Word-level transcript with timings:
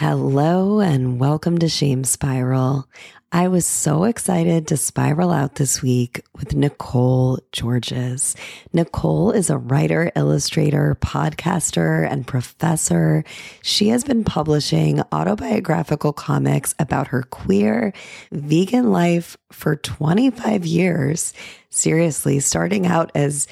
Hello 0.00 0.78
and 0.78 1.18
welcome 1.18 1.58
to 1.58 1.68
Shame 1.68 2.04
Spiral. 2.04 2.88
I 3.32 3.48
was 3.48 3.66
so 3.66 4.04
excited 4.04 4.68
to 4.68 4.76
spiral 4.76 5.32
out 5.32 5.56
this 5.56 5.82
week 5.82 6.22
with 6.36 6.54
Nicole 6.54 7.40
Georges. 7.50 8.36
Nicole 8.72 9.32
is 9.32 9.50
a 9.50 9.58
writer, 9.58 10.12
illustrator, 10.14 10.96
podcaster, 11.00 12.08
and 12.08 12.24
professor. 12.24 13.24
She 13.60 13.88
has 13.88 14.04
been 14.04 14.22
publishing 14.22 15.02
autobiographical 15.10 16.12
comics 16.12 16.76
about 16.78 17.08
her 17.08 17.24
queer, 17.24 17.92
vegan 18.30 18.92
life 18.92 19.36
for 19.50 19.74
25 19.74 20.64
years. 20.64 21.34
Seriously, 21.70 22.38
starting 22.38 22.86
out 22.86 23.10
as 23.16 23.48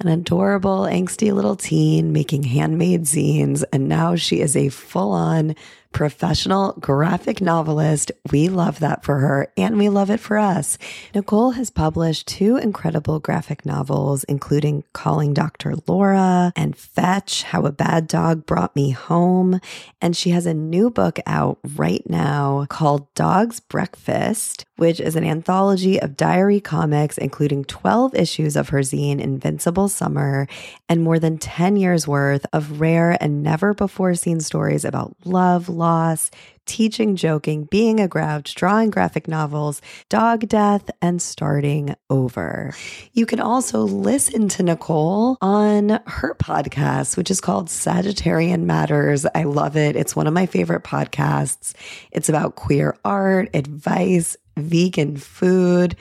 an 0.00 0.08
adorable, 0.08 0.80
angsty 0.84 1.34
little 1.34 1.54
teen 1.54 2.14
making 2.14 2.44
handmade 2.44 3.02
zines, 3.02 3.62
and 3.74 3.88
now 3.88 4.16
she 4.16 4.40
is 4.40 4.56
a 4.56 4.70
full 4.70 5.12
on 5.12 5.54
professional 5.92 6.72
graphic 6.80 7.40
novelist. 7.40 8.12
We 8.30 8.48
love 8.48 8.80
that 8.80 9.04
for 9.04 9.18
her 9.18 9.48
and 9.56 9.78
we 9.78 9.88
love 9.88 10.10
it 10.10 10.20
for 10.20 10.38
us. 10.38 10.78
Nicole 11.14 11.52
has 11.52 11.70
published 11.70 12.26
two 12.26 12.56
incredible 12.56 13.20
graphic 13.20 13.64
novels, 13.66 14.24
including 14.24 14.84
Calling 14.92 15.34
Dr. 15.34 15.74
Laura 15.86 16.52
and 16.56 16.76
Fetch, 16.76 17.42
How 17.44 17.66
a 17.66 17.72
Bad 17.72 18.08
Dog 18.08 18.46
Brought 18.46 18.74
Me 18.74 18.90
Home. 18.90 19.60
And 20.00 20.16
she 20.16 20.30
has 20.30 20.46
a 20.46 20.54
new 20.54 20.90
book 20.90 21.18
out 21.26 21.58
right 21.76 22.08
now 22.08 22.66
called 22.68 23.12
Dog's 23.14 23.60
Breakfast, 23.60 24.64
which 24.76 25.00
is 25.00 25.16
an 25.16 25.24
anthology 25.24 26.00
of 26.00 26.16
diary 26.16 26.60
comics, 26.60 27.18
including 27.18 27.64
12 27.64 28.14
issues 28.14 28.56
of 28.56 28.70
her 28.70 28.80
zine, 28.80 29.20
Invincible 29.20 29.88
Summer, 29.88 30.48
and 30.88 31.02
more 31.02 31.18
than 31.18 31.38
10 31.38 31.76
years 31.76 32.08
worth 32.08 32.46
of 32.52 32.80
rare 32.80 33.16
and 33.20 33.42
never 33.42 33.74
before 33.74 34.14
seen 34.14 34.40
stories 34.40 34.84
about 34.84 35.14
love, 35.24 35.68
loss, 35.82 36.30
teaching, 36.64 37.16
joking, 37.16 37.64
being 37.64 37.98
a 37.98 38.06
grouch, 38.06 38.54
drawing 38.54 38.88
graphic 38.88 39.26
novels, 39.26 39.82
dog 40.08 40.48
death, 40.48 40.88
and 41.02 41.20
starting 41.20 41.96
over. 42.08 42.72
You 43.12 43.26
can 43.26 43.40
also 43.40 43.80
listen 43.80 44.48
to 44.50 44.62
Nicole 44.62 45.36
on 45.40 46.00
her 46.06 46.36
podcast, 46.36 47.16
which 47.16 47.30
is 47.30 47.40
called 47.40 47.66
Sagittarian 47.66 48.62
Matters. 48.62 49.26
I 49.34 49.42
love 49.42 49.76
it. 49.76 49.96
It's 49.96 50.14
one 50.14 50.28
of 50.28 50.34
my 50.34 50.46
favorite 50.46 50.84
podcasts. 50.84 51.74
It's 52.12 52.28
about 52.28 52.54
queer 52.54 52.96
art, 53.04 53.50
advice, 53.54 54.36
vegan 54.56 55.16
food. 55.16 55.96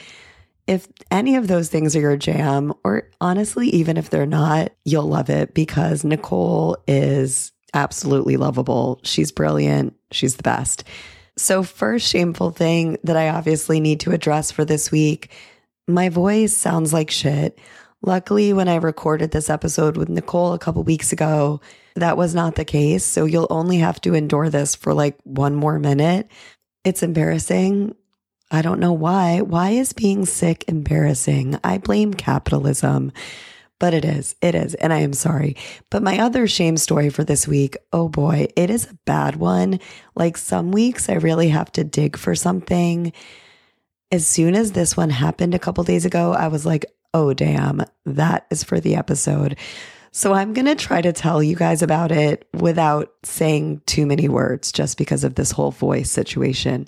If 0.67 0.87
any 1.09 1.35
of 1.35 1.47
those 1.47 1.69
things 1.69 1.95
are 1.95 2.01
your 2.01 2.17
jam, 2.17 2.73
or 2.83 3.09
honestly, 3.19 3.69
even 3.69 3.97
if 3.97 4.09
they're 4.09 4.27
not, 4.27 4.71
you'll 4.85 5.07
love 5.07 5.29
it 5.29 5.53
because 5.55 6.03
Nicole 6.03 6.77
is 6.87 7.51
absolutely 7.73 8.37
lovable. 8.37 8.99
She's 9.03 9.31
brilliant. 9.31 9.95
She's 10.11 10.35
the 10.35 10.43
best. 10.43 10.83
So, 11.37 11.63
first 11.63 12.07
shameful 12.07 12.51
thing 12.51 12.97
that 13.03 13.17
I 13.17 13.29
obviously 13.29 13.79
need 13.79 14.01
to 14.01 14.11
address 14.11 14.51
for 14.51 14.65
this 14.65 14.91
week 14.91 15.31
my 15.87 16.09
voice 16.09 16.55
sounds 16.55 16.93
like 16.93 17.11
shit. 17.11 17.59
Luckily, 18.01 18.53
when 18.53 18.67
I 18.67 18.75
recorded 18.75 19.31
this 19.31 19.49
episode 19.49 19.97
with 19.97 20.09
Nicole 20.09 20.53
a 20.53 20.59
couple 20.59 20.83
weeks 20.83 21.11
ago, 21.11 21.61
that 21.95 22.17
was 22.17 22.33
not 22.33 22.55
the 22.55 22.65
case. 22.65 23.03
So, 23.03 23.25
you'll 23.25 23.47
only 23.49 23.77
have 23.77 24.01
to 24.01 24.13
endure 24.13 24.49
this 24.49 24.75
for 24.75 24.93
like 24.93 25.17
one 25.23 25.55
more 25.55 25.79
minute. 25.79 26.29
It's 26.83 27.03
embarrassing. 27.03 27.95
I 28.49 28.61
don't 28.61 28.79
know 28.79 28.93
why. 28.93 29.41
Why 29.41 29.71
is 29.71 29.93
being 29.93 30.25
sick 30.25 30.65
embarrassing? 30.67 31.59
I 31.63 31.77
blame 31.77 32.13
capitalism 32.13 33.13
but 33.81 33.95
it 33.95 34.05
is. 34.05 34.35
It 34.43 34.53
is. 34.53 34.75
And 34.75 34.93
I 34.93 34.99
am 34.99 35.11
sorry. 35.11 35.55
But 35.89 36.03
my 36.03 36.19
other 36.19 36.45
shame 36.45 36.77
story 36.77 37.09
for 37.09 37.23
this 37.23 37.47
week, 37.47 37.75
oh 37.91 38.09
boy, 38.09 38.47
it 38.55 38.69
is 38.69 38.85
a 38.85 38.97
bad 39.07 39.37
one. 39.37 39.79
Like 40.15 40.37
some 40.37 40.71
weeks, 40.71 41.09
I 41.09 41.15
really 41.15 41.49
have 41.49 41.71
to 41.71 41.83
dig 41.83 42.15
for 42.15 42.35
something. 42.35 43.11
As 44.11 44.27
soon 44.27 44.53
as 44.53 44.73
this 44.73 44.95
one 44.95 45.09
happened 45.09 45.55
a 45.55 45.59
couple 45.59 45.83
days 45.83 46.05
ago, 46.05 46.31
I 46.31 46.47
was 46.47 46.63
like, 46.63 46.85
oh, 47.15 47.33
damn, 47.33 47.81
that 48.05 48.45
is 48.51 48.63
for 48.63 48.79
the 48.79 48.95
episode. 48.95 49.57
So 50.11 50.31
I'm 50.31 50.53
going 50.53 50.67
to 50.67 50.75
try 50.75 51.01
to 51.01 51.11
tell 51.11 51.41
you 51.41 51.55
guys 51.55 51.81
about 51.81 52.11
it 52.11 52.47
without 52.53 53.11
saying 53.23 53.81
too 53.87 54.05
many 54.05 54.29
words 54.29 54.71
just 54.71 54.95
because 54.95 55.23
of 55.23 55.33
this 55.33 55.49
whole 55.49 55.71
voice 55.71 56.11
situation. 56.11 56.87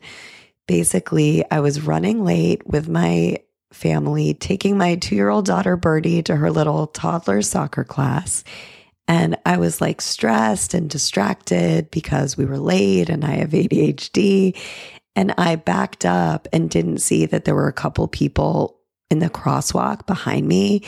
Basically, 0.67 1.43
I 1.49 1.59
was 1.59 1.81
running 1.81 2.23
late 2.23 2.67
with 2.67 2.87
my 2.87 3.39
family 3.73 4.33
taking 4.33 4.77
my 4.77 4.95
two 4.95 5.15
year 5.15 5.29
old 5.29 5.45
daughter, 5.45 5.75
Birdie, 5.75 6.23
to 6.23 6.35
her 6.35 6.51
little 6.51 6.87
toddler 6.87 7.41
soccer 7.41 7.83
class. 7.83 8.43
And 9.07 9.37
I 9.45 9.57
was 9.57 9.81
like 9.81 10.01
stressed 10.01 10.73
and 10.73 10.89
distracted 10.89 11.91
because 11.91 12.37
we 12.37 12.45
were 12.45 12.57
late 12.57 13.09
and 13.09 13.25
I 13.25 13.35
have 13.35 13.49
ADHD. 13.49 14.57
And 15.15 15.33
I 15.37 15.57
backed 15.57 16.05
up 16.05 16.47
and 16.53 16.69
didn't 16.69 16.99
see 16.99 17.25
that 17.25 17.45
there 17.45 17.55
were 17.55 17.67
a 17.67 17.73
couple 17.73 18.07
people 18.07 18.79
in 19.09 19.19
the 19.19 19.29
crosswalk 19.29 20.05
behind 20.07 20.47
me. 20.47 20.83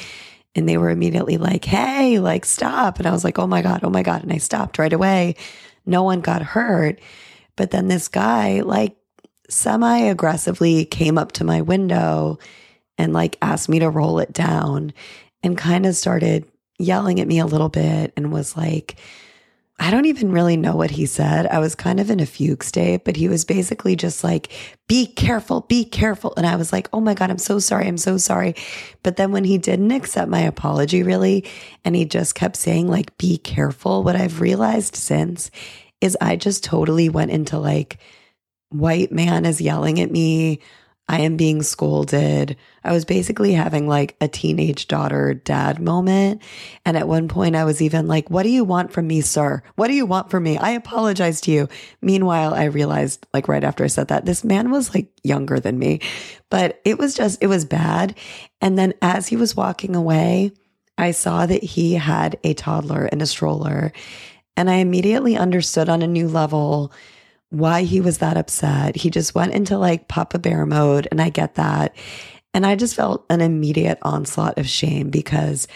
And 0.55 0.67
they 0.67 0.77
were 0.77 0.89
immediately 0.89 1.37
like, 1.37 1.65
hey, 1.65 2.19
like, 2.19 2.45
stop. 2.45 2.97
And 2.97 3.07
I 3.07 3.11
was 3.11 3.25
like, 3.25 3.37
oh 3.37 3.47
my 3.47 3.61
God, 3.61 3.81
oh 3.83 3.89
my 3.89 4.03
God. 4.03 4.23
And 4.23 4.31
I 4.31 4.37
stopped 4.37 4.79
right 4.79 4.93
away. 4.93 5.35
No 5.85 6.03
one 6.03 6.21
got 6.21 6.41
hurt. 6.41 6.99
But 7.57 7.71
then 7.71 7.89
this 7.89 8.07
guy, 8.07 8.61
like, 8.61 8.95
semi 9.49 9.97
aggressively 9.99 10.85
came 10.85 11.17
up 11.17 11.33
to 11.33 11.43
my 11.43 11.61
window 11.61 12.39
and 12.97 13.13
like 13.13 13.37
asked 13.41 13.69
me 13.69 13.79
to 13.79 13.89
roll 13.89 14.19
it 14.19 14.33
down 14.33 14.93
and 15.43 15.57
kind 15.57 15.85
of 15.85 15.95
started 15.95 16.45
yelling 16.79 17.19
at 17.19 17.27
me 17.27 17.39
a 17.39 17.45
little 17.45 17.69
bit 17.69 18.13
and 18.15 18.31
was 18.31 18.57
like, 18.57 18.95
I 19.77 19.91
don't 19.91 20.05
even 20.05 20.31
really 20.31 20.55
know 20.55 20.75
what 20.77 20.91
he 20.91 21.05
said. 21.05 21.47
I 21.47 21.59
was 21.59 21.75
kind 21.75 21.99
of 21.99 22.09
in 22.09 22.21
a 22.21 22.25
fugue 22.25 22.63
state, 22.63 23.03
but 23.03 23.17
he 23.17 23.27
was 23.27 23.43
basically 23.43 23.97
just 23.97 24.23
like, 24.23 24.49
be 24.87 25.05
careful, 25.05 25.61
be 25.61 25.83
careful. 25.83 26.33
And 26.37 26.47
I 26.47 26.55
was 26.55 26.71
like, 26.71 26.87
oh 26.93 27.01
my 27.01 27.13
God, 27.13 27.29
I'm 27.29 27.37
so 27.37 27.59
sorry. 27.59 27.85
I'm 27.85 27.97
so 27.97 28.17
sorry. 28.17 28.55
But 29.03 29.17
then 29.17 29.33
when 29.33 29.43
he 29.43 29.57
didn't 29.57 29.91
accept 29.91 30.29
my 30.29 30.39
apology, 30.39 31.03
really, 31.03 31.43
and 31.83 31.93
he 31.93 32.05
just 32.05 32.35
kept 32.35 32.55
saying, 32.55 32.87
like, 32.87 33.17
be 33.17 33.37
careful, 33.37 34.01
what 34.01 34.15
I've 34.15 34.39
realized 34.39 34.95
since 34.95 35.51
is 35.99 36.17
I 36.21 36.37
just 36.37 36.63
totally 36.63 37.09
went 37.09 37.31
into 37.31 37.59
like, 37.59 37.97
white 38.69 39.11
man 39.11 39.45
is 39.45 39.59
yelling 39.59 39.99
at 39.99 40.11
me. 40.11 40.59
I 41.07 41.21
am 41.21 41.37
being 41.37 41.61
scolded. 41.61 42.57
I 42.83 42.91
was 42.91 43.05
basically 43.05 43.53
having 43.53 43.87
like 43.87 44.15
a 44.19 44.27
teenage 44.27 44.87
daughter 44.87 45.35
dad 45.35 45.79
moment. 45.79 46.41
And 46.83 46.97
at 46.97 47.07
one 47.07 47.27
point, 47.27 47.55
I 47.55 47.63
was 47.63 47.81
even 47.81 48.07
like, 48.07 48.29
What 48.31 48.43
do 48.43 48.49
you 48.49 48.63
want 48.63 48.91
from 48.91 49.05
me, 49.07 49.21
sir? 49.21 49.61
What 49.75 49.87
do 49.87 49.93
you 49.93 50.07
want 50.07 50.31
from 50.31 50.43
me? 50.43 50.57
I 50.57 50.71
apologize 50.71 51.41
to 51.41 51.51
you. 51.51 51.69
Meanwhile, 52.01 52.55
I 52.55 52.65
realized, 52.65 53.27
like, 53.33 53.47
right 53.47 53.63
after 53.63 53.83
I 53.83 53.87
said 53.87 54.07
that, 54.07 54.25
this 54.25 54.43
man 54.43 54.71
was 54.71 54.95
like 54.95 55.09
younger 55.23 55.59
than 55.59 55.77
me, 55.77 56.01
but 56.49 56.81
it 56.85 56.97
was 56.97 57.13
just, 57.13 57.41
it 57.43 57.47
was 57.47 57.65
bad. 57.65 58.17
And 58.59 58.77
then 58.77 58.93
as 59.01 59.27
he 59.27 59.35
was 59.35 59.55
walking 59.55 59.95
away, 59.95 60.53
I 60.97 61.11
saw 61.11 61.45
that 61.45 61.63
he 61.63 61.93
had 61.93 62.39
a 62.43 62.53
toddler 62.55 63.05
in 63.05 63.21
a 63.21 63.27
stroller. 63.27 63.91
And 64.57 64.69
I 64.69 64.75
immediately 64.75 65.37
understood 65.37 65.89
on 65.89 66.01
a 66.01 66.07
new 66.07 66.27
level 66.27 66.93
why 67.49 67.83
he 67.83 68.01
was 68.01 68.17
that 68.19 68.37
upset. 68.37 68.95
He 68.95 69.09
just 69.09 69.35
went 69.35 69.53
into 69.53 69.77
like 69.77 70.07
Papa 70.07 70.39
Bear 70.39 70.65
mode, 70.65 71.07
and 71.11 71.21
I 71.21 71.29
get 71.29 71.55
that. 71.55 71.95
And 72.53 72.65
I 72.65 72.75
just 72.75 72.95
felt 72.95 73.25
an 73.29 73.41
immediate 73.41 73.99
onslaught 74.01 74.57
of 74.57 74.67
shame 74.67 75.09
because 75.09 75.67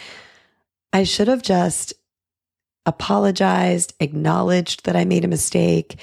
I 0.94 1.04
should 1.04 1.28
have 1.28 1.42
just 1.42 1.94
apologized, 2.86 3.94
acknowledged 4.00 4.86
that 4.86 4.96
I 4.96 5.06
made 5.06 5.26
a 5.26 5.30
mistake, 5.30 6.00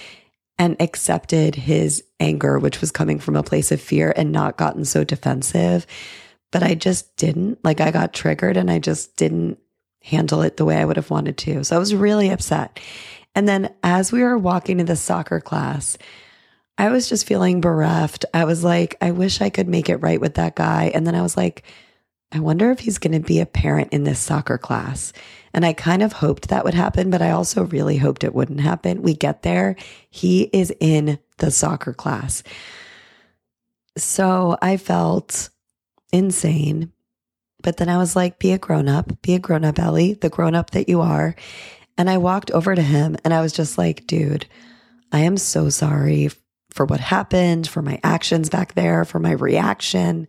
and 0.59 0.77
accepted 0.81 1.55
his 1.55 2.05
anger, 2.21 2.59
which 2.59 2.81
was 2.81 2.91
coming 2.91 3.19
from 3.19 3.37
a 3.37 3.43
place 3.43 3.73
of 3.73 3.81
fear 3.81 4.13
and 4.17 4.33
not 4.33 4.57
gotten 4.57 4.85
so 4.85 5.05
defensive. 5.05 5.87
But 6.53 6.63
I 6.63 6.75
just 6.75 7.17
didn't. 7.17 7.63
Like, 7.65 7.81
I 7.81 7.91
got 7.91 8.15
triggered 8.15 8.57
and 8.57 8.71
I 8.71 8.79
just 8.79 9.17
didn't 9.17 9.59
handle 10.07 10.43
it 10.43 10.57
the 10.57 10.65
way 10.65 10.77
I 10.77 10.85
would 10.85 10.97
have 10.97 11.11
wanted 11.11 11.37
to. 11.39 11.65
So 11.65 11.75
I 11.75 11.81
was 11.81 11.95
really 11.95 12.31
upset. 12.31 12.79
And 13.35 13.49
then 13.49 13.75
as 13.83 14.13
we 14.13 14.23
were 14.23 14.39
walking 14.39 14.79
to 14.79 14.85
the 14.85 14.95
soccer 14.95 15.41
class, 15.41 15.99
I 16.79 16.91
was 16.91 17.09
just 17.09 17.27
feeling 17.27 17.61
bereft. 17.61 18.25
I 18.33 18.45
was 18.45 18.63
like, 18.63 18.97
I 19.01 19.11
wish 19.11 19.41
I 19.41 19.51
could 19.51 19.67
make 19.67 19.89
it 19.89 19.97
right 19.97 20.21
with 20.21 20.35
that 20.35 20.55
guy. 20.55 20.93
And 20.95 21.07
then 21.07 21.17
I 21.17 21.23
was 21.23 21.37
like, 21.37 21.65
I 22.31 22.39
wonder 22.39 22.71
if 22.71 22.79
he's 22.79 22.99
going 22.99 23.21
to 23.21 23.27
be 23.27 23.41
a 23.41 23.47
parent 23.47 23.93
in 23.93 24.05
this 24.05 24.21
soccer 24.21 24.59
class. 24.59 25.13
And 25.53 25.67
I 25.67 25.73
kind 25.73 26.03
of 26.03 26.13
hoped 26.13 26.49
that 26.49 26.65
would 26.65 26.75
happen, 26.75 27.11
but 27.11 27.23
I 27.23 27.31
also 27.31 27.65
really 27.65 27.97
hoped 27.97 28.23
it 28.23 28.35
wouldn't 28.35 28.61
happen. 28.61 29.03
We 29.03 29.15
get 29.15 29.43
there, 29.43 29.75
he 30.11 30.43
is 30.53 30.73
in 30.79 31.19
the 31.39 31.51
soccer 31.51 31.93
class. 31.93 32.45
So 33.97 34.57
I 34.63 34.77
felt 34.77 35.51
insane. 36.13 36.93
But 37.63 37.79
then 37.79 37.89
I 37.89 37.99
was 37.99 38.15
like, 38.15 38.39
be 38.39 38.53
a 38.53 38.59
grown 38.59 38.89
up, 38.89 39.23
be 39.23 39.35
a 39.35 39.39
grown 39.39 39.65
up, 39.65 39.79
Ellie, 39.79 40.15
the 40.15 40.29
grown 40.29 40.55
up 40.55 40.71
that 40.71 40.89
you 40.89 41.01
are. 41.01 41.35
And 41.99 42.11
I 42.11 42.19
walked 42.19 42.51
over 42.51 42.75
to 42.75 42.83
him 42.83 43.17
and 43.25 43.33
I 43.33 43.41
was 43.41 43.53
just 43.53 43.79
like, 43.79 44.07
dude, 44.07 44.47
I 45.13 45.21
am 45.21 45.37
so 45.37 45.69
sorry 45.71 46.31
for 46.71 46.85
what 46.85 47.01
happened, 47.01 47.67
for 47.67 47.81
my 47.81 47.99
actions 48.05 48.51
back 48.51 48.75
there, 48.75 49.05
for 49.05 49.19
my 49.19 49.33
reaction, 49.33 50.29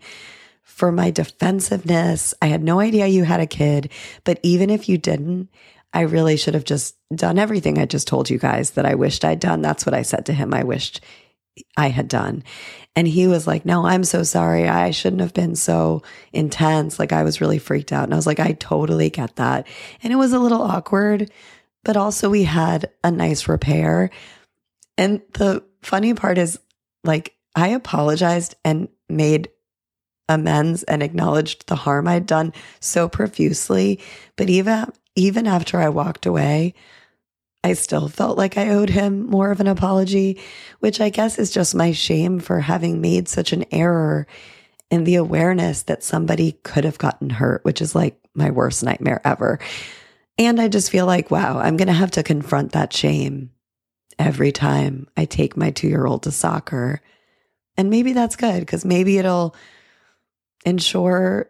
for 0.64 0.92
my 0.92 1.12
defensiveness. 1.12 2.34
I 2.42 2.48
had 2.48 2.64
no 2.64 2.80
idea 2.80 3.08
you 3.08 3.26
had 3.26 3.42
a 3.42 3.48
kid, 3.48 3.92
but 4.24 4.40
even 4.44 4.70
if 4.70 4.88
you 4.88 4.98
didn't, 4.98 5.50
I 5.94 6.02
really 6.02 6.38
should 6.38 6.54
have 6.54 6.64
just 6.64 6.96
done 7.14 7.40
everything 7.40 7.78
I 7.78 7.86
just 7.86 8.08
told 8.08 8.30
you 8.30 8.38
guys 8.38 8.72
that 8.72 8.86
I 8.86 8.96
wished 8.96 9.26
I'd 9.26 9.40
done. 9.40 9.62
That's 9.62 9.86
what 9.86 9.96
I 9.96 10.04
said 10.04 10.26
to 10.28 10.34
him. 10.34 10.54
I 10.54 10.64
wished 10.64 11.02
I 11.76 11.90
had 11.90 12.08
done. 12.08 12.44
And 12.96 13.08
he 13.08 13.28
was 13.28 13.46
like, 13.46 13.66
No, 13.66 13.86
I'm 13.86 14.04
so 14.04 14.24
sorry. 14.24 14.68
I 14.68 14.92
shouldn't 14.92 15.22
have 15.22 15.34
been 15.34 15.56
so 15.56 16.04
intense. 16.34 17.00
Like, 17.00 17.12
I 17.12 17.24
was 17.24 17.42
really 17.42 17.60
freaked 17.60 17.92
out. 17.92 18.06
And 18.06 18.14
I 18.14 18.18
was 18.18 18.28
like, 18.28 18.40
I 18.40 18.54
totally 18.54 19.10
get 19.10 19.36
that. 19.36 19.68
And 20.04 20.12
it 20.12 20.18
was 20.18 20.34
a 20.34 20.40
little 20.40 20.62
awkward, 20.62 21.32
but 21.84 21.98
also 21.98 22.30
we 22.30 22.44
had 22.44 22.92
a 23.04 23.12
nice 23.12 23.48
repair. 23.48 24.10
And 24.98 25.22
the 25.34 25.64
funny 25.82 26.14
part 26.14 26.38
is, 26.38 26.60
like, 27.04 27.36
I 27.56 27.70
apologized 27.70 28.56
and 28.66 28.90
made 29.10 29.50
amends 30.30 30.84
and 30.84 31.02
acknowledged 31.02 31.68
the 31.68 31.76
harm 31.76 32.08
I'd 32.08 32.26
done 32.26 32.54
so 32.80 33.08
profusely. 33.08 34.00
But 34.36 34.50
even, 34.50 34.92
even 35.16 35.48
after 35.48 35.80
I 35.80 35.90
walked 35.90 36.26
away, 36.26 36.74
I 37.64 37.74
still 37.74 38.08
felt 38.08 38.38
like 38.38 38.58
I 38.58 38.70
owed 38.70 38.90
him 38.90 39.26
more 39.26 39.52
of 39.52 39.60
an 39.60 39.68
apology, 39.68 40.40
which 40.80 41.02
I 41.02 41.10
guess 41.10 41.38
is 41.40 41.52
just 41.52 41.76
my 41.76 41.92
shame 41.92 42.40
for 42.40 42.60
having 42.60 43.02
made 43.02 43.28
such 43.28 43.52
an 43.52 43.66
error 43.72 44.28
in 44.90 45.04
the 45.04 45.16
awareness 45.16 45.84
that 45.84 46.04
somebody 46.04 46.54
could 46.64 46.86
have 46.86 46.98
gotten 46.98 47.30
hurt, 47.30 47.66
which 47.66 47.82
is 47.82 47.94
like 47.94 48.18
my 48.34 48.52
worst 48.52 48.84
nightmare 48.84 49.22
ever. 49.26 49.60
And 50.38 50.62
I 50.62 50.68
just 50.68 50.92
feel 50.92 51.06
like, 51.06 51.32
wow, 51.32 51.60
I'm 51.60 51.78
going 51.78 51.88
to 51.88 51.94
have 51.94 52.12
to 52.12 52.24
confront 52.24 52.72
that 52.72 52.94
shame 52.94 53.52
every 54.20 54.52
time 54.52 55.08
I 55.18 55.26
take 55.26 55.58
my 55.58 55.72
two 55.72 55.88
year 55.88 56.06
old 56.06 56.24
to 56.24 56.32
soccer. 56.32 57.02
And 57.76 57.90
maybe 57.90 58.14
that's 58.14 58.36
good 58.36 58.60
because 58.62 58.86
maybe 58.86 59.18
it'll 59.18 59.56
ensure 60.66 61.50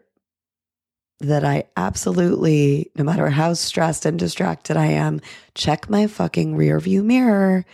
that 1.20 1.44
I 1.44 1.64
absolutely, 1.76 2.90
no 2.96 3.04
matter 3.04 3.28
how 3.28 3.54
stressed 3.54 4.06
and 4.06 4.18
distracted 4.18 4.76
I 4.76 4.86
am, 4.86 5.20
check 5.54 5.90
my 5.90 6.06
fucking 6.06 6.54
rear 6.54 6.78
view 6.78 7.02
mirror 7.02 7.64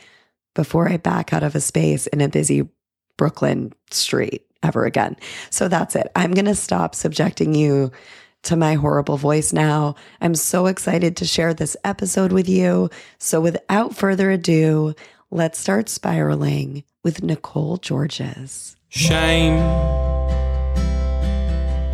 before 0.55 0.89
I 0.89 0.97
back 0.97 1.33
out 1.33 1.43
of 1.43 1.55
a 1.55 1.61
space 1.61 2.07
in 2.07 2.21
a 2.21 2.29
busy 2.29 2.69
Brooklyn 3.17 3.73
street 3.91 4.47
ever 4.63 4.85
again. 4.87 5.17
So 5.51 5.69
that's 5.69 5.95
it. 5.95 6.11
I'm 6.17 6.33
going 6.33 6.47
to 6.47 6.55
stop 6.55 6.95
subjecting 6.95 7.55
you 7.55 7.93
to 8.45 8.57
my 8.57 8.75
horrible 8.75 9.17
voice 9.17 9.53
now. 9.53 9.95
I'm 10.21 10.35
so 10.35 10.67
excited 10.67 11.17
to 11.19 11.25
share 11.25 11.55
this 11.55 11.77
episode 11.85 12.33
with 12.33 12.49
you. 12.49 12.91
So 13.19 13.41
without 13.41 13.95
further 13.95 14.31
ado, 14.31 14.95
let's 15.31 15.59
start 15.59 15.89
spiraling 15.89 16.85
with 17.03 17.23
Nicole 17.23 17.77
Georges. 17.77 18.77
Shame 18.89 19.57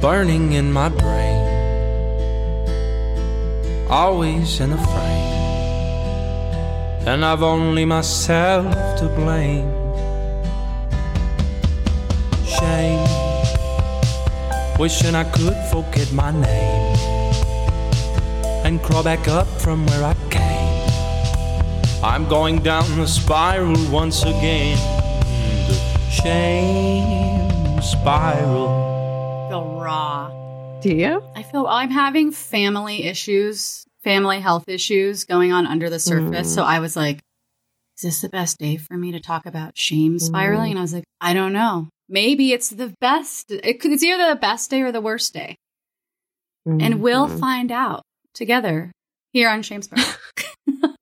burning 0.01 0.53
in 0.53 0.73
my 0.73 0.89
brain, 0.89 1.40
always 3.91 4.61
in 4.61 4.73
a 4.73 4.77
frame, 4.77 5.35
and 7.09 7.25
I've 7.25 7.43
only 7.43 7.85
myself 7.85 8.73
to 9.01 9.09
blame. 9.09 9.69
Shame, 12.47 13.05
wishing 14.79 15.17
I 15.17 15.25
could 15.25 15.57
forget 15.73 16.13
my 16.13 16.31
name 16.31 16.97
and 18.65 18.81
crawl 18.81 19.03
back 19.03 19.27
up 19.27 19.49
from 19.61 19.85
where 19.87 20.05
I 20.05 20.15
came. 20.31 20.45
I'm 22.05 22.29
going 22.29 22.61
down 22.61 22.97
the 22.97 23.09
spiral 23.09 23.77
once 23.91 24.23
again, 24.23 24.79
the 25.67 25.75
shame 26.11 27.83
spiral 27.83 29.49
The 29.51 29.61
raw. 29.61 30.40
Do 30.81 30.95
you? 30.95 31.23
I 31.37 31.43
feel 31.43 31.67
I'm 31.67 31.91
having 31.91 32.33
family 32.33 33.05
issues, 33.05 33.85
family 34.03 34.41
health 34.41 34.67
issues 34.67 35.25
going 35.25 35.53
on 35.53 35.67
under 35.67 35.91
the 35.91 35.99
surface. 35.99 36.51
Mm. 36.51 36.55
So 36.55 36.63
I 36.63 36.79
was 36.81 36.97
like, 36.97 37.19
is 37.99 38.03
this 38.03 38.23
the 38.23 38.31
best 38.31 38.57
day 38.59 38.79
for 38.79 38.95
me 38.95 39.13
to 39.13 39.21
talk 39.21 39.45
about 39.45 39.77
shame 39.77 40.19
spiraling? 40.19 40.69
Mm. 40.69 40.71
And 40.71 40.79
I 40.79 40.83
was 40.83 40.95
like, 40.95 41.05
I 41.21 41.35
don't 41.35 41.53
know. 41.53 41.91
Maybe 42.09 42.53
it's 42.53 42.71
the 42.71 42.95
best. 42.99 43.51
It 43.51 43.81
could, 43.81 43.93
it's 43.93 44.03
either 44.03 44.31
the 44.31 44.41
best 44.41 44.71
day 44.71 44.81
or 44.81 44.91
the 44.91 45.03
worst 45.03 45.35
day. 45.35 45.57
Mm-hmm. 46.67 46.81
And 46.81 47.03
we'll 47.03 47.29
mm-hmm. 47.29 47.39
find 47.39 47.71
out 47.71 48.03
together 48.33 48.91
here 49.35 49.51
on 49.51 49.61
Shame 49.63 49.83
Spiral. 49.83 50.07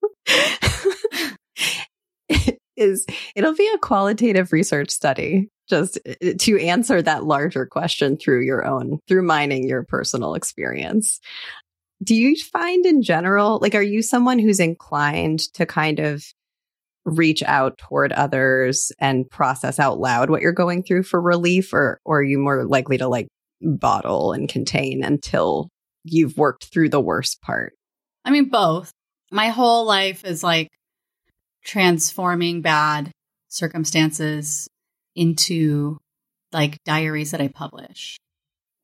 is 2.78 3.06
it'll 3.34 3.54
be 3.54 3.70
a 3.74 3.78
qualitative 3.78 4.52
research 4.52 4.90
study 4.90 5.50
just 5.68 5.98
uh, 6.08 6.32
to 6.38 6.58
answer 6.60 7.02
that 7.02 7.24
larger 7.24 7.66
question 7.66 8.16
through 8.16 8.44
your 8.44 8.66
own, 8.66 8.98
through 9.06 9.22
mining 9.22 9.68
your 9.68 9.84
personal 9.84 10.34
experience. 10.34 11.20
Do 12.02 12.14
you 12.14 12.36
find 12.36 12.86
in 12.86 13.02
general, 13.02 13.58
like, 13.60 13.74
are 13.74 13.82
you 13.82 14.02
someone 14.02 14.38
who's 14.38 14.60
inclined 14.60 15.40
to 15.54 15.66
kind 15.66 15.98
of 15.98 16.24
reach 17.04 17.42
out 17.42 17.78
toward 17.78 18.12
others 18.12 18.92
and 18.98 19.28
process 19.30 19.78
out 19.78 19.98
loud 19.98 20.30
what 20.30 20.42
you're 20.42 20.52
going 20.52 20.82
through 20.82 21.02
for 21.02 21.20
relief, 21.20 21.72
or, 21.72 22.00
or 22.04 22.20
are 22.20 22.22
you 22.22 22.38
more 22.38 22.64
likely 22.64 22.98
to 22.98 23.08
like 23.08 23.28
bottle 23.60 24.32
and 24.32 24.48
contain 24.48 25.02
until 25.02 25.68
you've 26.04 26.36
worked 26.36 26.66
through 26.72 26.88
the 26.88 27.00
worst 27.00 27.40
part? 27.42 27.72
I 28.24 28.30
mean, 28.30 28.48
both. 28.48 28.92
My 29.30 29.48
whole 29.48 29.84
life 29.84 30.24
is 30.24 30.42
like 30.42 30.68
transforming 31.64 32.62
bad 32.62 33.10
circumstances 33.48 34.68
into 35.14 35.98
like 36.52 36.82
diaries 36.84 37.32
that 37.32 37.40
I 37.40 37.48
publish 37.48 38.18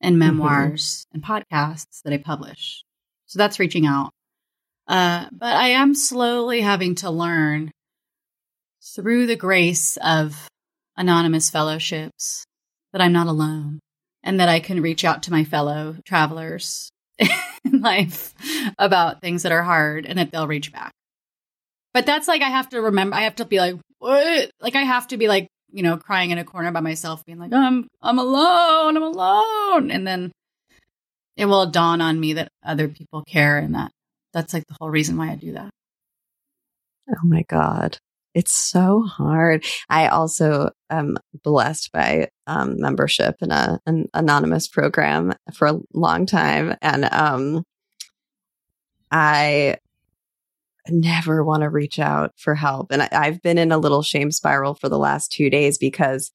and 0.01 0.13
mm-hmm. 0.13 0.37
memoirs 0.37 1.05
mm-hmm. 1.15 1.15
and 1.15 1.23
podcasts 1.23 2.01
that 2.03 2.13
I 2.13 2.17
publish. 2.17 2.83
So 3.25 3.39
that's 3.39 3.59
reaching 3.59 3.85
out. 3.85 4.11
Uh, 4.87 5.25
but 5.31 5.55
I 5.55 5.69
am 5.69 5.95
slowly 5.95 6.61
having 6.61 6.95
to 6.95 7.09
learn 7.09 7.71
through 8.95 9.25
the 9.25 9.35
grace 9.35 9.97
of 9.97 10.47
anonymous 10.95 11.49
fellowships 11.49 12.45
that 12.93 13.01
I'm 13.01 13.13
not 13.13 13.27
alone 13.27 13.79
and 14.23 14.39
that 14.39 14.49
I 14.49 14.59
can 14.59 14.81
reach 14.81 15.03
out 15.03 15.23
to 15.23 15.31
my 15.31 15.43
fellow 15.43 15.97
travelers 16.05 16.91
in 17.19 17.81
life 17.81 18.33
about 18.77 19.21
things 19.21 19.43
that 19.43 19.51
are 19.51 19.63
hard 19.63 20.05
and 20.05 20.19
that 20.19 20.31
they'll 20.31 20.47
reach 20.47 20.71
back. 20.71 20.91
But 21.95 22.05
that's 22.05 22.27
like, 22.27 22.41
I 22.41 22.49
have 22.49 22.67
to 22.71 22.81
remember, 22.81 23.15
I 23.15 23.21
have 23.21 23.37
to 23.37 23.45
be 23.45 23.57
like, 23.57 23.75
what? 23.99 24.51
Like, 24.59 24.75
I 24.75 24.81
have 24.81 25.07
to 25.07 25.17
be 25.17 25.29
like, 25.29 25.47
you 25.71 25.81
know, 25.81 25.95
crying 25.95 26.31
in 26.31 26.37
a 26.37 26.43
corner 26.43 26.69
by 26.73 26.81
myself, 26.81 27.23
being 27.25 27.39
like, 27.39 27.53
I'm, 27.53 27.87
I'm 28.01 28.19
alone, 28.19 28.97
I'm 28.97 29.03
alone. 29.03 29.91
And 29.91 30.05
then 30.05 30.33
it 31.37 31.45
will 31.45 31.67
dawn 31.67 32.01
on 32.01 32.19
me 32.19 32.33
that 32.33 32.49
other 32.65 32.89
people 32.89 33.23
care 33.23 33.57
and 33.57 33.75
that 33.75 33.93
that's 34.33 34.53
like 34.53 34.67
the 34.67 34.75
whole 34.77 34.89
reason 34.89 35.15
why 35.15 35.31
I 35.31 35.35
do 35.35 35.53
that. 35.53 35.69
Oh 37.09 37.23
my 37.25 37.43
God. 37.47 37.97
It's 38.33 38.51
so 38.51 39.03
hard. 39.03 39.63
I 39.87 40.07
also 40.07 40.71
am 40.89 41.15
blessed 41.45 41.93
by 41.93 42.27
um, 42.45 42.75
membership 42.77 43.35
in 43.41 43.51
a, 43.51 43.79
an 43.85 44.09
anonymous 44.13 44.67
program 44.67 45.31
for 45.53 45.69
a 45.69 45.79
long 45.93 46.25
time. 46.25 46.75
And 46.81 47.05
um, 47.05 47.63
I 49.09 49.77
never 50.89 51.43
want 51.43 51.61
to 51.61 51.69
reach 51.69 51.99
out 51.99 52.31
for 52.37 52.55
help. 52.55 52.91
And 52.91 53.01
I, 53.01 53.09
I've 53.11 53.41
been 53.41 53.57
in 53.57 53.71
a 53.71 53.77
little 53.77 54.01
shame 54.01 54.31
spiral 54.31 54.75
for 54.75 54.89
the 54.89 54.99
last 54.99 55.31
two 55.31 55.49
days 55.49 55.77
because 55.77 56.31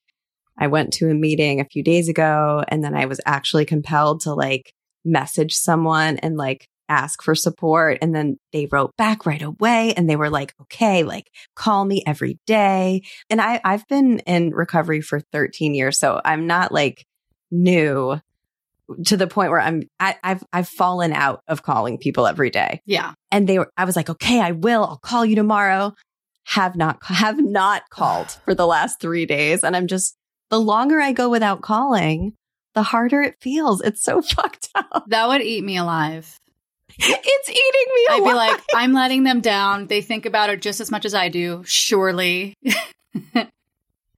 I 0.59 0.67
went 0.67 0.93
to 0.95 1.09
a 1.09 1.15
meeting 1.15 1.61
a 1.61 1.65
few 1.65 1.83
days 1.83 2.09
ago 2.09 2.65
and 2.69 2.85
then 2.85 2.95
I 2.95 3.07
was 3.07 3.21
actually 3.25 3.65
compelled 3.65 4.21
to 4.23 4.35
like 4.35 4.75
message 5.05 5.55
someone 5.55 6.19
and 6.19 6.37
like 6.37 6.69
ask 6.89 7.23
for 7.23 7.35
support. 7.35 7.99
And 8.03 8.15
then 8.15 8.39
they 8.53 8.67
wrote 8.67 8.97
back 8.97 9.25
right 9.25 9.41
away 9.41 9.95
and 9.95 10.11
they 10.11 10.17
were 10.17 10.29
like, 10.29 10.55
okay, 10.63 11.05
like 11.05 11.31
call 11.55 11.85
me 11.85 12.03
every 12.07 12.39
day. 12.47 13.03
And 13.31 13.41
I, 13.41 13.61
I've 13.65 13.87
been 13.89 14.19
in 14.21 14.51
recovery 14.51 15.01
for 15.01 15.21
13 15.21 15.75
years. 15.75 15.99
So 15.99 16.21
I'm 16.25 16.47
not 16.47 16.73
like 16.73 17.07
new 17.51 18.21
to 19.07 19.17
the 19.17 19.27
point 19.27 19.51
where 19.51 19.61
I'm 19.61 19.83
I, 19.99 20.17
have 20.23 20.45
I've 20.53 20.69
fallen 20.69 21.13
out 21.13 21.43
of 21.49 21.63
calling 21.63 21.99
people 21.99 22.27
every 22.27 22.51
day. 22.51 22.81
Yeah. 22.85 23.15
And 23.31 23.49
they 23.49 23.59
were 23.59 23.71
I 23.77 23.85
was 23.85 23.97
like, 23.97 24.11
okay, 24.11 24.41
I 24.41 24.53
will. 24.53 24.85
I'll 24.85 24.99
call 24.99 25.25
you 25.25 25.37
tomorrow. 25.37 25.95
Have 26.47 26.77
not 26.77 26.99
have 27.05 27.39
not 27.39 27.83
called 27.91 28.31
for 28.45 28.55
the 28.55 28.67
last 28.67 29.01
three 29.01 29.27
days. 29.27 29.63
And 29.63 29.77
I'm 29.77 29.87
just 29.87 30.17
the 30.51 30.61
longer 30.61 31.01
I 31.01 31.13
go 31.13 31.29
without 31.29 31.63
calling, 31.63 32.35
the 32.75 32.83
harder 32.83 33.23
it 33.23 33.37
feels. 33.41 33.81
It's 33.81 34.03
so 34.03 34.21
fucked 34.23 34.69
up. 34.75 35.05
That 35.09 35.29
would 35.29 35.43
eat 35.43 35.65
me 35.65 35.77
alive. 35.77 36.39
It's 36.99 37.49
eating 37.49 37.95
me 37.95 38.07
alive. 38.09 38.21
I'd 38.21 38.31
be 38.31 38.35
like, 38.35 38.63
I'm 38.75 38.93
letting 38.93 39.23
them 39.23 39.41
down. 39.41 39.87
They 39.87 40.03
think 40.03 40.27
about 40.27 40.51
it 40.51 40.61
just 40.61 40.81
as 40.81 40.91
much 40.91 41.05
as 41.05 41.15
I 41.15 41.29
do. 41.29 41.63
Surely. 41.65 42.57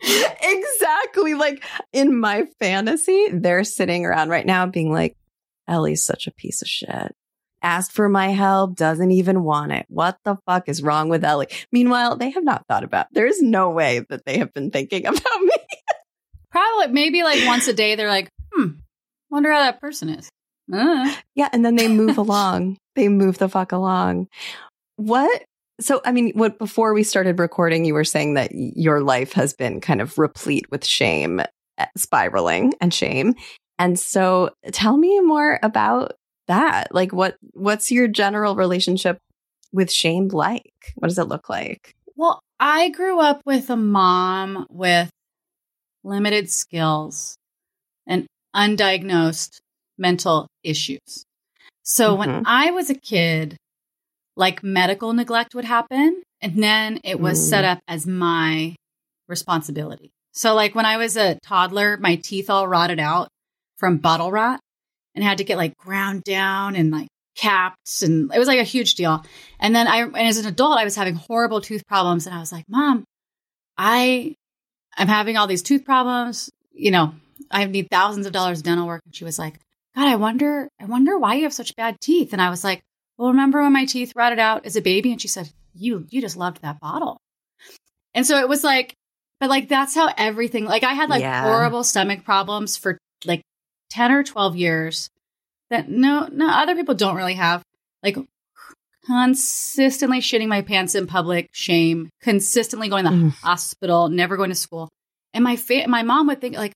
exactly. 0.42 1.34
Like 1.34 1.64
in 1.92 2.18
my 2.18 2.46
fantasy, 2.60 3.28
they're 3.32 3.64
sitting 3.64 4.04
around 4.04 4.30
right 4.30 4.46
now 4.46 4.66
being 4.66 4.92
like, 4.92 5.16
Ellie's 5.68 6.04
such 6.04 6.26
a 6.26 6.32
piece 6.32 6.62
of 6.62 6.68
shit. 6.68 7.14
Asked 7.62 7.92
for 7.92 8.08
my 8.08 8.28
help, 8.28 8.74
doesn't 8.74 9.12
even 9.12 9.44
want 9.44 9.70
it. 9.70 9.86
What 9.88 10.18
the 10.24 10.36
fuck 10.46 10.68
is 10.68 10.82
wrong 10.82 11.08
with 11.08 11.24
Ellie? 11.24 11.46
Meanwhile, 11.70 12.16
they 12.16 12.30
have 12.30 12.42
not 12.42 12.66
thought 12.68 12.82
about. 12.82 13.06
There's 13.12 13.40
no 13.40 13.70
way 13.70 14.04
that 14.08 14.24
they 14.26 14.38
have 14.38 14.52
been 14.52 14.70
thinking 14.72 15.06
about 15.06 15.40
me. 15.40 15.50
Probably, 16.50 16.88
maybe 16.88 17.22
like 17.22 17.46
once 17.46 17.68
a 17.68 17.72
day, 17.72 17.94
they're 17.94 18.08
like, 18.08 18.28
hmm, 18.52 18.70
wonder 19.30 19.52
how 19.52 19.60
that 19.60 19.80
person 19.80 20.08
is. 20.08 20.28
Uh. 20.72 21.14
Yeah, 21.36 21.48
and 21.52 21.64
then 21.64 21.76
they 21.76 21.88
move 21.88 22.18
along 22.18 22.76
they 22.94 23.08
move 23.08 23.38
the 23.38 23.48
fuck 23.48 23.72
along. 23.72 24.28
What? 24.96 25.42
So, 25.80 26.00
I 26.04 26.12
mean, 26.12 26.32
what 26.34 26.58
before 26.58 26.94
we 26.94 27.02
started 27.02 27.38
recording, 27.38 27.84
you 27.84 27.94
were 27.94 28.04
saying 28.04 28.34
that 28.34 28.50
your 28.52 29.00
life 29.00 29.32
has 29.32 29.52
been 29.54 29.80
kind 29.80 30.00
of 30.00 30.18
replete 30.18 30.70
with 30.70 30.84
shame, 30.84 31.40
eh, 31.78 31.86
spiraling 31.96 32.74
and 32.80 32.92
shame. 32.92 33.34
And 33.78 33.98
so, 33.98 34.50
tell 34.70 34.96
me 34.96 35.20
more 35.20 35.58
about 35.62 36.12
that. 36.48 36.94
Like, 36.94 37.12
what 37.12 37.36
what's 37.52 37.90
your 37.90 38.06
general 38.08 38.54
relationship 38.54 39.18
with 39.72 39.90
shame 39.90 40.28
like? 40.28 40.72
What 40.96 41.08
does 41.08 41.18
it 41.18 41.28
look 41.28 41.48
like? 41.48 41.94
Well, 42.14 42.40
I 42.60 42.90
grew 42.90 43.20
up 43.20 43.40
with 43.44 43.70
a 43.70 43.76
mom 43.76 44.66
with 44.70 45.10
limited 46.04 46.50
skills 46.50 47.36
and 48.06 48.26
undiagnosed 48.54 49.60
mental 49.98 50.46
issues. 50.62 51.24
So 51.82 52.10
mm-hmm. 52.10 52.18
when 52.18 52.42
I 52.46 52.70
was 52.70 52.90
a 52.90 52.94
kid, 52.94 53.56
like 54.36 54.62
medical 54.62 55.12
neglect 55.12 55.54
would 55.54 55.64
happen, 55.64 56.22
and 56.40 56.62
then 56.62 57.00
it 57.04 57.20
was 57.20 57.38
mm. 57.38 57.50
set 57.50 57.64
up 57.64 57.80
as 57.86 58.06
my 58.06 58.74
responsibility. 59.28 60.12
So, 60.32 60.54
like 60.54 60.74
when 60.74 60.86
I 60.86 60.96
was 60.96 61.16
a 61.16 61.38
toddler, 61.40 61.96
my 61.98 62.16
teeth 62.16 62.48
all 62.48 62.66
rotted 62.66 62.98
out 62.98 63.28
from 63.76 63.98
bottle 63.98 64.30
rot 64.30 64.60
and 65.14 65.24
had 65.24 65.38
to 65.38 65.44
get 65.44 65.58
like 65.58 65.76
ground 65.76 66.24
down 66.24 66.76
and 66.76 66.90
like 66.90 67.08
capped, 67.36 68.02
and 68.02 68.32
it 68.34 68.38
was 68.38 68.48
like 68.48 68.60
a 68.60 68.64
huge 68.64 68.94
deal. 68.94 69.24
And 69.60 69.74
then 69.74 69.86
I, 69.86 70.02
and 70.02 70.16
as 70.16 70.38
an 70.38 70.46
adult, 70.46 70.78
I 70.78 70.84
was 70.84 70.96
having 70.96 71.14
horrible 71.14 71.60
tooth 71.60 71.86
problems, 71.86 72.26
and 72.26 72.34
I 72.34 72.40
was 72.40 72.52
like, 72.52 72.64
"Mom, 72.68 73.04
I, 73.76 74.34
I'm 74.96 75.08
having 75.08 75.36
all 75.36 75.46
these 75.46 75.62
tooth 75.62 75.84
problems. 75.84 76.50
You 76.72 76.90
know, 76.90 77.14
I 77.50 77.64
need 77.66 77.88
thousands 77.90 78.26
of 78.26 78.32
dollars 78.32 78.58
of 78.58 78.64
dental 78.64 78.86
work." 78.86 79.02
And 79.04 79.14
she 79.14 79.24
was 79.24 79.38
like, 79.38 79.58
God, 79.94 80.08
I 80.08 80.16
wonder, 80.16 80.68
I 80.80 80.86
wonder 80.86 81.18
why 81.18 81.34
you 81.34 81.42
have 81.42 81.52
such 81.52 81.76
bad 81.76 82.00
teeth. 82.00 82.32
And 82.32 82.40
I 82.40 82.50
was 82.50 82.64
like, 82.64 82.82
well, 83.22 83.30
remember 83.30 83.62
when 83.62 83.72
my 83.72 83.84
teeth 83.84 84.14
rotted 84.16 84.40
out 84.40 84.66
as 84.66 84.74
a 84.74 84.82
baby? 84.82 85.12
And 85.12 85.22
she 85.22 85.28
said, 85.28 85.48
you, 85.76 86.08
you 86.10 86.20
just 86.20 86.36
loved 86.36 86.60
that 86.62 86.80
bottle. 86.80 87.20
And 88.14 88.26
so 88.26 88.40
it 88.40 88.48
was 88.48 88.64
like, 88.64 88.96
but 89.38 89.48
like, 89.48 89.68
that's 89.68 89.94
how 89.94 90.12
everything, 90.18 90.64
like 90.64 90.82
I 90.82 90.94
had 90.94 91.08
like 91.08 91.20
yeah. 91.20 91.44
horrible 91.44 91.84
stomach 91.84 92.24
problems 92.24 92.76
for 92.76 92.98
like 93.24 93.40
10 93.90 94.10
or 94.10 94.24
12 94.24 94.56
years 94.56 95.08
that 95.70 95.88
no, 95.88 96.28
no, 96.32 96.48
other 96.48 96.74
people 96.74 96.96
don't 96.96 97.14
really 97.14 97.34
have 97.34 97.62
like 98.02 98.18
consistently 99.06 100.18
shitting 100.18 100.48
my 100.48 100.62
pants 100.62 100.96
in 100.96 101.06
public, 101.06 101.48
shame, 101.52 102.10
consistently 102.22 102.88
going 102.88 103.04
to 103.04 103.10
the 103.10 103.16
mm. 103.16 103.34
hospital, 103.34 104.08
never 104.08 104.36
going 104.36 104.50
to 104.50 104.56
school. 104.56 104.88
And 105.32 105.44
my 105.44 105.54
fa- 105.54 105.86
my 105.86 106.02
mom 106.02 106.26
would 106.26 106.40
think 106.40 106.56
like, 106.56 106.72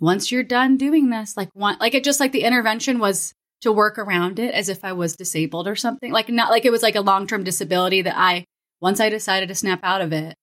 once 0.00 0.32
you're 0.32 0.42
done 0.42 0.78
doing 0.78 1.10
this, 1.10 1.36
like 1.36 1.50
one, 1.52 1.76
like 1.80 1.92
it 1.92 2.02
just 2.02 2.18
like 2.18 2.32
the 2.32 2.44
intervention 2.44 2.98
was 2.98 3.34
to 3.62 3.72
work 3.72 3.98
around 3.98 4.38
it 4.38 4.54
as 4.54 4.68
if 4.68 4.84
I 4.84 4.92
was 4.92 5.16
disabled 5.16 5.66
or 5.66 5.76
something. 5.76 6.12
Like 6.12 6.28
not 6.28 6.50
like 6.50 6.64
it 6.64 6.72
was 6.72 6.82
like 6.82 6.96
a 6.96 7.00
long 7.00 7.26
term 7.26 7.44
disability 7.44 8.02
that 8.02 8.16
I 8.16 8.44
once 8.80 9.00
I 9.00 9.08
decided 9.08 9.48
to 9.48 9.54
snap 9.54 9.80
out 9.82 10.00
of 10.00 10.12
it, 10.12 10.34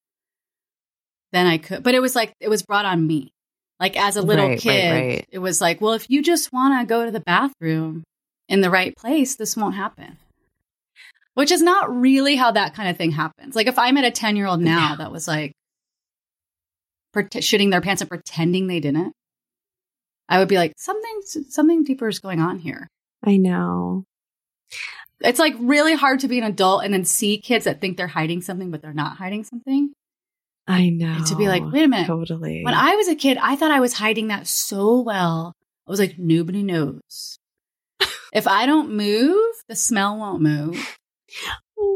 then 1.31 1.45
I 1.45 1.57
could. 1.57 1.83
But 1.83 1.95
it 1.95 2.01
was 2.01 2.15
like 2.15 2.33
it 2.39 2.49
was 2.49 2.63
brought 2.63 2.85
on 2.85 3.05
me. 3.05 3.31
Like 3.79 3.97
as 3.97 4.17
a 4.17 4.21
little 4.21 4.47
right, 4.47 4.59
kid, 4.59 4.91
right, 4.91 5.07
right. 5.07 5.25
it 5.29 5.39
was 5.39 5.61
like, 5.61 5.79
well, 5.79 5.93
if 5.93 6.09
you 6.09 6.21
just 6.21 6.51
want 6.51 6.79
to 6.79 6.85
go 6.85 7.05
to 7.05 7.11
the 7.11 7.21
bathroom 7.21 8.03
in 8.49 8.61
the 8.61 8.69
right 8.69 8.95
place, 8.95 9.35
this 9.35 9.55
won't 9.55 9.75
happen. 9.75 10.17
Which 11.35 11.51
is 11.51 11.61
not 11.61 11.93
really 11.93 12.35
how 12.35 12.51
that 12.51 12.73
kind 12.73 12.89
of 12.89 12.97
thing 12.97 13.11
happens. 13.11 13.55
Like 13.55 13.67
if 13.67 13.79
I 13.79 13.91
met 13.91 14.03
a 14.03 14.11
10 14.11 14.35
year 14.35 14.47
old 14.47 14.59
now 14.59 14.89
yeah. 14.89 14.95
that 14.97 15.11
was 15.11 15.27
like 15.27 15.53
shitting 17.15 17.71
their 17.71 17.79
pants 17.79 18.01
and 18.01 18.09
pretending 18.09 18.67
they 18.67 18.81
didn't, 18.81 19.13
I 20.27 20.39
would 20.39 20.49
be 20.49 20.57
like, 20.57 20.73
something, 20.77 21.21
something 21.23 21.83
deeper 21.83 22.09
is 22.09 22.19
going 22.19 22.41
on 22.41 22.59
here. 22.59 22.89
I 23.23 23.37
know. 23.37 24.05
It's 25.21 25.39
like 25.39 25.55
really 25.59 25.95
hard 25.95 26.21
to 26.21 26.27
be 26.27 26.37
an 26.37 26.45
adult 26.45 26.83
and 26.83 26.93
then 26.93 27.03
see 27.03 27.39
kids 27.39 27.65
that 27.65 27.81
think 27.81 27.97
they're 27.97 28.07
hiding 28.07 28.41
something, 28.41 28.71
but 28.71 28.81
they're 28.81 28.93
not 28.93 29.17
hiding 29.17 29.43
something. 29.43 29.91
I 30.67 30.89
know. 30.89 31.11
And 31.11 31.25
to 31.27 31.35
be 31.35 31.47
like, 31.47 31.63
wait 31.63 31.83
a 31.83 31.87
minute. 31.87 32.07
Totally. 32.07 32.63
When 32.63 32.73
I 32.73 32.95
was 32.95 33.07
a 33.07 33.15
kid, 33.15 33.37
I 33.41 33.55
thought 33.55 33.71
I 33.71 33.79
was 33.79 33.93
hiding 33.93 34.27
that 34.27 34.47
so 34.47 35.01
well. 35.01 35.55
I 35.87 35.91
was 35.91 35.99
like, 35.99 36.17
nobody 36.17 36.63
knows. 36.63 37.39
if 38.33 38.47
I 38.47 38.65
don't 38.65 38.95
move, 38.95 39.55
the 39.67 39.75
smell 39.75 40.17
won't 40.17 40.41
move. 40.41 40.97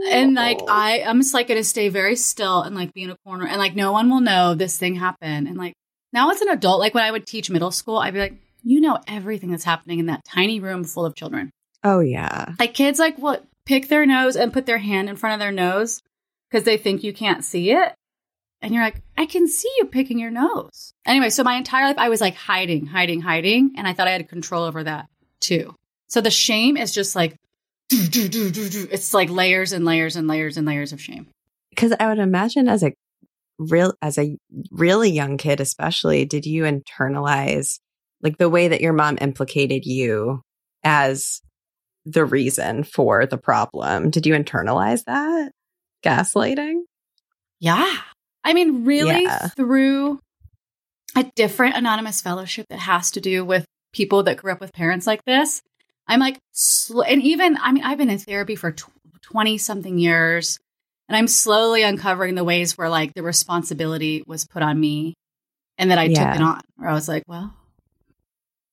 And 0.09 0.33
like 0.33 0.59
I, 0.67 1.03
I'm 1.05 1.19
just 1.19 1.33
like 1.33 1.47
gonna 1.47 1.63
stay 1.63 1.89
very 1.89 2.15
still 2.15 2.61
and 2.61 2.75
like 2.75 2.93
be 2.93 3.03
in 3.03 3.09
a 3.09 3.17
corner 3.25 3.45
and 3.45 3.57
like 3.57 3.75
no 3.75 3.91
one 3.91 4.09
will 4.09 4.21
know 4.21 4.55
this 4.55 4.77
thing 4.77 4.95
happened. 4.95 5.47
And 5.47 5.57
like 5.57 5.73
now, 6.13 6.29
as 6.29 6.41
an 6.41 6.49
adult, 6.49 6.79
like 6.79 6.93
when 6.93 7.03
I 7.03 7.11
would 7.11 7.25
teach 7.25 7.49
middle 7.49 7.71
school, 7.71 7.97
I'd 7.97 8.13
be 8.13 8.19
like, 8.19 8.37
you 8.63 8.81
know 8.81 8.99
everything 9.07 9.51
that's 9.51 9.63
happening 9.63 9.99
in 9.99 10.07
that 10.07 10.25
tiny 10.25 10.59
room 10.59 10.83
full 10.83 11.05
of 11.05 11.15
children. 11.15 11.51
Oh, 11.83 11.99
yeah. 11.99 12.53
Like 12.59 12.73
kids, 12.73 12.99
like 12.99 13.17
what, 13.17 13.45
pick 13.65 13.89
their 13.89 14.05
nose 14.05 14.35
and 14.35 14.53
put 14.53 14.65
their 14.65 14.77
hand 14.77 15.09
in 15.09 15.15
front 15.15 15.33
of 15.33 15.39
their 15.39 15.51
nose 15.51 16.01
because 16.49 16.63
they 16.63 16.77
think 16.77 17.03
you 17.03 17.13
can't 17.13 17.43
see 17.43 17.71
it. 17.71 17.93
And 18.61 18.73
you're 18.73 18.83
like, 18.83 19.01
I 19.17 19.25
can 19.25 19.47
see 19.47 19.69
you 19.77 19.85
picking 19.85 20.19
your 20.19 20.31
nose. 20.31 20.93
Anyway, 21.05 21.29
so 21.29 21.43
my 21.43 21.55
entire 21.55 21.87
life, 21.87 21.97
I 21.97 22.07
was 22.07 22.21
like 22.21 22.35
hiding, 22.35 22.85
hiding, 22.85 23.19
hiding. 23.19 23.73
And 23.77 23.85
I 23.85 23.93
thought 23.93 24.07
I 24.07 24.11
had 24.11 24.29
control 24.29 24.63
over 24.63 24.83
that 24.85 25.07
too. 25.41 25.75
So 26.07 26.21
the 26.21 26.31
shame 26.31 26.77
is 26.77 26.93
just 26.93 27.15
like, 27.15 27.35
it's 27.91 29.13
like 29.13 29.29
layers 29.29 29.73
and 29.73 29.83
layers 29.83 30.15
and 30.15 30.27
layers 30.27 30.55
and 30.55 30.65
layers 30.65 30.93
of 30.93 31.01
shame. 31.01 31.27
Because 31.69 31.93
I 31.99 32.07
would 32.07 32.19
imagine 32.19 32.69
as 32.69 32.83
a 32.83 32.93
real 33.59 33.93
as 34.01 34.17
a 34.17 34.35
really 34.71 35.11
young 35.11 35.37
kid 35.37 35.59
especially 35.59 36.25
did 36.25 36.45
you 36.45 36.63
internalize 36.63 37.79
like 38.23 38.37
the 38.37 38.49
way 38.49 38.69
that 38.69 38.81
your 38.81 38.93
mom 38.93 39.17
implicated 39.21 39.85
you 39.85 40.41
as 40.83 41.41
the 42.05 42.25
reason 42.25 42.83
for 42.83 43.25
the 43.25 43.37
problem 43.37 44.09
did 44.09 44.25
you 44.25 44.33
internalize 44.33 45.03
that 45.05 45.51
gaslighting 46.03 46.81
yeah 47.59 47.97
i 48.43 48.53
mean 48.53 48.85
really 48.85 49.23
yeah. 49.23 49.47
through 49.49 50.19
a 51.15 51.23
different 51.35 51.75
anonymous 51.75 52.21
fellowship 52.21 52.65
that 52.69 52.79
has 52.79 53.11
to 53.11 53.21
do 53.21 53.45
with 53.45 53.65
people 53.93 54.23
that 54.23 54.37
grew 54.37 54.51
up 54.51 54.59
with 54.59 54.73
parents 54.73 55.05
like 55.05 55.23
this 55.25 55.61
i'm 56.07 56.19
like 56.19 56.37
sl- 56.51 57.01
and 57.01 57.21
even 57.21 57.57
i 57.61 57.71
mean 57.71 57.83
i've 57.83 57.97
been 57.97 58.09
in 58.09 58.17
therapy 58.17 58.55
for 58.55 58.75
20 59.21 59.57
something 59.57 59.97
years 59.97 60.59
and 61.09 61.17
I'm 61.17 61.27
slowly 61.27 61.83
uncovering 61.83 62.35
the 62.35 62.43
ways 62.43 62.77
where 62.77 62.89
like 62.89 63.13
the 63.13 63.23
responsibility 63.23 64.23
was 64.25 64.45
put 64.45 64.63
on 64.63 64.79
me 64.79 65.15
and 65.77 65.91
that 65.91 65.97
I 65.97 66.05
yeah. 66.05 66.25
took 66.25 66.35
it 66.39 66.43
on. 66.43 66.61
Where 66.77 66.89
I 66.89 66.93
was 66.93 67.07
like, 67.07 67.23
well, 67.27 67.53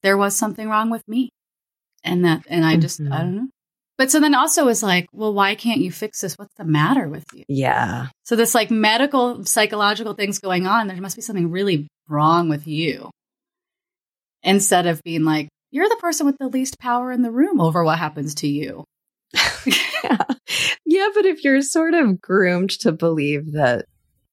there 0.03 0.17
was 0.17 0.37
something 0.37 0.69
wrong 0.69 0.91
with 0.91 1.07
me. 1.09 1.31
And 2.03 2.25
that, 2.25 2.45
and 2.49 2.65
I 2.65 2.77
just, 2.77 3.01
mm-hmm. 3.01 3.13
I 3.13 3.19
don't 3.19 3.37
know. 3.37 3.49
But 3.99 4.11
so 4.11 4.19
then 4.19 4.35
also 4.35 4.69
is 4.69 4.83
like, 4.83 5.07
well, 5.13 5.35
why 5.35 5.55
can't 5.55 5.83
you 5.83 5.93
fix 5.93 6.23
this? 6.23 6.39
What's 6.39 6.55
the 6.55 6.65
matter 6.65 7.07
with 7.07 7.25
you? 7.35 7.45
Yeah. 7.49 8.07
So 8.25 8.35
this 8.35 8.55
like 8.55 8.71
medical, 8.71 9.45
psychological 9.45 10.15
things 10.15 10.39
going 10.39 10.67
on. 10.67 10.87
There 10.87 10.97
must 11.03 11.17
be 11.17 11.23
something 11.23 11.51
really 11.51 11.87
wrong 12.09 12.49
with 12.49 12.67
you. 12.67 13.11
Instead 14.43 14.87
of 14.87 15.03
being 15.03 15.25
like, 15.25 15.49
you're 15.71 15.89
the 15.89 15.99
person 16.01 16.25
with 16.25 16.39
the 16.39 16.49
least 16.49 16.79
power 16.79 17.13
in 17.13 17.21
the 17.21 17.31
room 17.31 17.61
over 17.61 17.85
what 17.85 17.99
happens 17.99 18.37
to 18.37 18.49
you. 18.49 18.85
yeah. 19.67 20.17
yeah, 20.87 21.09
but 21.15 21.27
if 21.27 21.45
you're 21.45 21.61
sort 21.61 21.93
of 21.93 22.23
groomed 22.23 22.71
to 22.71 22.93
believe 22.93 23.53
that 23.53 23.85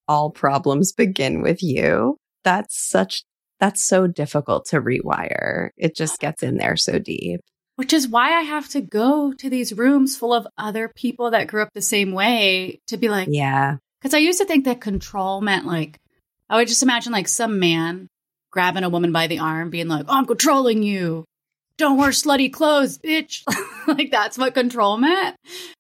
all 0.08 0.32
problems 0.32 0.94
begin 0.94 1.42
with 1.42 1.62
you, 1.62 2.16
that's 2.46 2.80
such 2.80 3.24
that's 3.60 3.86
so 3.86 4.08
difficult 4.08 4.66
to 4.68 4.82
rewire. 4.82 5.70
It 5.78 5.96
just 5.96 6.20
gets 6.20 6.44
in 6.44 6.58
there 6.58 6.78
so 6.78 7.00
deep. 7.00 7.42
Which 7.76 7.94
is 7.94 8.08
why 8.08 8.34
I 8.34 8.42
have 8.42 8.68
to 8.70 8.82
go 8.82 9.34
to 9.34 9.50
these 9.50 9.74
rooms 9.74 10.18
full 10.18 10.34
of 10.34 10.48
other 10.58 10.88
people 10.88 11.32
that 11.32 11.48
grew 11.48 11.62
up 11.62 11.70
the 11.74 11.82
same 11.82 12.12
way 12.12 12.80
to 12.88 12.98
be 12.98 13.10
like, 13.10 13.28
yeah. 13.32 13.78
Because 14.02 14.14
I 14.14 14.20
used 14.20 14.40
to 14.40 14.46
think 14.46 14.66
that 14.66 14.82
control 14.82 15.42
meant 15.42 15.66
like, 15.66 16.00
I 16.50 16.58
would 16.58 16.68
just 16.68 16.84
imagine 16.84 17.12
like 17.12 17.28
some 17.28 17.60
man 17.60 18.08
grabbing 18.52 18.84
a 18.84 18.90
woman 18.90 19.12
by 19.12 19.28
the 19.28 19.40
arm, 19.40 19.70
being 19.70 19.88
like, 19.88 20.06
oh, 20.08 20.18
I'm 20.18 20.26
controlling 20.26 20.82
you 20.82 21.26
don't 21.78 21.98
wear 21.98 22.10
slutty 22.10 22.52
clothes, 22.52 22.98
bitch. 22.98 23.44
like 23.88 24.12
that's 24.12 24.38
what 24.38 24.54
control 24.54 24.98
meant. 24.98 25.36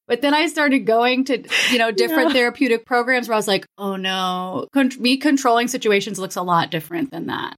But 0.07 0.21
then 0.21 0.33
I 0.33 0.47
started 0.47 0.79
going 0.85 1.25
to, 1.25 1.43
you 1.71 1.79
know, 1.79 1.91
different 1.91 2.29
no. 2.29 2.33
therapeutic 2.33 2.85
programs 2.85 3.27
where 3.27 3.33
I 3.33 3.37
was 3.37 3.47
like, 3.47 3.65
oh 3.77 3.95
no, 3.95 4.67
Con- 4.73 4.91
me 4.99 5.17
controlling 5.17 5.67
situations 5.67 6.19
looks 6.19 6.35
a 6.35 6.43
lot 6.43 6.71
different 6.71 7.11
than 7.11 7.27
that. 7.27 7.55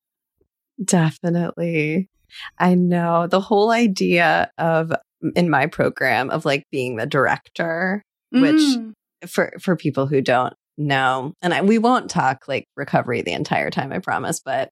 Definitely. 0.84 2.10
I 2.58 2.76
know 2.76 3.28
the 3.28 3.42
whole 3.42 3.72
idea 3.72 4.52
of 4.58 4.92
in 5.36 5.50
my 5.50 5.68
program 5.68 6.30
of 6.30 6.46
like 6.46 6.66
being 6.72 6.96
the 6.96 7.06
director, 7.06 8.04
mm. 8.34 8.42
which 8.42 9.30
for 9.30 9.54
for 9.60 9.76
people 9.76 10.08
who 10.08 10.22
don't 10.22 10.54
know, 10.78 11.34
and 11.42 11.54
I, 11.54 11.62
we 11.62 11.78
won't 11.78 12.10
talk 12.10 12.48
like 12.48 12.66
recovery 12.76 13.22
the 13.22 13.34
entire 13.34 13.70
time, 13.70 13.92
I 13.92 14.00
promise, 14.00 14.40
but 14.40 14.70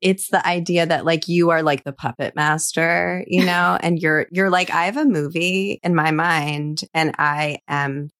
it's 0.00 0.28
the 0.28 0.44
idea 0.46 0.84
that 0.84 1.04
like 1.04 1.28
you 1.28 1.50
are 1.50 1.62
like 1.62 1.84
the 1.84 1.92
puppet 1.92 2.34
master, 2.36 3.24
you 3.26 3.44
know, 3.44 3.78
and 3.82 3.98
you're 3.98 4.26
you're 4.30 4.50
like 4.50 4.70
I 4.70 4.86
have 4.86 4.96
a 4.96 5.04
movie 5.04 5.80
in 5.82 5.94
my 5.94 6.10
mind 6.10 6.82
and 6.94 7.14
I 7.18 7.58
am 7.68 8.10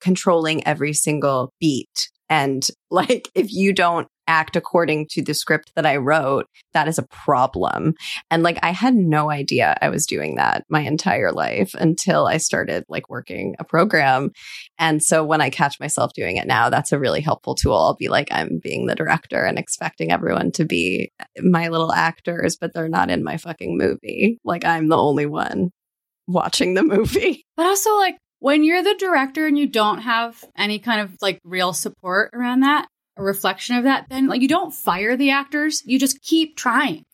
controlling 0.00 0.66
every 0.66 0.92
single 0.92 1.52
beat 1.60 2.10
And 2.28 2.66
like, 2.90 3.28
if 3.34 3.52
you 3.52 3.72
don't 3.72 4.08
act 4.26 4.56
according 4.56 5.06
to 5.08 5.22
the 5.22 5.32
script 5.32 5.72
that 5.74 5.86
I 5.86 5.96
wrote, 5.96 6.46
that 6.74 6.86
is 6.86 6.98
a 6.98 7.06
problem. 7.06 7.94
And 8.30 8.42
like, 8.42 8.58
I 8.62 8.72
had 8.72 8.94
no 8.94 9.30
idea 9.30 9.74
I 9.80 9.88
was 9.88 10.04
doing 10.04 10.36
that 10.36 10.64
my 10.68 10.82
entire 10.82 11.32
life 11.32 11.74
until 11.74 12.26
I 12.26 12.36
started 12.36 12.84
like 12.90 13.08
working 13.08 13.54
a 13.58 13.64
program. 13.64 14.30
And 14.78 15.02
so 15.02 15.24
when 15.24 15.40
I 15.40 15.48
catch 15.48 15.80
myself 15.80 16.12
doing 16.12 16.36
it 16.36 16.46
now, 16.46 16.68
that's 16.68 16.92
a 16.92 16.98
really 16.98 17.22
helpful 17.22 17.54
tool. 17.54 17.74
I'll 17.74 17.96
be 17.96 18.08
like, 18.08 18.28
I'm 18.30 18.60
being 18.62 18.84
the 18.84 18.94
director 18.94 19.42
and 19.42 19.58
expecting 19.58 20.12
everyone 20.12 20.52
to 20.52 20.66
be 20.66 21.10
my 21.40 21.68
little 21.68 21.92
actors, 21.92 22.58
but 22.60 22.74
they're 22.74 22.88
not 22.88 23.10
in 23.10 23.24
my 23.24 23.38
fucking 23.38 23.78
movie. 23.78 24.38
Like, 24.44 24.66
I'm 24.66 24.88
the 24.88 24.98
only 24.98 25.24
one 25.24 25.70
watching 26.26 26.74
the 26.74 26.82
movie. 26.84 27.46
But 27.56 27.66
also, 27.66 27.96
like, 27.96 28.18
when 28.40 28.62
you're 28.64 28.82
the 28.82 28.94
director 28.98 29.46
and 29.46 29.58
you 29.58 29.66
don't 29.66 29.98
have 29.98 30.44
any 30.56 30.78
kind 30.78 31.00
of 31.00 31.16
like 31.20 31.40
real 31.44 31.72
support 31.72 32.30
around 32.32 32.60
that, 32.60 32.86
a 33.16 33.22
reflection 33.22 33.76
of 33.76 33.84
that, 33.84 34.06
then 34.08 34.26
like 34.28 34.40
you 34.42 34.48
don't 34.48 34.72
fire 34.72 35.16
the 35.16 35.30
actors. 35.30 35.82
You 35.84 35.98
just 35.98 36.22
keep 36.22 36.56
trying. 36.56 37.04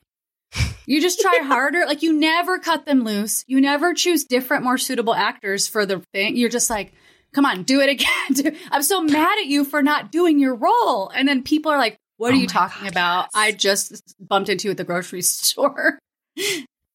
You 0.87 1.01
just 1.01 1.19
try 1.19 1.39
harder. 1.43 1.87
Like 1.87 2.03
you 2.03 2.13
never 2.13 2.59
cut 2.59 2.85
them 2.85 3.05
loose. 3.05 3.43
You 3.47 3.59
never 3.59 3.95
choose 3.95 4.25
different, 4.25 4.65
more 4.65 4.77
suitable 4.77 5.15
actors 5.15 5.67
for 5.67 5.87
the 5.87 6.03
thing. 6.13 6.37
You're 6.37 6.51
just 6.51 6.69
like, 6.69 6.93
come 7.33 7.47
on, 7.47 7.63
do 7.63 7.81
it 7.81 7.89
again. 7.89 8.55
I'm 8.71 8.83
so 8.83 9.01
mad 9.01 9.39
at 9.39 9.47
you 9.47 9.65
for 9.65 9.83
not 9.83 10.13
doing 10.13 10.39
your 10.39 10.55
role. 10.55 11.09
And 11.09 11.27
then 11.27 11.43
people 11.43 11.73
are 11.73 11.79
like, 11.79 11.97
what 12.19 12.33
are 12.33 12.37
Oh 12.37 12.41
you 12.41 12.47
talking 12.47 12.83
God, 12.83 12.93
about? 12.93 13.23
yes. 13.25 13.31
I 13.35 13.53
just 13.53 14.15
bumped 14.21 14.51
into 14.51 14.69
you 14.69 14.73
at 14.73 14.77
the 14.77 14.85
grocery 14.85 15.23
store. 15.23 15.99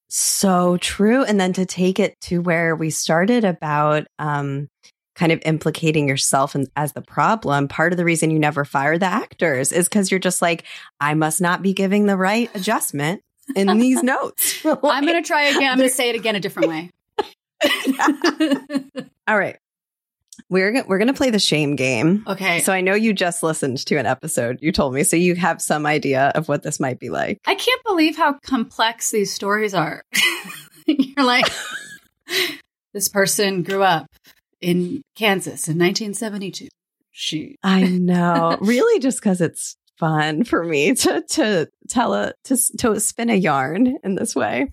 So 0.10 0.78
true. 0.78 1.24
And 1.24 1.39
then 1.39 1.54
to 1.54 1.66
take 1.66 2.00
it 2.00 2.20
to 2.22 2.42
where 2.42 2.75
we 2.75 2.89
started 2.89 3.46
about 3.46 4.08
um, 4.18 4.68
kind 5.16 5.32
of 5.32 5.42
implicating 5.46 6.08
yourself 6.08 6.56
in, 6.56 6.68
as 6.75 6.94
the 6.94 7.01
problem, 7.01 7.68
part 7.68 7.94
of 7.94 7.98
the 7.98 8.06
reason 8.06 8.32
you 8.32 8.39
never 8.39 8.66
fire 8.66 8.98
the 8.98 9.06
actors 9.06 9.72
is 9.72 9.88
because 9.88 10.10
you're 10.10 10.20
just 10.20 10.42
like, 10.42 10.63
I 11.00 11.13
must 11.13 11.42
not 11.42 11.62
be 11.62 11.74
giving 11.74 12.06
the 12.06 12.18
right 12.18 12.50
adjustment 12.56 13.22
in 13.56 13.78
these 13.78 14.01
notes. 14.01 14.66
I'm 14.66 15.06
going 15.06 15.22
to 15.22 15.28
try 15.28 15.44
again. 15.44 15.72
I'm 15.72 15.78
going 15.78 15.89
to 15.89 15.96
say 15.96 16.10
it 16.10 16.16
again 16.16 16.36
a 16.36 16.39
different 16.39 16.70
way. 16.70 16.89
All 19.28 19.38
right. 19.38 19.58
We're, 20.50 20.84
we're 20.88 20.98
going 20.98 21.08
to 21.08 21.13
play 21.13 21.29
the 21.29 21.39
shame 21.39 21.75
game. 21.75 22.24
okay. 22.27 22.60
So 22.62 22.74
I 22.74 22.82
know 22.82 22.96
you 22.96 23.13
just 23.13 23.44
listened 23.44 23.77
to 23.86 23.96
an 23.98 24.06
episode 24.06 24.58
you 24.62 24.72
told 24.72 24.94
me, 24.94 25.03
so 25.03 25.15
you 25.15 25.36
have 25.36 25.62
some 25.62 25.86
idea 25.86 26.32
of 26.36 26.48
what 26.48 26.63
this 26.63 26.79
might 26.79 27.00
be 27.00 27.10
like. 27.10 27.39
I 27.46 27.56
can't 27.56 27.84
believe 27.86 28.18
how 28.18 28.34
complex 28.46 29.12
these 29.12 29.32
stories 29.34 29.74
are. 29.74 30.01
You're 30.88 31.25
like, 31.25 31.46
this 32.94 33.08
person 33.10 33.63
grew 33.63 33.84
up 33.84 34.08
in 34.60 35.03
Kansas 35.15 35.68
in 35.68 35.77
1972. 35.77 36.68
She, 37.12 37.58
I 37.63 37.84
know. 37.88 38.58
really, 38.62 39.00
just 39.00 39.20
because 39.20 39.41
it's 39.41 39.75
fun 39.98 40.46
for 40.46 40.63
me 40.63 40.96
to 40.96 41.22
to 41.29 41.68
tell 41.89 42.13
a 42.13 42.34
to 42.46 42.58
to 42.77 43.00
spin 43.01 43.29
a 43.29 43.36
yarn 43.36 43.98
in 44.03 44.15
this 44.15 44.36
way. 44.36 44.68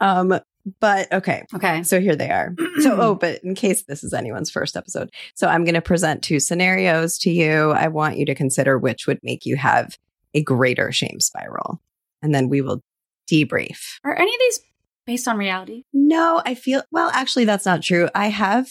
Um, 0.00 0.38
but 0.80 1.10
okay. 1.12 1.44
okay. 1.54 1.82
So 1.82 2.00
here 2.00 2.16
they 2.16 2.30
are. 2.30 2.54
So, 2.80 2.96
oh, 3.00 3.14
but 3.16 3.42
in 3.42 3.56
case 3.56 3.82
this 3.84 4.04
is 4.04 4.14
anyone's 4.14 4.50
first 4.50 4.76
episode, 4.76 5.10
so 5.34 5.48
I'm 5.48 5.64
going 5.64 5.74
to 5.74 5.82
present 5.82 6.22
two 6.22 6.38
scenarios 6.38 7.18
to 7.18 7.30
you. 7.30 7.72
I 7.72 7.88
want 7.88 8.18
you 8.18 8.24
to 8.26 8.36
consider 8.36 8.78
which 8.78 9.08
would 9.08 9.18
make 9.24 9.44
you 9.44 9.56
have 9.56 9.98
a 10.32 10.42
greater 10.42 10.92
shame 10.92 11.18
spiral, 11.18 11.80
and 12.22 12.32
then 12.32 12.48
we 12.48 12.60
will 12.60 12.82
debrief. 13.28 13.98
Are 14.04 14.16
any 14.16 14.32
of 14.32 14.38
these 14.38 14.60
based 15.06 15.26
on 15.26 15.38
reality? 15.38 15.82
No, 15.92 16.40
I 16.46 16.54
feel, 16.54 16.82
well, 16.92 17.10
actually, 17.12 17.46
that's 17.46 17.66
not 17.66 17.82
true. 17.82 18.08
I 18.14 18.28
have 18.28 18.68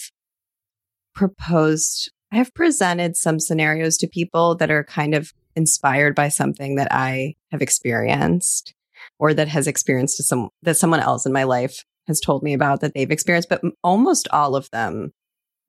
proposed, 1.13 2.11
I 2.31 2.37
have 2.37 2.53
presented 2.53 3.17
some 3.17 3.39
scenarios 3.39 3.97
to 3.97 4.07
people 4.07 4.55
that 4.55 4.71
are 4.71 4.83
kind 4.83 5.13
of 5.13 5.33
inspired 5.55 6.15
by 6.15 6.29
something 6.29 6.75
that 6.75 6.87
I 6.91 7.35
have 7.51 7.61
experienced 7.61 8.73
or 9.19 9.33
that 9.33 9.47
has 9.47 9.67
experienced 9.67 10.17
to 10.17 10.23
some, 10.23 10.49
that 10.63 10.77
someone 10.77 10.99
else 10.99 11.25
in 11.25 11.33
my 11.33 11.43
life 11.43 11.83
has 12.07 12.19
told 12.19 12.43
me 12.43 12.53
about 12.53 12.81
that 12.81 12.93
they've 12.93 13.11
experienced. 13.11 13.49
But 13.49 13.61
almost 13.83 14.27
all 14.31 14.55
of 14.55 14.69
them 14.71 15.11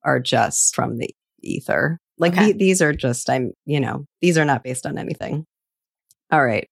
are 0.03 0.19
just 0.19 0.75
from 0.75 0.97
the 0.97 1.09
ether. 1.41 1.97
Like 2.17 2.33
Okay. 2.33 2.51
the- 2.51 2.57
these 2.57 2.81
are 2.81 2.93
just, 2.93 3.29
I'm, 3.29 3.51
you 3.65 3.79
know, 3.79 4.05
these 4.21 4.37
are 4.37 4.45
not 4.45 4.63
based 4.63 4.85
on 4.85 4.97
anything. 4.97 5.45
All 6.31 6.45
right. 6.45 6.67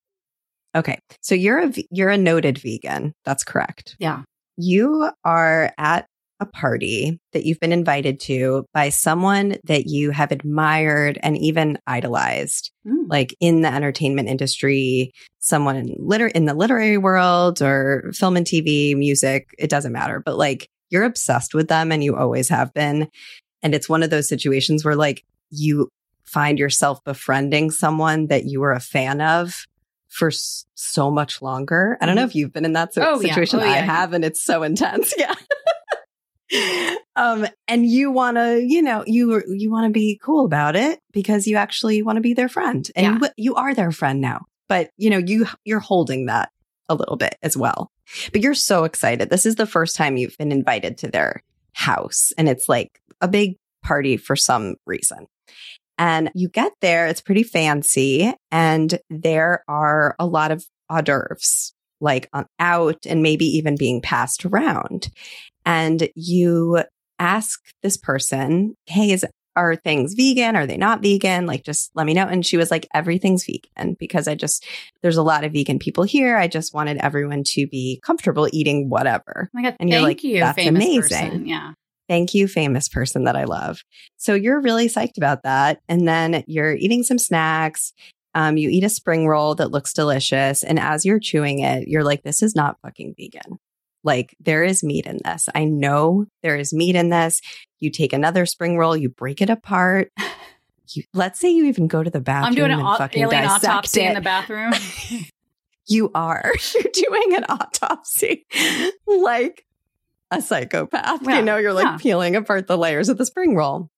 Okay. 0.75 0.99
So 1.21 1.35
you're 1.35 1.59
a, 1.59 1.73
you're 1.89 2.09
a 2.09 2.17
noted 2.17 2.57
vegan. 2.59 3.13
That's 3.25 3.43
correct 3.43 3.95
Yeah. 3.99 4.23
you 4.57 5.09
are 5.23 5.71
at 5.77 6.05
a 6.39 6.45
party 6.45 7.19
that 7.33 7.45
you've 7.45 7.59
been 7.59 7.71
invited 7.71 8.19
to 8.19 8.65
by 8.73 8.89
someone 8.89 9.57
that 9.63 9.85
you 9.87 10.11
have 10.11 10.31
admired 10.31 11.17
and 11.23 11.37
even 11.37 11.77
idolized, 11.87 12.71
Mm. 12.87 13.09
like 13.09 13.35
in 13.39 13.61
the 13.61 13.73
entertainment 13.73 14.29
industry, 14.29 15.11
someone 15.39 15.75
in 15.75 15.95
liter- 15.97 16.27
in 16.27 16.45
the 16.45 16.53
literary 16.53 16.97
world 16.97 17.61
or 17.61 18.11
film 18.13 18.37
and 18.37 18.45
TV, 18.45 18.95
music, 18.95 19.47
it 19.57 19.69
doesn't 19.69 19.91
matter, 19.93 20.21
but 20.23 20.37
like 20.37 20.69
you're 20.89 21.03
obsessed 21.03 21.53
with 21.53 21.67
them 21.67 21.91
and 21.91 22.03
you 22.03 22.15
always 22.15 22.49
have 22.49 22.73
been. 22.73 23.09
And 23.63 23.73
it's 23.73 23.89
one 23.89 24.03
of 24.03 24.09
those 24.09 24.29
situations 24.29 24.85
where 24.85 24.95
like 24.95 25.23
you 25.49 25.89
find 26.23 26.59
yourself 26.59 27.03
befriending 27.03 27.71
someone 27.71 28.27
that 28.27 28.45
you 28.45 28.59
were 28.59 28.73
a 28.73 28.79
fan 28.79 29.21
of 29.21 29.65
for 30.09 30.29
so 30.75 31.09
much 31.11 31.41
longer. 31.41 31.97
I 31.99 32.05
don't 32.05 32.15
know 32.15 32.23
if 32.23 32.35
you've 32.35 32.53
been 32.53 32.63
in 32.65 32.73
that 32.73 32.93
si- 32.93 33.01
Oh, 33.01 33.19
yeah. 33.19 33.29
situation. 33.29 33.59
Oh, 33.59 33.63
I 33.63 33.77
have, 33.77 34.13
and 34.13 34.23
it's 34.23 34.41
so 34.43 34.63
intense. 34.63 35.13
Yeah. 35.17 35.33
Um, 37.15 37.47
and 37.67 37.85
you 37.85 38.11
want 38.11 38.37
to, 38.37 38.61
you 38.63 38.81
know, 38.81 39.03
you 39.05 39.43
you 39.47 39.69
want 39.71 39.85
to 39.85 39.91
be 39.91 40.19
cool 40.23 40.45
about 40.45 40.75
it 40.75 40.99
because 41.11 41.47
you 41.47 41.55
actually 41.57 42.01
want 42.01 42.17
to 42.17 42.21
be 42.21 42.33
their 42.33 42.49
friend, 42.49 42.89
and 42.95 43.05
Yeah. 43.21 43.27
you, 43.37 43.51
you 43.51 43.55
are 43.55 43.73
their 43.73 43.91
friend 43.91 44.21
now. 44.21 44.45
But 44.69 44.89
you 44.97 45.09
know, 45.09 45.17
you 45.17 45.47
you're 45.65 45.79
holding 45.79 46.27
that 46.27 46.49
a 46.89 46.95
little 46.95 47.17
bit 47.17 47.35
as 47.41 47.57
well. 47.57 47.91
But 48.31 48.41
you're 48.41 48.53
so 48.53 48.85
excited. 48.85 49.29
This 49.29 49.45
is 49.45 49.55
the 49.55 49.65
first 49.65 49.95
time 49.95 50.15
you've 50.17 50.37
been 50.37 50.51
invited 50.51 50.97
to 50.99 51.07
their 51.09 51.43
house, 51.73 52.31
and 52.37 52.47
it's 52.47 52.69
like 52.69 53.01
a 53.21 53.27
big 53.27 53.57
party 53.83 54.17
for 54.17 54.35
some 54.35 54.75
reason. 54.85 55.27
And 55.97 56.29
you 56.35 56.47
get 56.47 56.73
there, 56.81 57.07
it's 57.07 57.21
pretty 57.21 57.43
fancy, 57.43 58.31
and 58.51 58.99
there 59.09 59.63
are 59.67 60.15
a 60.19 60.25
lot 60.25 60.51
of 60.51 60.65
hors 60.89 61.01
d'oeuvres 61.01 61.73
like 61.99 62.29
on 62.31 62.45
out 62.59 63.07
and 63.07 63.23
maybe 63.23 63.45
even 63.45 63.75
being 63.75 64.01
passed 64.01 64.45
around. 64.45 65.09
And 65.67 66.09
you 66.15 66.83
ask 67.19 67.59
this 67.83 67.97
person, 67.97 68.75
Hey, 68.85 69.11
is 69.11 69.25
are 69.57 69.75
things 69.75 70.13
vegan? 70.13 70.55
Are 70.55 70.67
they 70.67 70.77
not 70.77 71.01
vegan? 71.01 71.47
Like, 71.47 71.63
just 71.63 71.89
let 71.95 72.05
me 72.05 72.13
know. 72.13 72.27
And 72.27 72.45
she 72.45 72.57
was 72.57 72.69
like, 72.69 72.87
everything's 72.93 73.43
vegan 73.43 73.97
because 73.99 74.27
I 74.27 74.35
just, 74.35 74.63
there's 75.01 75.17
a 75.17 75.23
lot 75.23 75.43
of 75.43 75.51
vegan 75.51 75.79
people 75.79 76.03
here. 76.03 76.37
I 76.37 76.47
just 76.47 76.75
wanted 76.75 76.97
everyone 76.97 77.41
to 77.47 77.65
be 77.65 77.99
comfortable 78.03 78.47
eating 78.53 78.87
whatever. 78.87 79.47
Oh 79.47 79.49
my 79.53 79.63
God. 79.63 79.75
And 79.79 79.89
you're 79.89 80.01
like, 80.01 80.23
you, 80.23 80.39
"That's 80.39 80.63
amazing." 80.63 81.01
person. 81.01 81.47
Yeah. 81.47 81.73
Thank 82.07 82.35
you, 82.35 82.47
famous 82.47 82.87
person 82.87 83.23
that 83.23 83.35
I 83.35 83.45
love. 83.45 83.81
So 84.17 84.35
you're 84.35 84.61
really 84.61 84.87
psyched 84.87 85.17
about 85.17 85.41
that. 85.41 85.81
And 85.89 86.07
then 86.07 86.43
you're 86.47 86.75
eating 86.75 87.01
some 87.01 87.17
snacks. 87.17 87.93
Um, 88.35 88.57
you 88.57 88.69
eat 88.69 88.83
a 88.83 88.89
spring 88.89 89.27
roll 89.27 89.55
that 89.55 89.71
looks 89.71 89.91
delicious. 89.91 90.63
And 90.63 90.79
as 90.79 91.03
you're 91.03 91.19
chewing 91.19 91.59
it, 91.59 91.87
you're 91.87 92.03
like, 92.03 92.21
this 92.21 92.43
is 92.43 92.55
not 92.55 92.77
fucking 92.83 93.15
vegan. 93.17 93.57
Like, 94.03 94.35
there 94.39 94.63
is 94.63 94.83
meat 94.83 95.05
in 95.05 95.19
this. 95.23 95.49
I 95.53 95.65
know 95.65 96.25
there 96.43 96.55
is 96.55 96.73
meat 96.73 96.95
in 96.95 97.09
this. 97.09 97.41
You 97.79 97.91
take 97.91 98.13
another 98.13 98.45
spring 98.45 98.77
roll, 98.77 98.95
you 98.95 99.09
break 99.09 99.41
it 99.41 99.49
apart. 99.49 100.11
You, 100.93 101.03
let's 101.13 101.39
say 101.39 101.49
you 101.49 101.65
even 101.65 101.87
go 101.87 102.01
to 102.01 102.09
the 102.09 102.21
bathroom 102.21 102.47
I'm 102.47 102.55
doing 102.55 102.71
an 102.71 102.79
au- 102.79 102.97
fucking 102.97 103.23
alien 103.23 103.45
autopsy 103.45 104.01
it. 104.01 104.07
in 104.07 104.13
the 104.13 104.21
bathroom. 104.21 104.73
you 105.87 106.11
are. 106.15 106.51
You're 106.73 106.91
doing 106.93 107.35
an 107.35 107.45
autopsy 107.49 108.45
like 109.05 109.65
a 110.31 110.41
psychopath. 110.41 111.21
Yeah, 111.23 111.37
you 111.37 111.41
know, 111.41 111.57
you're 111.57 111.73
like 111.73 111.85
yeah. 111.85 111.97
peeling 111.97 112.35
apart 112.35 112.67
the 112.67 112.77
layers 112.77 113.09
of 113.09 113.17
the 113.17 113.25
spring 113.25 113.55
roll. 113.55 113.89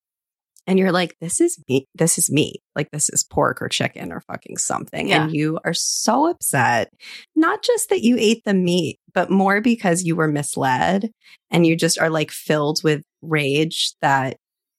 And 0.70 0.78
you're 0.78 0.92
like, 0.92 1.16
this 1.20 1.42
is 1.42 1.58
meat. 1.68 1.88
This 1.96 2.20
is 2.20 2.30
meat. 2.32 2.62
Like 2.76 2.92
this 2.92 3.10
is 3.10 3.24
pork 3.24 3.60
or 3.60 3.70
chicken 3.70 4.12
or 4.12 4.22
fucking 4.22 4.58
something. 4.58 5.08
Yeah. 5.08 5.24
And 5.24 5.34
you 5.34 5.58
are 5.66 5.74
so 5.74 6.30
upset. 6.30 6.94
Not 7.36 7.64
just 7.64 7.90
that 7.90 8.04
you 8.04 8.18
ate 8.20 8.44
the 8.46 8.54
meat, 8.54 9.00
but 9.12 9.32
more 9.32 9.62
because 9.62 10.04
you 10.04 10.16
were 10.16 10.28
misled 10.28 11.10
and 11.50 11.66
you 11.66 11.76
just 11.76 12.00
are 12.00 12.12
like 12.12 12.30
filled 12.30 12.84
with 12.84 13.02
rage 13.24 13.96
that 14.04 14.38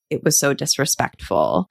it 0.09 0.23
was 0.23 0.39
so 0.39 0.53
disrespectful 0.53 1.67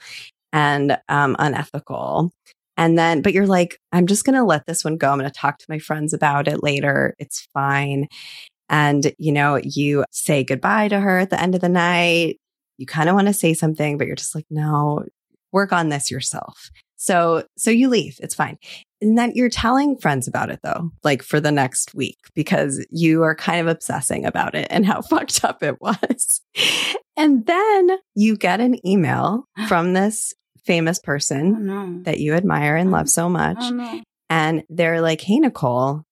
and 0.52 0.98
um, 1.08 1.34
unethical. 1.38 2.30
And 2.76 2.98
then, 2.98 3.22
but 3.22 3.32
you're 3.32 3.46
like, 3.46 3.78
I'm 3.90 4.06
just 4.06 4.26
going 4.26 4.36
to 4.36 4.44
let 4.44 4.66
this 4.66 4.84
one 4.84 4.98
go. 4.98 5.10
I'm 5.10 5.18
going 5.18 5.30
to 5.30 5.34
talk 5.34 5.56
to 5.56 5.66
my 5.70 5.78
friends 5.78 6.12
about 6.12 6.46
it 6.46 6.62
later. 6.62 7.14
It's 7.18 7.48
fine. 7.54 8.06
And, 8.68 9.14
you 9.16 9.32
know, 9.32 9.58
you 9.62 10.04
say 10.12 10.44
goodbye 10.44 10.88
to 10.88 11.00
her 11.00 11.20
at 11.20 11.30
the 11.30 11.40
end 11.40 11.54
of 11.54 11.62
the 11.62 11.70
night. 11.70 12.36
You 12.80 12.86
kind 12.86 13.08
of 13.08 13.14
want 13.14 13.26
to 13.28 13.34
say 13.34 13.52
something, 13.54 13.98
but 13.98 14.06
you're 14.06 14.16
just 14.16 14.34
like, 14.34 14.46
no, 14.50 15.04
work 15.52 15.70
on 15.72 15.90
this 15.90 16.10
yourself. 16.10 16.70
So, 16.96 17.44
so 17.56 17.70
you 17.70 17.88
leave. 17.88 18.16
It's 18.20 18.34
fine. 18.34 18.58
And 19.02 19.16
then 19.16 19.32
you're 19.34 19.48
telling 19.50 19.96
friends 19.98 20.26
about 20.28 20.50
it 20.50 20.60
though, 20.62 20.90
like 21.04 21.22
for 21.22 21.40
the 21.40 21.52
next 21.52 21.94
week, 21.94 22.18
because 22.34 22.84
you 22.90 23.22
are 23.22 23.34
kind 23.34 23.60
of 23.60 23.66
obsessing 23.68 24.24
about 24.26 24.54
it 24.54 24.66
and 24.70 24.84
how 24.86 25.02
fucked 25.10 25.44
up 25.44 25.62
it 25.62 25.80
was. 25.80 26.40
And 27.16 27.44
then 27.46 27.90
you 28.14 28.36
get 28.36 28.60
an 28.60 28.84
email 28.86 29.44
from 29.68 29.92
this 29.92 30.32
famous 30.64 30.98
Oh, 31.02 31.04
person 31.06 31.66
no. 31.66 32.02
that 32.04 32.18
you 32.20 32.34
admire 32.34 32.76
and 32.76 32.90
love 32.90 33.02
um, 33.02 33.06
so 33.08 33.28
much. 33.28 33.58
Oh, 33.60 33.70
no. 33.70 34.02
And 34.28 34.62
they're 34.70 35.00
like, 35.00 35.20
Hey, 35.20 35.38
Nicole, 35.38 36.02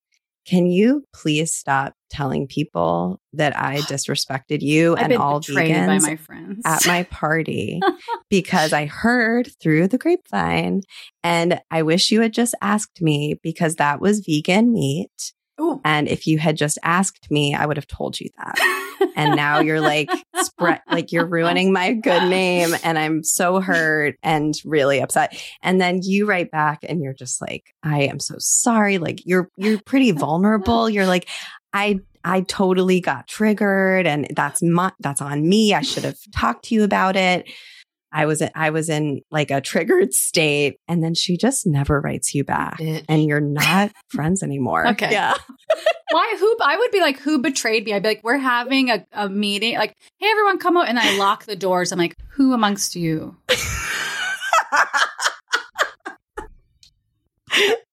can 0.49 0.67
you 0.67 1.05
please 1.13 1.53
stop 1.53 1.93
telling 2.11 2.47
people 2.47 3.21
that 3.35 3.57
I 3.57 3.77
disrespected 3.81 4.63
you 4.63 4.97
and 4.97 5.13
all 5.13 5.41
betrayed 5.41 5.75
by 5.75 5.99
vegans 5.99 6.03
my 6.03 6.17
friends. 6.17 6.63
at 6.65 6.87
my 6.87 7.03
party 7.05 7.81
because 8.31 8.73
I 8.73 8.87
heard 8.87 9.51
through 9.61 9.89
the 9.89 9.99
grapevine 9.99 10.83
and 11.23 11.61
I 11.71 11.83
wish 11.83 12.11
you 12.11 12.23
had 12.23 12.33
just 12.33 12.55
asked 12.63 13.03
me 13.03 13.39
because 13.43 13.77
that 13.77 14.01
was 14.01 14.21
vegan 14.21 14.73
meat. 14.73 15.33
Ooh. 15.61 15.81
And 15.85 16.09
if 16.09 16.27
you 16.27 16.39
had 16.39 16.57
just 16.57 16.79
asked 16.83 17.31
me, 17.31 17.55
I 17.55 17.67
would 17.67 17.77
have 17.77 17.89
told 17.89 18.19
you 18.21 18.31
that. 18.39 18.85
And 19.19 19.35
now 19.37 19.59
you're 19.59 19.81
like 19.81 20.09
spread, 20.37 20.81
like 20.91 21.11
you're 21.11 21.27
ruining 21.27 21.73
my 21.73 21.93
good 21.93 22.31
name. 22.31 22.75
And 22.85 22.99
I'm 22.99 23.25
so 23.25 23.61
hurt 23.61 24.17
and 24.23 24.55
really 24.65 25.01
upset. 25.01 25.37
And 25.61 25.81
then 25.81 26.01
you 26.03 26.25
write 26.25 26.53
back 26.53 26.79
and 26.89 27.03
you're 27.03 27.15
just 27.15 27.41
like, 27.41 27.75
I 27.83 28.03
am 28.03 28.21
so 28.21 28.37
sorry. 28.39 28.99
Like 28.99 29.27
you're, 29.27 29.51
you're 29.57 29.81
pretty 29.81 30.13
vulnerable. 30.13 30.89
You're 30.89 31.07
like, 31.07 31.29
I, 31.73 31.99
I 32.25 32.43
totally 32.43 33.01
got 33.01 33.27
triggered 33.27 34.07
and 34.07 34.29
that's 34.35 34.63
my, 34.63 34.93
that's 35.01 35.21
on 35.21 35.49
me. 35.49 35.75
I 35.75 35.83
should 35.83 36.05
have 36.05 36.19
talked 36.33 36.67
to 36.67 36.77
you 36.77 36.85
about 36.85 37.17
it. 37.17 37.51
I 38.13 38.27
was, 38.27 38.43
I 38.55 38.71
was 38.71 38.89
in 38.89 39.21
like 39.31 39.51
a 39.51 39.61
triggered 39.61 40.15
state. 40.15 40.79
And 40.89 41.03
then 41.05 41.15
she 41.15 41.37
just 41.37 41.67
never 41.67 42.01
writes 42.01 42.35
you 42.35 42.43
back 42.45 42.79
Bitch. 42.79 43.05
and 43.09 43.25
you're 43.25 43.41
not 43.41 43.93
friends 44.09 44.43
anymore. 44.43 44.87
Okay. 44.89 45.11
Yeah. 45.13 45.35
Why? 46.11 46.35
Who? 46.39 46.57
I 46.63 46.77
would 46.79 46.91
be 46.91 47.01
like, 47.01 47.19
who 47.19 47.39
betrayed 47.39 47.85
me? 47.85 47.93
I'd 47.93 48.03
be 48.03 48.09
like, 48.09 48.25
we're 48.25 48.39
having 48.39 48.91
a, 48.91 49.05
a 49.13 49.29
meeting. 49.29 49.77
Like, 49.77 49.95
hey, 50.19 50.27
everyone, 50.31 50.59
come 50.59 50.77
out. 50.79 50.89
And 50.89 50.99
I 50.99 51.17
lock 51.19 51.45
the 51.45 51.55
doors. 51.57 51.93
I'm 51.93 51.99
like, 51.99 52.15
who 52.31 52.55
amongst 52.55 52.97
you? 52.97 53.37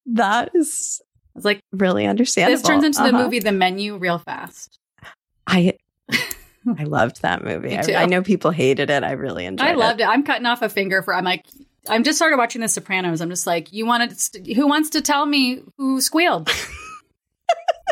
that 0.08 0.52
is 0.54 1.02
I 1.04 1.38
was 1.40 1.46
like, 1.46 1.60
really 1.74 2.06
understandable. 2.06 2.58
this 2.58 2.66
turns 2.68 2.84
into 2.86 3.00
the 3.04 3.10
Uh-huh. 3.10 3.24
movie 3.24 3.40
The 3.40 3.52
Menu 3.52 3.98
real 3.98 4.20
fast. 4.20 4.80
I 5.48 5.74
I 6.78 6.84
loved 6.84 7.22
that 7.22 7.44
movie. 7.44 7.78
I. 7.78 8.04
I 8.04 8.06
know 8.06 8.22
people 8.22 8.52
hated 8.52 8.90
it. 8.90 9.04
I 9.04 9.12
really 9.12 9.46
enjoyed 9.46 9.68
it. 9.68 9.72
I 9.72 9.76
loved 9.76 10.02
it. 10.02 10.08
I'm 10.08 10.24
cutting 10.24 10.46
off 10.46 10.62
a 10.62 10.70
finger 10.70 11.02
for. 11.04 11.14
I'm 11.14 11.24
like, 11.24 11.46
I'm 11.88 12.04
just 12.04 12.18
started 12.18 12.38
watching 12.38 12.62
The 12.62 12.68
Sopranos. 12.70 13.22
I'm 13.22 13.30
just 13.30 13.46
like, 13.46 13.72
you 13.72 13.86
wanted 13.86 14.20
st- 14.20 14.56
who 14.56 14.68
wants 14.68 14.90
to 14.92 15.02
tell 15.02 15.26
me 15.26 15.62
who 15.78 16.02
squealed 16.02 16.48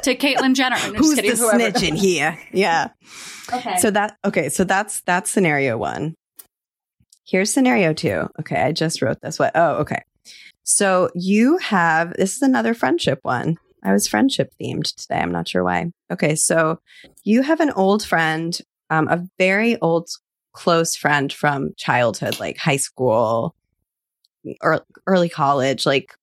to 0.03 0.15
Caitlyn 0.15 0.55
Jenner? 0.55 0.75
I'm 0.77 0.95
Who's 0.95 1.15
kidding. 1.15 1.31
the 1.31 1.37
whoever. 1.37 1.59
snitch 1.59 1.83
in 1.83 1.95
here? 1.95 2.39
Yeah. 2.51 2.89
Okay. 3.53 3.77
So 3.77 3.91
that 3.91 4.17
okay, 4.25 4.49
so 4.49 4.63
that's 4.63 5.01
that's 5.01 5.29
scenario 5.29 5.77
1. 5.77 6.15
Here's 7.25 7.53
scenario 7.53 7.93
2. 7.93 8.29
Okay, 8.41 8.61
I 8.61 8.71
just 8.71 9.01
wrote 9.01 9.19
this. 9.21 9.37
What? 9.39 9.51
Oh, 9.55 9.75
okay. 9.77 10.01
So 10.63 11.09
you 11.13 11.57
have 11.57 12.13
this 12.13 12.35
is 12.37 12.41
another 12.41 12.73
friendship 12.73 13.19
one. 13.21 13.57
I 13.83 13.91
was 13.91 14.07
friendship 14.07 14.53
themed 14.61 14.95
today. 14.95 15.19
I'm 15.19 15.31
not 15.31 15.47
sure 15.47 15.63
why. 15.63 15.91
Okay, 16.11 16.35
so 16.35 16.79
you 17.23 17.41
have 17.41 17.59
an 17.59 17.71
old 17.71 18.03
friend, 18.03 18.57
um, 18.89 19.07
a 19.07 19.25
very 19.37 19.79
old 19.81 20.09
close 20.53 20.95
friend 20.95 21.31
from 21.33 21.71
childhood, 21.77 22.39
like 22.39 22.57
high 22.57 22.77
school 22.77 23.55
or 24.61 24.85
early 25.07 25.29
college, 25.29 25.85
like 25.85 26.15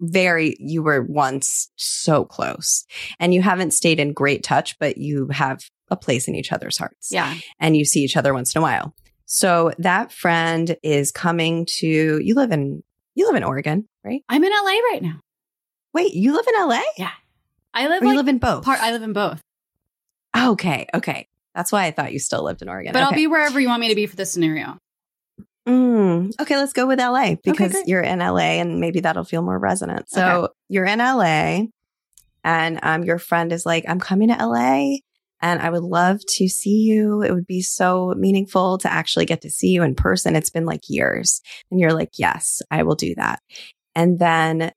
very 0.00 0.56
you 0.58 0.82
were 0.82 1.02
once 1.02 1.70
so 1.76 2.24
close. 2.24 2.84
And 3.18 3.32
you 3.32 3.42
haven't 3.42 3.72
stayed 3.72 4.00
in 4.00 4.12
great 4.12 4.42
touch, 4.42 4.78
but 4.78 4.98
you 4.98 5.28
have 5.28 5.64
a 5.90 5.96
place 5.96 6.28
in 6.28 6.34
each 6.34 6.52
other's 6.52 6.78
hearts 6.78 7.10
yeah. 7.10 7.34
and 7.60 7.76
you 7.76 7.84
see 7.84 8.00
each 8.00 8.16
other 8.16 8.32
once 8.32 8.54
in 8.54 8.58
a 8.58 8.62
while. 8.62 8.94
So 9.26 9.72
that 9.78 10.12
friend 10.12 10.76
is 10.82 11.10
coming 11.10 11.66
to 11.78 11.86
you 12.22 12.34
live 12.34 12.52
in 12.52 12.82
you 13.14 13.26
live 13.26 13.36
in 13.36 13.44
Oregon, 13.44 13.88
right? 14.04 14.22
I'm 14.28 14.42
in 14.42 14.50
LA 14.50 14.70
right 14.92 15.00
now. 15.00 15.20
Wait, 15.94 16.12
you 16.14 16.32
live 16.34 16.46
in 16.46 16.68
LA? 16.68 16.82
Yeah. 16.98 17.10
I 17.72 17.88
live 17.88 18.02
Or 18.02 18.06
you 18.06 18.10
like 18.10 18.16
live 18.18 18.28
in 18.28 18.38
both? 18.38 18.64
part. 18.64 18.80
I 18.82 18.92
live 18.92 19.02
in 19.02 19.12
both, 19.12 19.40
okay, 20.36 20.86
okay. 20.94 21.26
That's 21.54 21.70
why 21.70 21.84
I 21.86 21.92
thought 21.92 22.12
you 22.12 22.18
still 22.18 22.42
lived 22.44 22.62
in 22.62 22.68
Oregon. 22.68 22.92
but 22.92 23.02
I'll 23.02 23.12
be 23.14 23.26
wherever 23.28 23.58
you 23.60 23.68
want 23.68 23.80
me 23.80 23.88
to 23.88 23.94
be 23.94 24.06
for 24.06 24.16
this 24.16 24.32
scenario. 24.32 24.76
Mm, 25.68 26.32
okay, 26.40 26.56
let's 26.56 26.72
go 26.72 26.86
with 26.86 26.98
LA 26.98 27.36
because 27.42 27.72
great. 27.72 27.86
you're 27.86 28.02
in 28.02 28.18
LA 28.18 28.58
and 28.60 28.80
maybe 28.80 29.00
that'll 29.00 29.24
feel 29.24 29.42
more 29.42 29.58
resonant. 29.58 30.10
So 30.10 30.20
Okay. 30.26 30.52
you're 30.68 30.84
in 30.84 30.98
LA 30.98 31.66
and 32.42 32.78
um, 32.82 33.04
your 33.04 33.18
friend 33.18 33.52
is 33.52 33.64
like, 33.64 33.84
I'm 33.88 34.00
coming 34.00 34.28
to 34.28 34.34
LA 34.46 34.96
and 35.40 35.62
I 35.62 35.70
would 35.70 35.82
love 35.84 36.20
to 36.26 36.48
see 36.48 36.80
you. 36.82 37.22
It 37.22 37.32
would 37.32 37.46
be 37.46 37.62
so 37.62 38.12
meaningful 38.16 38.78
to 38.78 38.92
actually 38.92 39.24
get 39.26 39.40
to 39.42 39.50
see 39.50 39.68
you 39.68 39.82
in 39.82 39.94
person. 39.94 40.36
It's 40.36 40.50
been 40.50 40.66
like 40.66 40.80
years. 40.88 41.40
And 41.70 41.80
you're 41.80 41.94
like, 41.94 42.10
yes, 42.18 42.60
I 42.70 42.82
will 42.82 42.96
do 42.96 43.14
that. 43.14 43.40
And 43.94 44.18
then, 44.18 44.72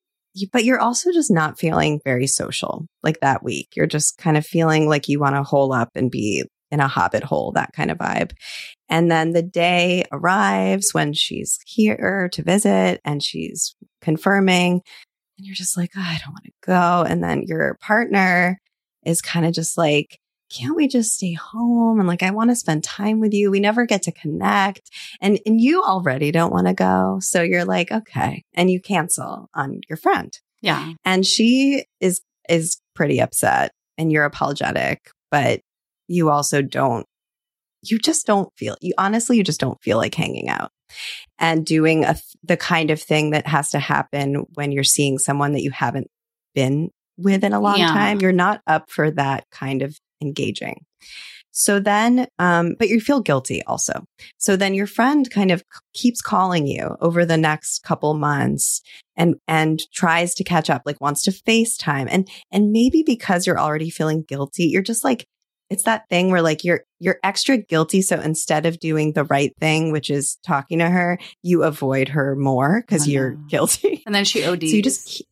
but 0.52 0.64
you're 0.64 0.80
also 0.80 1.12
just 1.12 1.32
not 1.32 1.60
feeling 1.60 2.00
very 2.04 2.28
social 2.28 2.88
like 3.04 3.20
that 3.22 3.44
week. 3.44 3.70
You're 3.76 3.88
just 3.88 4.18
kind 4.18 4.38
of 4.38 4.46
feeling 4.46 4.88
like 4.88 5.08
you 5.08 5.20
want 5.20 5.36
to 5.36 5.44
hole 5.44 5.74
up 5.74 5.90
and 5.96 6.12
be 6.12 6.44
in 6.72 6.80
a 6.80 6.88
hobbit 6.88 7.24
hole, 7.24 7.52
that 7.54 7.72
kind 7.74 7.92
of 7.92 7.98
vibe. 7.98 8.32
And 8.90 9.10
then 9.10 9.32
the 9.32 9.42
day 9.42 10.04
arrives 10.12 10.94
when 10.94 11.14
she's 11.14 11.60
here 11.66 12.30
to 12.34 12.44
visit 12.44 13.00
and 13.06 13.24
she's 13.24 13.76
confirming. 14.02 14.82
And 15.38 15.46
you're 15.46 15.56
just 15.56 15.78
like, 15.78 15.92
oh, 15.96 16.02
I 16.02 16.20
don't 16.24 16.34
want 16.34 16.46
to 16.46 16.52
go. 16.66 17.06
And 17.08 17.24
then 17.24 17.44
your 17.44 17.78
partner 17.82 18.60
is 19.06 19.22
kind 19.22 19.46
of 19.46 19.54
just 19.54 19.78
like, 19.78 20.20
can't 20.50 20.76
we 20.76 20.88
just 20.88 21.14
stay 21.14 21.34
home? 21.34 22.00
And 22.00 22.08
like, 22.08 22.24
I 22.24 22.32
want 22.32 22.50
to 22.52 22.56
spend 22.56 22.84
time 22.84 23.20
with 23.20 23.34
you. 23.34 23.52
We 23.52 23.60
never 23.60 23.86
get 23.86 24.04
to 24.04 24.12
connect. 24.12 24.90
And, 25.22 25.40
and 25.46 25.60
you 25.60 25.84
already 25.84 26.32
don't 26.32 26.54
want 26.54 26.68
to 26.68 26.74
go. 26.74 27.18
So 27.22 27.42
you're 27.42 27.66
like, 27.66 27.92
okay. 27.92 28.44
And 28.54 28.70
you 28.72 28.80
cancel 28.82 29.50
on 29.54 29.82
your 29.90 29.98
friend 29.98 30.32
Yeah. 30.62 30.94
and 31.06 31.26
she 31.26 31.86
is 32.00 32.22
is 32.50 32.80
pretty 32.96 33.20
upset 33.20 33.72
and 33.98 34.10
you're 34.10 34.24
apologetic 34.24 35.12
but 35.30 35.60
you 36.08 36.30
also 36.30 36.62
don't 36.62 37.06
you 37.84 38.00
just 38.00 38.26
don't 38.26 38.50
feel 38.56 38.78
you 38.80 38.94
honestly 38.98 39.36
you 39.36 39.44
just 39.44 39.60
don't 39.60 39.82
feel 39.82 39.98
like 39.98 40.16
hanging 40.16 40.48
out 40.48 40.72
and 41.38 41.66
doing 41.66 42.06
a, 42.06 42.16
the 42.44 42.56
kind 42.56 42.90
of 42.90 43.02
thing 43.02 43.32
that 43.32 43.46
has 43.46 43.72
to 43.72 43.80
happen 43.80 44.46
when 44.54 44.72
you're 44.72 44.84
seeing 44.86 45.18
someone 45.18 45.52
that 45.52 45.62
you 45.62 45.72
haven't 45.72 46.08
been 46.56 46.90
with 47.18 47.44
in 47.44 47.52
a 47.52 47.60
long 47.60 47.78
Yeah. 47.80 47.88
time 47.88 48.22
you're 48.22 48.32
not 48.32 48.62
up 48.66 48.90
for 48.90 49.12
that 49.12 49.44
kind 49.52 49.82
of 49.82 50.00
engaging. 50.22 50.86
So 51.58 51.80
then 51.80 52.28
um 52.38 52.76
but 52.78 52.88
you 52.88 53.02
feel 53.02 53.20
guilty 53.20 53.64
also. 53.64 54.06
So 54.38 54.56
then 54.56 54.76
your 54.76 54.86
friend 54.86 55.28
kind 55.32 55.50
of 55.50 55.64
keeps 55.96 56.22
calling 56.22 56.68
you 56.68 56.96
over 57.02 57.26
the 57.26 57.36
next 57.36 57.80
couple 57.84 58.14
months 58.14 58.82
and 59.16 59.38
and 59.48 59.82
tries 59.92 60.36
to 60.36 60.44
catch 60.44 60.70
up 60.70 60.84
like 60.86 61.02
wants 61.02 61.24
to 61.24 61.32
FaceTime. 61.32 62.08
And 62.12 62.30
and 62.52 62.72
maybe 62.72 63.02
because 63.04 63.48
you're 63.48 63.60
already 63.60 63.90
feeling 63.90 64.24
guilty 64.28 64.66
you're 64.66 64.84
just 64.84 65.04
like 65.04 65.26
it's 65.72 65.84
that 65.84 66.08
thing 66.10 66.30
where 66.30 66.44
like 66.44 66.64
you're 66.64 66.84
you're 67.00 67.20
extra 67.24 67.58
guilty. 67.58 68.04
So 68.04 68.22
instead 68.22 68.68
of 68.68 68.80
doing 68.80 69.14
the 69.14 69.24
right 69.24 69.52
thing 69.60 69.92
which 69.92 70.12
is 70.12 70.38
talking 70.46 70.78
to 70.78 70.90
her 70.90 71.18
you 71.42 71.64
avoid 71.64 72.10
her 72.10 72.36
more 72.36 72.86
Oh, 72.92 73.04
you're 73.04 73.32
guilty. 73.50 74.04
And 74.06 74.14
then 74.14 74.26
she 74.26 74.46
ODs. 74.46 74.62
so 74.70 74.76
you 74.76 74.84
just 74.84 75.24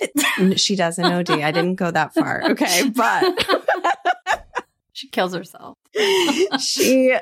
she 0.56 0.76
doesn't 0.76 1.04
OD 1.04 1.30
I 1.30 1.50
didn't 1.50 1.76
go 1.76 1.90
that 1.90 2.12
far. 2.12 2.42
Okay 2.50 2.90
but 2.90 3.24
she 4.92 5.08
kills 5.08 5.34
herself. 5.34 5.76
she 6.60 7.16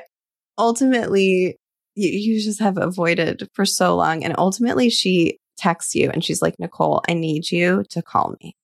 ultimately 0.57 1.57
you, 1.95 2.09
you 2.09 2.41
just 2.41 2.59
have 2.59 2.77
avoided 2.77 3.47
for 3.53 3.65
so 3.65 3.95
long 3.95 4.23
and 4.23 4.35
ultimately 4.37 4.89
she 4.89 5.37
texts 5.57 5.95
you 5.95 6.09
and 6.09 6.23
she's 6.23 6.41
like 6.41 6.55
nicole 6.59 7.01
i 7.07 7.13
need 7.13 7.51
you 7.51 7.83
to 7.89 8.01
call 8.01 8.35
me 8.41 8.55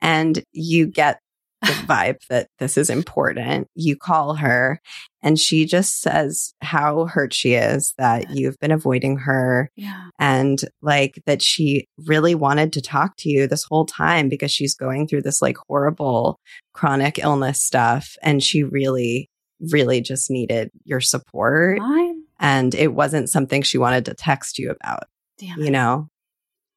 and 0.00 0.42
you 0.52 0.86
get 0.86 1.20
the 1.62 1.68
vibe 1.86 2.18
that 2.28 2.48
this 2.58 2.76
is 2.76 2.90
important 2.90 3.68
you 3.74 3.96
call 3.96 4.34
her 4.34 4.80
and 5.22 5.38
she 5.38 5.64
just 5.64 6.00
says 6.00 6.52
how 6.60 7.06
hurt 7.06 7.32
she 7.32 7.54
is 7.54 7.94
that 7.98 8.30
you've 8.30 8.58
been 8.58 8.72
avoiding 8.72 9.16
her 9.18 9.70
Yeah. 9.76 10.08
and 10.18 10.60
like 10.82 11.22
that 11.26 11.40
she 11.40 11.86
really 12.06 12.34
wanted 12.34 12.72
to 12.74 12.80
talk 12.82 13.16
to 13.18 13.30
you 13.30 13.46
this 13.46 13.64
whole 13.64 13.86
time 13.86 14.28
because 14.28 14.50
she's 14.50 14.74
going 14.74 15.06
through 15.06 15.22
this 15.22 15.40
like 15.40 15.56
horrible 15.68 16.38
chronic 16.72 17.18
illness 17.18 17.62
stuff 17.62 18.16
and 18.22 18.42
she 18.42 18.62
really 18.64 19.28
really 19.70 20.00
just 20.00 20.28
needed 20.30 20.70
your 20.84 21.00
support 21.00 21.78
Mine. 21.78 22.22
and 22.40 22.74
it 22.74 22.92
wasn't 22.92 23.30
something 23.30 23.62
she 23.62 23.78
wanted 23.78 24.04
to 24.06 24.14
text 24.14 24.58
you 24.58 24.70
about 24.70 25.04
Damn. 25.38 25.60
you 25.60 25.70
know 25.70 26.08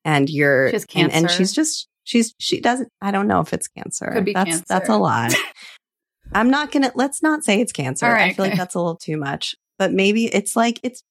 and 0.03 0.29
you're 0.29 0.67
and, 0.95 1.11
and 1.11 1.31
she's 1.31 1.51
just 1.51 1.87
she's 2.05 2.33
she 2.39 2.61
doesn't 2.61 2.87
i 3.01 3.11
don't 3.11 3.27
know 3.27 3.41
if 3.41 3.51
it's 3.53 3.67
cancer 3.67 4.09
Could 4.13 4.23
be 4.25 4.31
that's 4.33 4.49
cancer. 4.49 4.65
that's 4.69 4.87
a 4.89 4.95
lot 4.97 5.33
i'm 6.33 6.49
not 6.49 6.71
gonna 6.71 6.91
let's 6.95 7.21
not 7.21 7.43
say 7.43 7.59
it's 7.59 7.73
cancer 7.73 8.05
All 8.05 8.11
i 8.13 8.15
right, 8.15 8.35
feel 8.35 8.45
like 8.45 8.57
that's 8.57 8.75
a 8.75 8.79
little 8.79 8.95
too 8.95 9.17
much 9.17 9.55
but 9.77 9.91
maybe 9.91 10.25
it's 10.33 10.55
like 10.55 10.79
it's 10.83 11.03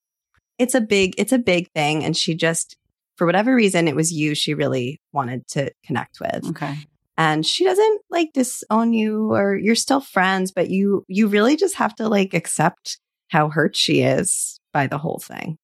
it's 0.58 0.74
a 0.74 0.80
big 0.80 1.14
it's 1.18 1.32
a 1.32 1.38
big 1.38 1.70
thing 1.72 2.02
and 2.04 2.16
she 2.16 2.34
just 2.34 2.76
for 3.16 3.26
whatever 3.26 3.54
reason 3.54 3.86
it 3.88 3.94
was 3.96 4.10
you 4.12 4.34
she 4.34 4.54
really 4.54 5.00
wanted 5.12 5.46
to 5.48 5.70
connect 5.84 6.18
with 6.20 6.46
Okay. 6.50 6.74
and 7.18 7.44
she 7.44 7.64
doesn't 7.64 8.00
like 8.10 8.32
disown 8.32 8.92
you 8.92 9.32
or 9.32 9.56
you're 9.56 9.74
still 9.74 10.00
friends 10.00 10.50
but 10.52 10.70
you 10.70 11.04
you 11.08 11.26
really 11.28 11.56
just 11.56 11.74
have 11.76 11.94
to 11.96 12.08
like 12.08 12.32
accept 12.34 12.98
how 13.28 13.48
hurt 13.50 13.76
she 13.76 14.00
is 14.00 14.58
by 14.72 14.86
the 14.86 14.98
whole 14.98 15.18
thing 15.18 15.58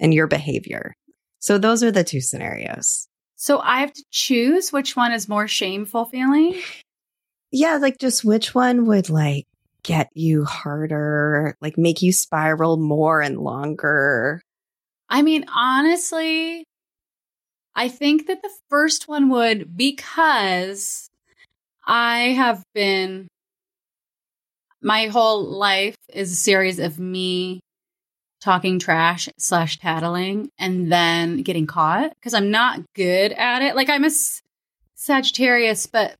and 0.00 0.12
your 0.12 0.26
behavior. 0.26 0.94
So 1.38 1.58
those 1.58 1.84
are 1.84 1.92
the 1.92 2.02
two 2.02 2.20
scenarios. 2.20 3.06
So 3.44 3.60
I 3.60 3.80
have 3.80 3.92
to 3.92 4.04
choose 4.10 4.72
which 4.72 4.96
one 4.96 5.12
is 5.12 5.28
more 5.28 5.46
shameful 5.46 6.06
feeling. 6.06 6.58
Yeah, 7.50 7.76
like 7.76 7.98
just 7.98 8.24
which 8.24 8.54
one 8.54 8.86
would 8.86 9.10
like 9.10 9.44
get 9.82 10.08
you 10.14 10.46
harder, 10.46 11.54
like 11.60 11.76
make 11.76 12.00
you 12.00 12.10
spiral 12.10 12.78
more 12.78 13.20
and 13.20 13.36
longer. 13.36 14.40
I 15.10 15.20
mean, 15.20 15.44
honestly, 15.54 16.64
I 17.74 17.88
think 17.88 18.28
that 18.28 18.40
the 18.40 18.50
first 18.70 19.08
one 19.08 19.28
would 19.28 19.76
because 19.76 21.10
I 21.86 22.32
have 22.32 22.62
been 22.72 23.28
my 24.80 25.08
whole 25.08 25.44
life 25.44 25.96
is 26.10 26.32
a 26.32 26.36
series 26.36 26.78
of 26.78 26.98
me 26.98 27.60
talking 28.44 28.78
trash 28.78 29.26
slash 29.38 29.78
tattling 29.78 30.50
and 30.58 30.92
then 30.92 31.42
getting 31.42 31.66
caught 31.66 32.10
because 32.10 32.34
I'm 32.34 32.50
not 32.50 32.82
good 32.94 33.32
at 33.32 33.62
it. 33.62 33.74
Like 33.74 33.88
I'm 33.88 34.04
a 34.04 34.10
Sagittarius, 34.94 35.86
but 35.86 36.14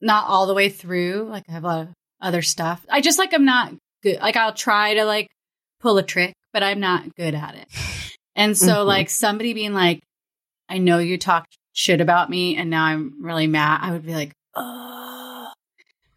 not 0.00 0.28
all 0.28 0.46
the 0.46 0.54
way 0.54 0.70
through. 0.70 1.28
Like 1.30 1.44
I 1.46 1.52
have 1.52 1.64
a 1.64 1.66
lot 1.66 1.80
of 1.82 1.88
other 2.22 2.40
stuff. 2.40 2.86
I 2.88 3.02
just 3.02 3.18
like 3.18 3.34
I'm 3.34 3.44
not 3.44 3.74
good. 4.02 4.18
Like 4.20 4.36
I'll 4.36 4.54
try 4.54 4.94
to 4.94 5.04
like 5.04 5.28
pull 5.78 5.98
a 5.98 6.02
trick, 6.02 6.32
but 6.54 6.62
I'm 6.62 6.80
not 6.80 7.14
good 7.16 7.34
at 7.34 7.54
it. 7.54 7.68
And 8.34 8.56
so 8.56 8.76
mm-hmm. 8.76 8.88
like 8.88 9.10
somebody 9.10 9.52
being 9.52 9.74
like, 9.74 10.00
I 10.70 10.78
know 10.78 10.98
you 10.98 11.18
talked 11.18 11.58
shit 11.74 12.00
about 12.00 12.30
me 12.30 12.56
and 12.56 12.70
now 12.70 12.84
I'm 12.84 13.22
really 13.22 13.46
mad. 13.46 13.80
I 13.82 13.92
would 13.92 14.06
be 14.06 14.14
like, 14.14 14.32
oh. 14.54 14.97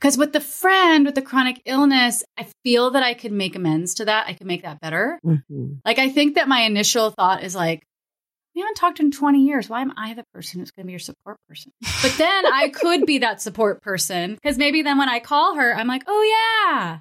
Because 0.02 0.18
with 0.18 0.34
the 0.34 0.42
friend 0.42 1.06
with 1.06 1.14
the 1.14 1.22
chronic 1.22 1.62
illness, 1.66 2.24
I 2.36 2.48
feel 2.64 2.90
that 2.92 3.04
I 3.04 3.14
could 3.14 3.32
make 3.32 3.56
amends 3.56 3.94
to 3.96 4.06
that. 4.06 4.26
I 4.28 4.34
could 4.34 4.48
make 4.48 4.64
that 4.64 4.82
better. 4.82 5.20
Mm-hmm. 5.24 5.74
Like, 5.86 6.00
I 6.00 6.10
think 6.10 6.36
that 6.36 6.48
my 6.48 6.62
initial 6.62 7.12
thought 7.12 7.44
is 7.44 7.54
like, 7.54 7.86
we 8.56 8.62
haven't 8.62 8.76
talked 8.76 9.00
in 9.00 9.12
20 9.12 9.46
years. 9.46 9.70
Why 9.70 9.82
am 9.82 9.94
I 9.96 10.16
the 10.16 10.26
person 10.34 10.60
who's 10.60 10.72
going 10.72 10.86
to 10.86 10.88
be 10.88 10.94
your 10.94 11.00
support 11.00 11.38
person? 11.48 11.72
But 12.02 12.16
then 12.18 12.46
I 12.52 12.70
could 12.70 13.06
be 13.06 13.20
that 13.20 13.42
support 13.42 13.82
person 13.82 14.34
because 14.34 14.58
maybe 14.58 14.82
then 14.82 14.98
when 14.98 15.08
I 15.08 15.20
call 15.20 15.56
her, 15.56 15.74
I'm 15.74 15.88
like, 15.88 16.04
oh, 16.08 16.74
yeah. 16.74 17.00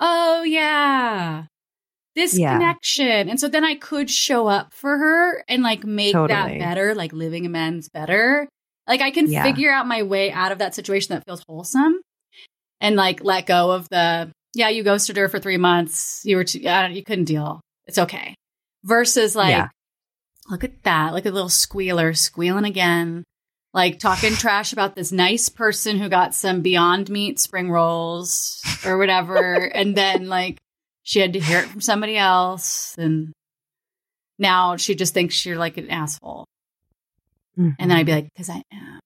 Oh, 0.00 0.42
yeah 0.42 1.44
this 2.14 2.38
yeah. 2.38 2.52
connection. 2.52 3.28
And 3.28 3.40
so 3.40 3.48
then 3.48 3.64
I 3.64 3.74
could 3.74 4.08
show 4.08 4.46
up 4.46 4.72
for 4.72 4.96
her 4.96 5.44
and 5.48 5.62
like 5.62 5.84
make 5.84 6.12
totally. 6.12 6.28
that 6.28 6.58
better, 6.58 6.94
like 6.94 7.12
living 7.12 7.44
amends 7.44 7.88
better. 7.88 8.48
Like 8.86 9.00
I 9.00 9.10
can 9.10 9.28
yeah. 9.28 9.42
figure 9.42 9.72
out 9.72 9.88
my 9.88 10.02
way 10.04 10.30
out 10.30 10.52
of 10.52 10.58
that 10.58 10.74
situation 10.74 11.14
that 11.14 11.24
feels 11.24 11.42
wholesome 11.48 12.00
and 12.84 12.96
like 12.96 13.24
let 13.24 13.46
go 13.46 13.70
of 13.70 13.88
the, 13.88 14.30
yeah, 14.54 14.68
you 14.68 14.84
ghosted 14.84 15.16
her 15.16 15.28
for 15.28 15.38
three 15.38 15.56
months. 15.56 16.22
You 16.24 16.36
were 16.36 16.44
too, 16.44 16.60
yeah, 16.60 16.88
you 16.88 17.02
couldn't 17.02 17.24
deal. 17.24 17.60
It's 17.86 17.98
okay. 17.98 18.34
Versus 18.84 19.34
like, 19.34 19.50
yeah. 19.50 19.68
look 20.50 20.64
at 20.64 20.82
that. 20.82 21.14
Like 21.14 21.24
a 21.24 21.30
little 21.30 21.48
squealer 21.48 22.12
squealing 22.12 22.64
again. 22.64 23.24
Like 23.72 23.98
talking 23.98 24.32
trash 24.34 24.72
about 24.72 24.94
this 24.94 25.12
nice 25.12 25.48
person 25.48 25.98
who 25.98 26.10
got 26.10 26.34
some 26.34 26.60
beyond 26.60 27.08
meat 27.08 27.40
spring 27.40 27.70
rolls 27.70 28.62
or 28.84 28.98
whatever. 28.98 29.54
and 29.74 29.96
then 29.96 30.28
like 30.28 30.58
she 31.04 31.20
had 31.20 31.32
to 31.32 31.40
hear 31.40 31.60
it 31.60 31.68
from 31.68 31.80
somebody 31.80 32.18
else 32.18 32.94
and 32.98 33.32
now 34.38 34.76
she 34.76 34.94
just 34.94 35.14
thinks 35.14 35.46
you're 35.46 35.58
like 35.58 35.76
an 35.76 35.88
asshole 35.90 36.46
mm-hmm. 37.56 37.70
and 37.78 37.90
then 37.90 37.98
i'd 37.98 38.06
be 38.06 38.12
like 38.12 38.28
because 38.32 38.50
i 38.50 38.60
am 38.72 38.98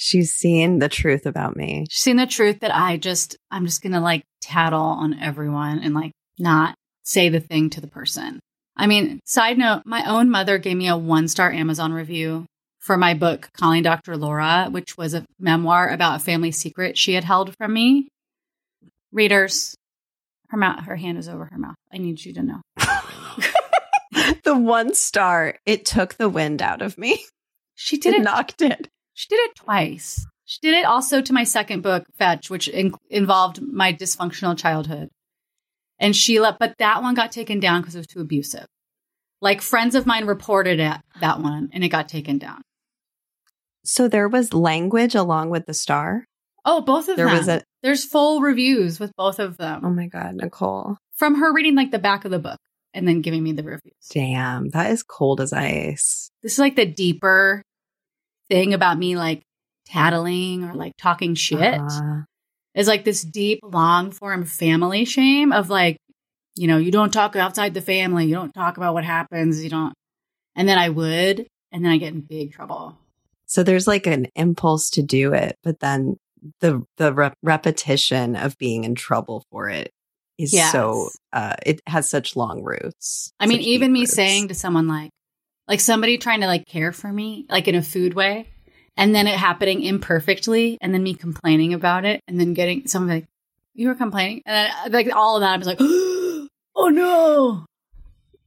she's 0.00 0.32
seen 0.32 0.78
the 0.78 0.88
truth 0.88 1.26
about 1.26 1.56
me 1.56 1.84
she's 1.90 2.02
seen 2.02 2.16
the 2.16 2.26
truth 2.26 2.60
that 2.60 2.74
i 2.74 2.96
just 2.96 3.36
i'm 3.50 3.66
just 3.66 3.82
gonna 3.82 4.00
like 4.00 4.22
tattle 4.40 4.80
on 4.80 5.18
everyone 5.20 5.78
and 5.80 5.94
like 5.94 6.12
not 6.38 6.74
say 7.04 7.28
the 7.28 7.40
thing 7.40 7.68
to 7.68 7.80
the 7.80 7.86
person 7.86 8.40
i 8.76 8.86
mean 8.86 9.20
side 9.24 9.58
note 9.58 9.82
my 9.84 10.04
own 10.08 10.30
mother 10.30 10.58
gave 10.58 10.76
me 10.76 10.88
a 10.88 10.96
one 10.96 11.28
star 11.28 11.52
amazon 11.52 11.92
review 11.92 12.46
for 12.78 12.96
my 12.96 13.12
book 13.12 13.48
calling 13.54 13.82
dr 13.82 14.16
laura 14.16 14.68
which 14.70 14.96
was 14.96 15.12
a 15.12 15.24
memoir 15.38 15.88
about 15.90 16.16
a 16.16 16.24
family 16.24 16.50
secret 16.50 16.96
she 16.96 17.12
had 17.12 17.24
held 17.24 17.54
from 17.56 17.74
me 17.74 18.08
readers 19.12 19.74
her 20.50 20.56
mouth, 20.56 20.84
her 20.84 20.96
hand 20.96 21.16
is 21.16 21.28
over 21.28 21.44
her 21.44 21.58
mouth. 21.58 21.76
I 21.92 21.98
need 21.98 22.24
you 22.24 22.34
to 22.34 22.42
know. 22.42 22.60
the 24.44 24.58
one 24.58 24.94
star, 24.94 25.54
it 25.64 25.84
took 25.84 26.14
the 26.14 26.28
wind 26.28 26.60
out 26.60 26.82
of 26.82 26.98
me. 26.98 27.24
She 27.76 27.96
did 27.96 28.14
it, 28.14 28.20
it 28.20 28.24
knocked 28.24 28.60
it. 28.60 28.88
She 29.20 29.26
did 29.28 29.50
it 29.50 29.54
twice. 29.56 30.26
She 30.46 30.60
did 30.62 30.72
it 30.78 30.86
also 30.86 31.20
to 31.20 31.32
my 31.34 31.44
second 31.44 31.82
book, 31.82 32.04
Fetch, 32.16 32.48
which 32.48 32.68
in- 32.68 32.94
involved 33.10 33.60
my 33.60 33.92
dysfunctional 33.92 34.56
childhood. 34.56 35.10
And 35.98 36.16
Sheila, 36.16 36.56
but 36.58 36.72
that 36.78 37.02
one 37.02 37.14
got 37.14 37.30
taken 37.30 37.60
down 37.60 37.82
because 37.82 37.94
it 37.94 37.98
was 37.98 38.06
too 38.06 38.22
abusive. 38.22 38.64
Like 39.42 39.60
friends 39.60 39.94
of 39.94 40.06
mine 40.06 40.24
reported 40.24 40.80
it, 40.80 40.96
that 41.20 41.38
one, 41.38 41.68
and 41.74 41.84
it 41.84 41.90
got 41.90 42.08
taken 42.08 42.38
down. 42.38 42.62
So 43.84 44.08
there 44.08 44.26
was 44.26 44.54
language 44.54 45.14
along 45.14 45.50
with 45.50 45.66
the 45.66 45.74
star? 45.74 46.24
Oh, 46.64 46.80
both 46.80 47.10
of 47.10 47.16
there 47.18 47.26
them. 47.26 47.36
Was 47.36 47.48
a- 47.48 47.62
There's 47.82 48.06
full 48.06 48.40
reviews 48.40 48.98
with 48.98 49.12
both 49.18 49.38
of 49.38 49.58
them. 49.58 49.82
Oh 49.84 49.90
my 49.90 50.06
God, 50.06 50.36
Nicole. 50.36 50.96
From 51.16 51.34
her 51.34 51.52
reading 51.52 51.74
like 51.74 51.90
the 51.90 51.98
back 51.98 52.24
of 52.24 52.30
the 52.30 52.38
book 52.38 52.58
and 52.94 53.06
then 53.06 53.20
giving 53.20 53.42
me 53.42 53.52
the 53.52 53.64
reviews. 53.64 53.92
Damn, 54.10 54.70
that 54.70 54.90
is 54.90 55.02
cold 55.02 55.42
as 55.42 55.52
ice. 55.52 56.30
This 56.42 56.54
is 56.54 56.58
like 56.58 56.76
the 56.76 56.86
deeper 56.86 57.62
thing 58.50 58.74
about 58.74 58.98
me 58.98 59.16
like 59.16 59.42
tattling 59.86 60.64
or 60.64 60.74
like 60.74 60.92
talking 60.98 61.34
shit. 61.34 61.80
Uh-huh. 61.80 62.22
Is 62.74 62.86
like 62.86 63.04
this 63.04 63.22
deep, 63.22 63.60
long 63.62 64.12
form 64.12 64.44
family 64.44 65.04
shame 65.04 65.52
of 65.52 65.70
like, 65.70 65.96
you 66.54 66.68
know, 66.68 66.78
you 66.78 66.92
don't 66.92 67.12
talk 67.12 67.34
outside 67.34 67.74
the 67.74 67.80
family. 67.80 68.26
You 68.26 68.34
don't 68.34 68.52
talk 68.52 68.76
about 68.76 68.94
what 68.94 69.04
happens. 69.04 69.62
You 69.62 69.70
don't. 69.70 69.92
And 70.54 70.68
then 70.68 70.78
I 70.78 70.88
would, 70.88 71.46
and 71.72 71.84
then 71.84 71.90
I 71.90 71.96
get 71.96 72.12
in 72.12 72.20
big 72.20 72.52
trouble. 72.52 72.96
So 73.46 73.64
there's 73.64 73.88
like 73.88 74.06
an 74.06 74.26
impulse 74.36 74.90
to 74.90 75.02
do 75.02 75.32
it, 75.32 75.56
but 75.64 75.80
then 75.80 76.16
the 76.60 76.82
the 76.96 77.12
re- 77.12 77.32
repetition 77.42 78.36
of 78.36 78.56
being 78.56 78.84
in 78.84 78.94
trouble 78.94 79.44
for 79.50 79.68
it 79.68 79.90
is 80.38 80.52
yes. 80.52 80.72
so 80.72 81.10
uh 81.32 81.54
it 81.66 81.80
has 81.86 82.08
such 82.08 82.36
long 82.36 82.62
roots. 82.62 83.32
I 83.40 83.46
mean, 83.46 83.60
even 83.60 83.92
me 83.92 84.00
roots. 84.00 84.12
saying 84.12 84.48
to 84.48 84.54
someone 84.54 84.86
like 84.86 85.10
like 85.70 85.80
somebody 85.80 86.18
trying 86.18 86.40
to 86.40 86.48
like 86.48 86.66
care 86.66 86.92
for 86.92 87.10
me 87.10 87.46
like 87.48 87.68
in 87.68 87.76
a 87.76 87.82
food 87.82 88.12
way 88.12 88.48
and 88.96 89.14
then 89.14 89.28
it 89.28 89.36
happening 89.36 89.82
imperfectly 89.82 90.76
and 90.82 90.92
then 90.92 91.02
me 91.02 91.14
complaining 91.14 91.72
about 91.72 92.04
it 92.04 92.20
and 92.26 92.38
then 92.40 92.52
getting 92.52 92.88
someone 92.88 93.14
like 93.14 93.26
you 93.72 93.86
were 93.86 93.94
complaining 93.94 94.42
and 94.44 94.54
then, 94.54 94.70
uh, 94.84 94.88
like 94.90 95.14
all 95.14 95.36
of 95.36 95.42
that 95.42 95.54
I 95.54 95.56
was 95.56 95.66
like 95.68 95.80
oh 96.76 96.88
no. 96.88 97.64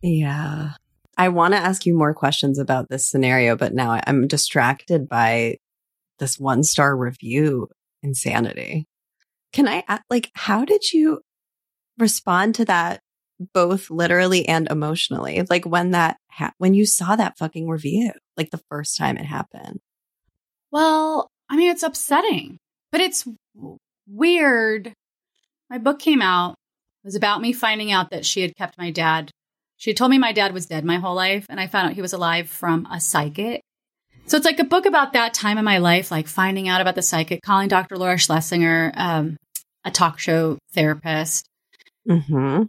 Yeah. 0.02 0.72
I 1.18 1.30
want 1.30 1.54
to 1.54 1.60
ask 1.60 1.86
you 1.86 1.96
more 1.96 2.14
questions 2.14 2.60
about 2.60 2.90
this 2.90 3.08
scenario, 3.08 3.56
but 3.56 3.74
now 3.74 4.02
I'm 4.06 4.28
distracted 4.28 5.08
by 5.08 5.58
this 6.20 6.38
one 6.40 6.64
star 6.64 6.98
review 6.98 7.70
insanity. 8.02 8.86
Can 9.54 9.68
I 9.70 9.84
like 10.10 10.30
how 10.34 10.66
did 10.66 10.92
you 10.92 11.22
respond 11.98 12.56
to 12.56 12.66
that 12.66 13.00
both 13.54 13.89
literally 13.89 14.48
and 14.48 14.67
emotionally? 14.69 15.43
Like 15.50 15.65
when 15.65 15.91
that 15.91 16.17
ha- 16.30 16.54
when 16.58 16.74
you 16.74 16.86
saw 16.86 17.15
that 17.15 17.38
fucking 17.38 17.67
review, 17.67 18.12
like 18.38 18.52
the 18.52 18.62
first 18.69 18.98
time 18.98 19.17
it 19.17 19.26
happened. 19.26 19.80
Well, 20.72 21.30
I 21.50 21.56
mean 21.56 21.72
it's 21.72 21.84
upsetting, 21.84 22.58
but 22.91 23.02
it's 23.02 23.28
weird. 24.08 24.93
My 25.69 25.78
book 25.78 26.00
came 26.00 26.22
out. 26.22 26.56
It 27.04 27.08
was 27.08 27.15
about 27.15 27.41
me 27.41 27.54
finding 27.54 27.91
out 27.91 28.12
that 28.12 28.26
she 28.26 28.41
had 28.41 28.56
kept 28.56 28.78
my 28.78 28.91
dad. 28.91 29.32
She 29.78 29.89
had 29.89 29.98
told 29.98 30.12
me 30.12 30.17
my 30.17 30.32
dad 30.32 30.54
was 30.54 30.67
dead 30.67 30.86
my 30.86 30.98
whole 30.98 31.15
life, 31.15 31.46
and 31.50 31.60
I 31.60 31.67
found 31.67 31.88
out 31.88 31.93
he 31.93 32.02
was 32.02 32.13
alive 32.13 32.50
from 32.50 32.86
a 32.86 33.02
psychic 33.02 33.62
so 34.26 34.38
it's 34.38 34.46
like 34.46 34.60
a 34.60 34.63
book 34.63 34.86
about 34.86 35.13
that 35.13 35.34
time 35.34 35.58
in 35.58 35.65
my 35.65 35.80
life, 35.80 36.10
like 36.10 36.28
finding 36.28 36.67
out 36.67 36.82
about 36.82 36.96
the 36.96 37.02
psychic, 37.02 37.41
calling 37.41 37.67
Dr. 37.67 37.98
Laura 37.98 38.17
Schlesinger, 38.17 38.93
um, 38.96 39.38
a 39.84 39.91
talk 39.91 40.19
show 40.19 40.58
therapist. 40.74 41.46
Mm-hmm. 42.08 42.63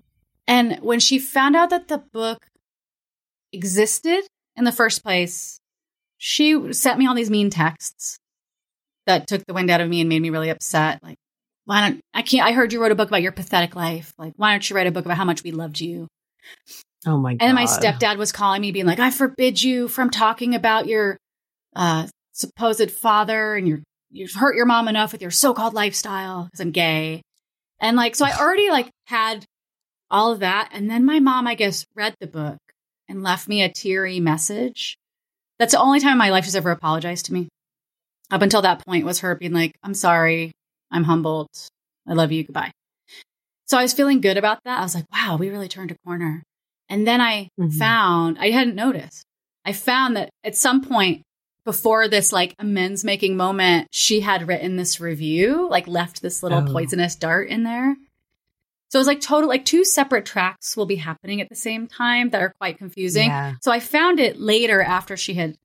And 0.47 0.79
when 0.81 1.01
she 1.01 1.19
found 1.19 1.57
out 1.57 1.71
that 1.71 1.89
the 1.89 1.99
book 2.13 2.47
existed 3.53 4.25
in 4.57 4.65
the 4.65 4.73
first 4.73 5.03
place, 5.03 5.59
she 6.19 6.73
sent 6.73 6.99
me 6.99 7.07
all 7.07 7.15
these 7.15 7.31
mean 7.31 7.51
texts 7.51 8.19
that 9.07 9.27
took 9.27 9.45
the 9.47 9.55
wind 9.55 9.71
out 9.71 9.81
of 9.81 9.89
me 9.89 10.01
and 10.01 10.09
made 10.09 10.21
me 10.23 10.31
really 10.31 10.51
upset. 10.51 11.03
Like, 11.03 11.17
why 11.65 11.89
don't 11.89 12.01
I 12.13 12.23
can't? 12.23 12.47
I 12.47 12.53
heard 12.53 12.73
you 12.73 12.81
wrote 12.81 12.93
a 12.93 12.97
book 12.97 13.09
about 13.09 13.23
your 13.23 13.33
pathetic 13.33 13.75
life. 13.75 14.13
Like, 14.19 14.35
why 14.37 14.53
don't 14.53 14.69
you 14.69 14.77
write 14.77 14.87
a 14.87 14.93
book 14.93 15.05
about 15.05 15.17
how 15.17 15.25
much 15.25 15.43
we 15.43 15.51
loved 15.51 15.81
you? 15.81 16.09
Oh 17.07 17.19
my 17.19 17.35
god! 17.35 17.39
And 17.41 17.49
then 17.49 17.55
my 17.55 17.65
stepdad 17.65 18.17
was 18.17 18.33
calling 18.33 18.61
me, 18.61 18.73
being 18.73 18.87
like, 18.87 18.99
"I 18.99 19.11
forbid 19.11 19.63
you 19.63 19.89
from 19.89 20.11
talking 20.11 20.55
about 20.55 20.87
your 20.87 21.19
uh, 21.75 22.07
supposed 22.33 22.91
father 22.91 23.57
and 23.57 23.67
you're 23.67 23.83
you've 24.11 24.33
hurt 24.33 24.57
your 24.57 24.67
mom 24.67 24.89
enough 24.89 25.13
with 25.13 25.21
your 25.21 25.31
so-called 25.31 25.75
lifestyle 25.75 26.45
because 26.45 26.61
I'm 26.61 26.71
gay. 26.71 27.23
And 27.81 27.97
like, 27.97 28.15
so 28.15 28.25
I 28.25 28.39
already 28.39 28.71
like 28.71 28.89
had 29.07 29.45
all 30.11 30.33
of 30.33 30.41
that. 30.41 30.69
And 30.73 30.91
then 30.91 31.05
my 31.05 31.21
mom, 31.21 31.47
I 31.47 31.55
guess, 31.55 31.85
read 31.95 32.15
the 32.21 32.27
book 32.27 32.59
and 33.09 33.23
left 33.23 33.49
me 33.49 33.63
a 33.63 33.69
teary 33.73 34.21
message. 34.21 34.97
That's 35.59 35.73
the 35.73 35.81
only 35.81 36.01
time 36.01 36.13
in 36.13 36.19
my 36.19 36.31
life 36.31 36.45
she's 36.45 36.57
ever 36.57 36.71
apologized 36.71 37.27
to 37.27 37.33
me. 37.33 37.49
Up 38.31 38.43
until 38.43 38.63
that 38.63 38.85
point 38.85 39.05
was 39.05 39.21
her 39.21 39.35
being 39.35 39.53
like, 39.53 39.73
I'm 39.83 39.95
sorry. 39.95 40.53
I'm 40.91 41.05
humbled. 41.05 41.49
I 42.09 42.15
love 42.15 42.33
you. 42.33 42.45
Goodbye. 42.45 42.73
So 43.67 43.79
I 43.79 43.83
was 43.83 43.93
feeling 43.93 44.21
good 44.21 44.37
about 44.37 44.59
that. 44.65 44.79
I 44.79 44.83
was 44.83 44.95
like, 44.95 45.07
wow, 45.13 45.37
we 45.39 45.49
really 45.51 45.69
turned 45.69 45.91
a 45.91 45.97
corner. 46.05 46.43
And 46.89 47.07
then 47.07 47.21
I 47.21 47.49
Mhm. 47.59 47.73
found, 47.79 48.39
I 48.39 48.51
hadn't 48.51 48.75
noticed, 48.75 49.25
I 49.65 49.73
found 49.73 50.17
that 50.17 50.31
at 50.43 50.57
some 50.57 50.83
point 50.83 51.23
before 51.65 52.09
this 52.09 52.31
like 52.31 52.55
amends 52.59 53.05
making 53.05 53.37
moment, 53.39 53.89
she 53.91 54.21
had 54.21 54.47
written 54.49 54.77
this 54.77 55.01
review, 55.01 55.67
like 55.71 55.89
left 55.89 56.21
this 56.21 56.43
little 56.43 56.63
Oh. 56.69 56.73
poisonous 56.73 57.17
dart 57.17 57.49
in 57.49 57.63
there. 57.63 57.97
So 58.95 58.99
it 58.99 59.01
was 59.01 59.09
like 59.09 59.21
total, 59.21 59.49
like 59.49 59.65
two 59.65 59.85
separate 59.85 60.25
tracks 60.25 60.77
will 60.77 60.87
be 60.87 60.95
happening 60.95 61.41
at 61.41 61.49
the 61.49 61.57
same 61.57 61.89
time 61.89 62.31
that 62.31 62.41
are 62.41 62.55
quite 62.61 62.79
confusing. 62.79 63.27
Yeah. 63.27 63.55
So 63.61 63.73
I 63.73 63.81
found 63.81 64.21
it 64.21 64.39
later 64.39 64.81
after 64.81 65.17
she 65.17 65.35
had 65.35 65.59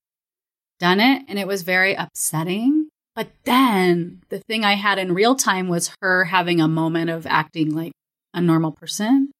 done 0.79 0.99
it 0.99 1.25
and 1.27 1.37
it 1.37 1.45
was 1.45 1.61
very 1.61 1.93
upsetting. 1.93 2.89
But 3.13 3.29
then 3.43 4.23
the 4.29 4.39
thing 4.39 4.65
I 4.65 4.73
had 4.73 4.97
in 4.97 5.13
real 5.13 5.35
time 5.35 5.67
was 5.67 5.91
her 6.01 6.25
having 6.25 6.59
a 6.59 6.67
moment 6.67 7.11
of 7.11 7.27
acting 7.27 7.75
like 7.75 7.91
a 8.33 8.41
normal 8.41 8.71
person. 8.71 9.31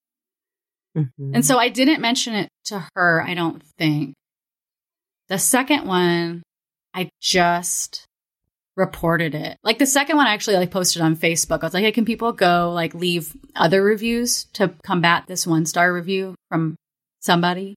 Mhm. 0.96 1.10
And 1.34 1.44
so 1.44 1.58
I 1.58 1.70
didn't 1.70 2.00
mention 2.00 2.36
it 2.36 2.50
to 2.66 2.88
her, 2.94 3.24
I 3.24 3.34
don't 3.34 3.64
think. 3.80 4.14
The 5.30 5.40
second 5.40 5.88
one, 5.88 6.44
I 6.94 7.10
just 7.20 8.06
reported 8.80 9.36
it. 9.36 9.58
Like 9.64 9.78
the 9.78 9.86
second 9.86 10.18
one 10.18 10.26
I 10.26 10.34
actually 10.34 10.56
like 10.56 10.72
posted 10.72 11.02
on 11.02 11.16
Facebook. 11.16 11.62
I 11.62 11.66
was 11.66 11.74
like, 11.74 11.84
hey, 11.84 11.92
can 11.92 12.06
people 12.06 12.32
go 12.32 12.72
like 12.74 12.96
leave 12.96 13.36
other 13.56 13.84
reviews 13.84 14.46
to 14.54 14.74
combat 14.84 15.26
this 15.28 15.46
one 15.46 15.66
star 15.66 15.94
review 15.94 16.34
from 16.48 16.76
somebody? 17.20 17.76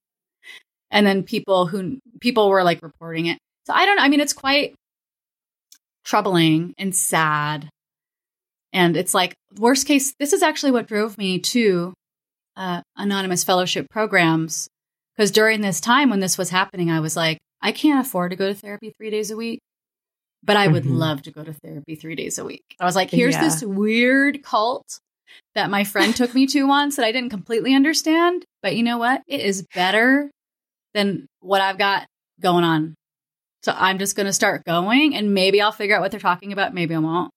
And 0.91 1.07
then 1.07 1.25
people 1.25 1.67
who 1.67 1.99
people 2.21 2.49
were 2.49 2.62
like 2.62 2.83
reporting 2.83 3.27
it. 3.27 3.38
So 3.67 3.75
I 3.75 3.85
don't 3.85 3.97
know. 3.97 4.03
I 4.03 4.09
mean, 4.09 4.21
it's 4.21 4.33
quite 4.33 4.75
troubling 6.05 6.73
and 6.79 6.95
sad. 6.95 7.69
And 8.73 8.97
it's 8.97 9.12
like 9.12 9.35
worst 9.59 9.87
case, 9.87 10.15
this 10.19 10.33
is 10.33 10.43
actually 10.43 10.73
what 10.73 10.87
drove 10.87 11.19
me 11.19 11.41
to 11.41 11.93
uh, 12.57 12.83
anonymous 12.97 13.45
fellowship 13.45 13.88
programs 13.91 14.69
because 15.17 15.31
during 15.31 15.61
this 15.61 15.81
time 15.81 16.11
when 16.11 16.21
this 16.21 16.37
was 16.37 16.51
happening 16.51 16.91
i 16.91 17.01
was 17.01 17.17
like 17.17 17.38
i 17.61 17.73
can't 17.73 18.05
afford 18.05 18.31
to 18.31 18.37
go 18.37 18.49
to 18.49 18.55
therapy 18.55 18.93
three 18.97 19.11
days 19.11 19.31
a 19.31 19.37
week 19.37 19.61
but 20.42 20.57
i 20.57 20.66
would 20.68 20.85
Mhm. 20.85 20.96
love 20.98 21.22
to 21.22 21.31
go 21.31 21.42
to 21.44 21.52
therapy 21.52 21.94
three 21.94 22.14
days 22.14 22.38
a 22.38 22.44
week 22.44 22.64
i 22.81 22.85
was 22.85 22.96
like 22.96 23.11
here's 23.11 23.35
Yeah. 23.35 23.44
this 23.44 23.62
weird 23.62 24.42
cult 24.42 24.98
that 25.55 25.70
my 25.70 25.85
friend 25.85 26.14
took 26.14 26.35
me 26.35 26.46
to 26.48 26.64
once 26.66 26.96
that 26.96 27.05
i 27.05 27.12
didn't 27.12 27.31
completely 27.31 27.74
understand 27.74 28.44
but 28.62 28.76
you 28.76 28.83
know 28.83 28.98
what 28.98 29.22
it 29.26 29.40
is 29.40 29.64
better 29.74 30.31
than 30.94 31.26
what 31.40 31.61
i've 31.61 31.78
got 31.78 32.07
going 32.40 32.64
on 32.64 32.94
so 33.62 33.72
i'm 33.76 33.98
just 33.98 34.16
going 34.16 34.26
to 34.26 34.33
start 34.33 34.64
going 34.64 35.14
and 35.14 35.33
maybe 35.35 35.61
i'll 35.61 35.72
figure 35.72 35.94
out 35.96 36.02
what 36.02 36.11
they're 36.11 36.20
talking 36.20 36.52
about 36.52 36.74
maybe 36.74 36.94
i 36.94 36.98
won't 36.98 37.31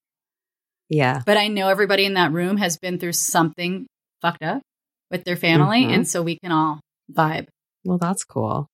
yeah. 0.88 1.20
but 1.26 1.36
I 1.36 1.48
know 1.48 1.68
everybody 1.68 2.04
in 2.04 2.14
that 2.14 2.30
room 2.32 2.58
has 2.58 2.76
been 2.78 2.98
through 3.00 3.14
something 3.14 3.86
fucked 4.22 4.44
up 4.44 4.62
with 5.10 5.24
their 5.24 5.34
family. 5.34 5.82
Mhm. 5.82 5.90
And 5.94 6.08
so 6.08 6.22
we 6.22 6.38
can 6.38 6.52
all 6.52 6.78
vibe. 7.12 7.48
Well, 7.84 7.98
that's 7.98 8.22
cool. 8.22 8.68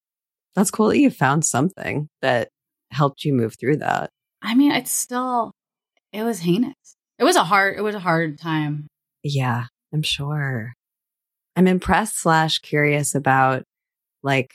That's 0.55 0.71
cool 0.71 0.89
that 0.89 0.99
you 0.99 1.11
found 1.11 1.47
something 1.47 2.09
that 2.21 2.49
helped 2.91 3.25
you 3.25 3.33
move 3.33 3.55
through 3.59 3.79
that. 3.79 4.11
I 4.43 4.55
mean, 4.55 4.73
it's 4.73 4.91
still, 4.91 5.53
it 6.13 6.25
was 6.25 6.41
heinous. 6.41 6.97
It 7.19 7.25
was 7.25 7.37
a 7.37 7.45
hard, 7.45 7.79
it 7.79 7.83
was 7.83 7.95
a 7.95 8.01
hard 8.01 8.39
time. 8.39 8.89
Yeah, 9.23 9.67
I'm 9.93 10.03
sure. 10.03 10.75
I'm 11.55 11.69
impressed 11.69 12.21
slash 12.21 12.59
curious 12.59 13.15
about 13.15 13.63
like 14.23 14.55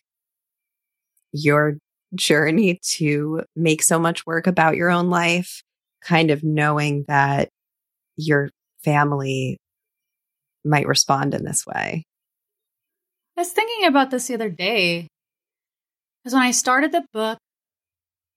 your 1.31 1.77
journey 2.15 2.79
to 2.97 3.43
make 3.55 3.81
so 3.81 3.99
much 3.99 4.25
work 4.25 4.47
about 4.47 4.75
your 4.75 4.89
own 4.89 5.09
life, 5.09 5.61
kind 6.01 6.31
of 6.31 6.43
knowing 6.43 7.05
that 7.07 7.49
your 8.17 8.49
family 8.83 9.57
might 10.65 10.87
respond 10.87 11.33
in 11.33 11.45
this 11.45 11.65
way. 11.65 12.03
I 13.37 13.41
was 13.41 13.51
thinking 13.51 13.87
about 13.87 14.09
this 14.09 14.27
the 14.27 14.33
other 14.33 14.49
day 14.49 15.07
because 16.23 16.33
when 16.33 16.43
I 16.43 16.51
started 16.51 16.91
the 16.91 17.05
book, 17.13 17.37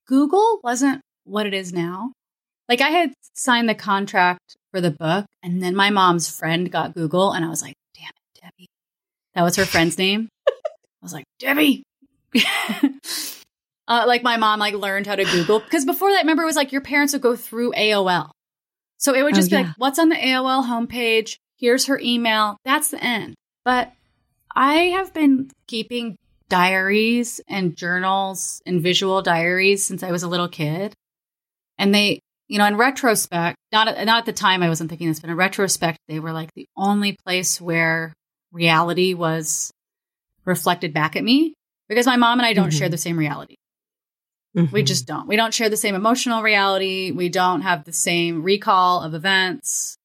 Google 0.07 0.61
wasn't 0.63 1.01
what 1.31 1.47
it 1.47 1.55
is 1.55 1.73
now. 1.73 2.13
Like 2.69 2.81
I 2.81 2.91
had 2.91 3.13
signed 3.35 3.69
the 3.69 3.75
contract 3.75 4.57
for 4.71 4.81
the 4.81 4.91
book, 4.91 5.27
and 5.43 5.63
then 5.63 5.75
my 5.75 5.91
mom's 5.91 6.29
friend 6.31 6.71
got 6.71 6.95
Google, 6.95 7.33
and 7.33 7.45
I 7.45 7.49
was 7.49 7.63
like, 7.63 7.75
damn 7.95 8.09
it, 8.11 8.41
Debbie. 8.43 8.69
That 9.35 9.43
was 9.43 9.57
her 9.57 9.65
friend's 9.65 9.99
name. 9.99 10.29
I 10.49 10.53
was 11.03 11.13
like, 11.13 11.25
Debbie. 11.39 11.83
uh, 13.89 14.05
like 14.07 14.23
my 14.23 14.37
mom 14.37 14.61
like 14.61 14.75
learned 14.75 15.07
how 15.07 15.17
to 15.17 15.25
Google 15.25 15.61
because 15.65 15.85
before 15.85 16.11
that, 16.13 16.21
remember, 16.21 16.43
it 16.43 16.47
was 16.47 16.57
like 16.57 16.73
your 16.73 16.81
parents 16.83 17.13
would 17.13 17.23
go 17.23 17.37
through 17.37 17.73
AOL. 17.73 18.31
So 18.99 19.15
it 19.15 19.23
would 19.23 19.33
Oh, 19.33 19.37
just 19.37 19.51
be 19.51 19.57
yeah. 19.57 19.63
like, 19.63 19.75
what's 19.79 19.99
on 19.99 20.11
the 20.11 20.17
AOL 20.17 20.65
homepage? 20.67 21.37
Here's 21.59 21.87
her 21.87 21.99
email. 22.03 22.57
That's 22.65 22.91
the 22.91 23.03
end. 23.03 23.35
But 23.65 23.93
I 24.55 24.75
have 24.75 25.13
been 25.15 25.51
keeping 25.67 26.17
diaries 26.49 27.41
and 27.49 27.77
journals 27.77 28.61
and 28.67 28.83
visual 28.83 29.23
diaries 29.23 29.85
since 29.85 30.03
I 30.03 30.11
was 30.11 30.23
a 30.23 30.29
little 30.29 30.49
kid. 30.49 30.93
And 31.81 31.95
they, 31.95 32.21
you 32.47 32.59
know, 32.59 32.67
in 32.67 32.77
retrospect, 32.77 33.57
not 33.73 33.89
at, 33.89 34.05
not 34.05 34.19
at 34.19 34.27
the 34.27 34.33
time 34.35 34.63
I 34.63 34.69
wasn't 34.69 34.91
thinking 34.91 35.09
this, 35.09 35.19
but 35.19 35.31
in 35.31 35.37
retrospect, 35.37 35.99
they 36.09 36.21
were 36.21 36.33
like 36.33 36.51
the 36.55 36.67
only 36.77 37.17
place 37.25 37.59
where 37.61 38.13
reality 38.53 39.15
was 39.15 39.71
reflected 40.45 40.93
back 40.93 41.17
at 41.17 41.25
me 41.25 41.55
because 41.89 42.05
my 42.07 42.17
mom 42.17 42.39
and 42.39 42.47
I 42.47 42.53
don't 42.53 42.69
Mhm. 42.69 42.79
share 42.79 42.89
the 42.91 42.99
same 42.99 43.19
reality. 43.19 43.55
We 44.55 44.83
Mhm. 44.83 44.87
just 44.87 45.07
don't. 45.07 45.27
We 45.27 45.37
don't 45.37 45.55
share 45.55 45.71
the 45.71 45.77
same 45.77 45.95
emotional 45.95 46.43
reality. 46.43 47.13
We 47.13 47.29
don't 47.31 47.63
have 47.63 47.85
the 47.85 47.93
same 47.93 48.43
recall 48.43 49.01
of 49.03 49.15
events. 49.15 49.97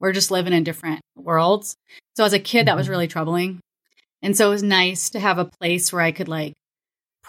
We're 0.00 0.12
just 0.12 0.30
living 0.30 0.52
in 0.54 0.64
different 0.64 1.00
worlds. 1.16 1.76
So 2.16 2.24
as 2.24 2.32
a 2.32 2.40
kid, 2.40 2.66
that 2.66 2.76
was 2.76 2.86
Mhm. 2.86 2.90
really 2.90 3.08
troubling. 3.08 3.60
And 4.22 4.36
so 4.36 4.48
it 4.48 4.50
was 4.50 4.62
nice 4.62 5.10
to 5.10 5.20
have 5.20 5.38
a 5.38 5.44
place 5.60 5.92
where 5.92 6.02
I 6.02 6.12
could 6.12 6.28
like 6.28 6.54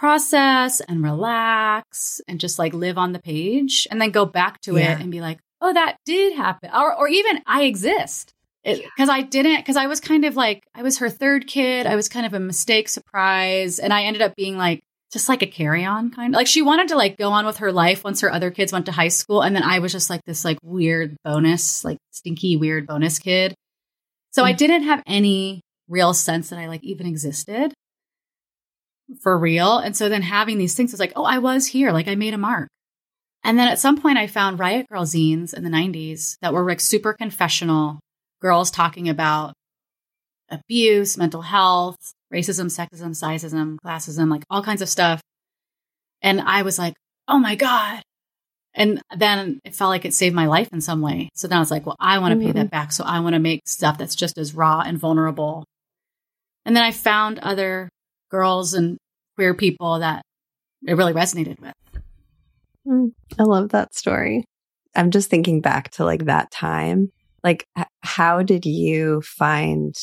process 0.02 0.80
and 0.82 1.04
relax 1.04 2.22
and 2.28 2.40
just 2.40 2.58
like 2.58 2.74
live 2.74 2.98
on 2.98 3.12
the 3.14 3.20
page 3.20 3.88
and 3.92 4.02
then 4.02 4.10
go 4.10 4.26
back 4.26 4.60
to 4.62 4.76
Yeah. 4.78 4.94
it 4.96 5.00
and 5.02 5.12
be 5.12 5.22
like, 5.22 5.38
oh, 5.62 5.72
that 5.74 5.98
did 6.06 6.34
happen. 6.36 6.72
Or, 6.74 6.92
or 6.98 7.08
even 7.08 7.40
I 7.46 7.64
exist. 7.66 8.34
Because 8.66 9.10
I 9.10 9.22
didn't, 9.22 9.58
because 9.58 9.78
I 9.78 9.86
was 9.86 10.00
kind 10.00 10.26
of 10.26 10.36
like, 10.36 10.64
I 10.74 10.82
was 10.82 10.98
her 10.98 11.10
third 11.10 11.46
kid. 11.46 11.86
I 11.86 11.96
was 11.96 12.10
kind 12.10 12.26
of 12.26 12.34
a 12.34 12.40
mistake 12.40 12.90
surprise. 12.90 13.78
And 13.78 13.94
I 13.94 14.04
ended 14.06 14.24
up 14.24 14.36
being 14.36 14.58
like, 14.58 14.82
just 15.14 15.30
like 15.30 15.44
a 15.44 15.48
carry 15.48 15.86
on 15.86 16.10
kind 16.10 16.34
of 16.34 16.38
like 16.38 16.48
she 16.48 16.62
wanted 16.64 16.88
to 16.88 16.96
like 16.96 17.18
go 17.18 17.32
on 17.32 17.46
with 17.46 17.58
her 17.58 17.72
life 17.72 18.04
once 18.04 18.22
her 18.22 18.32
other 18.34 18.50
kids 18.50 18.72
went 18.74 18.88
to 18.88 18.92
high 18.92 19.10
school. 19.10 19.42
And 19.44 19.56
then 19.56 19.62
I 19.64 19.80
was 19.80 19.92
just 19.92 20.10
like 20.10 20.22
this 20.26 20.44
like 20.44 20.58
weird 20.64 21.16
bonus, 21.24 21.84
like 21.86 21.98
stinky, 22.12 22.58
weird 22.58 22.88
bonus 22.88 23.20
kid. 23.20 23.54
So 24.32 24.44
I 24.46 24.54
Mm. 24.54 24.58
didn't 24.58 24.84
have 24.84 25.04
any 25.06 25.62
real 25.88 26.14
sense 26.16 26.50
that 26.50 26.58
I 26.58 26.68
like 26.68 26.84
even 26.84 27.06
existed 27.06 27.74
for 29.22 29.38
real. 29.38 29.78
And 29.78 29.96
so 29.96 30.10
then 30.10 30.22
having 30.22 30.58
these 30.58 30.76
things 30.76 30.92
was 30.92 31.00
like, 31.00 31.14
oh, 31.16 31.24
I 31.24 31.40
was 31.40 31.68
here. 31.68 31.92
Like 31.92 32.08
I 32.08 32.16
made 32.16 32.34
a 32.34 32.38
mark. 32.38 32.70
And 33.44 33.58
then 33.58 33.68
at 33.68 33.80
some 33.80 34.00
point 34.00 34.18
I 34.18 34.28
found 34.28 34.60
Riot 34.60 34.88
Girl 34.90 35.04
zines 35.04 35.54
in 35.54 35.64
the 35.64 35.70
90s 35.70 36.38
that 36.42 36.54
were 36.54 36.64
like 36.66 36.80
super 36.80 37.14
confessional 37.14 38.00
girls 38.42 38.70
talking 38.72 39.10
about 39.10 39.54
abuse, 40.50 41.18
mental 41.18 41.42
health, 41.42 41.96
racism, 42.34 42.66
sexism, 42.68 43.12
sizeism, 43.12 43.78
classism, 43.84 44.30
like 44.30 44.44
all 44.50 44.64
kinds 44.64 44.82
of 44.82 44.90
stuff. 44.90 45.22
And 46.22 46.42
I 46.42 46.62
was 46.62 46.78
like, 46.78 46.94
oh 47.28 47.40
my 47.40 47.56
God. 47.56 48.02
And 48.74 49.02
then 49.16 49.60
it 49.66 49.76
felt 49.76 49.90
like 49.90 50.06
it 50.06 50.14
saved 50.14 50.36
my 50.36 50.46
life 50.46 50.70
in 50.72 50.80
some 50.82 51.02
way. 51.02 51.30
So 51.36 51.48
then 51.48 51.58
I 51.58 51.62
was 51.62 51.72
like, 51.72 51.86
well, 51.86 51.98
I 52.00 52.20
want 52.20 52.40
to 52.40 52.46
pay 52.46 52.52
Mhm. 52.52 52.56
that 52.56 52.72
back. 52.72 52.92
So 52.92 53.04
I 53.04 53.20
want 53.20 53.34
to 53.34 53.40
make 53.40 53.62
stuff 53.66 53.98
that's 53.98 54.16
just 54.16 54.38
as 54.38 54.54
raw 54.56 54.82
and 54.82 54.98
vulnerable. 54.98 55.66
And 56.66 56.76
then 56.76 56.84
I 56.84 56.92
found 56.92 57.40
other 57.40 57.90
girls 58.32 58.74
and 58.74 58.98
queer 59.36 59.54
people 59.54 60.00
that 60.00 60.24
it 60.88 60.96
really 60.96 61.14
resonated 61.14 61.60
with. 61.60 61.74
Mm, 62.88 63.12
I 63.38 63.44
love 63.44 63.70
that 63.70 63.94
story. 63.94 64.46
I'm 64.96 65.12
just 65.12 65.30
thinking 65.30 65.62
back 65.62 65.92
to 65.92 66.06
like 66.06 66.26
that 66.26 66.52
time. 66.52 67.12
Like, 67.44 67.68
h- 67.78 67.86
how 68.02 68.42
did 68.42 68.66
you 68.66 69.22
find 69.22 69.96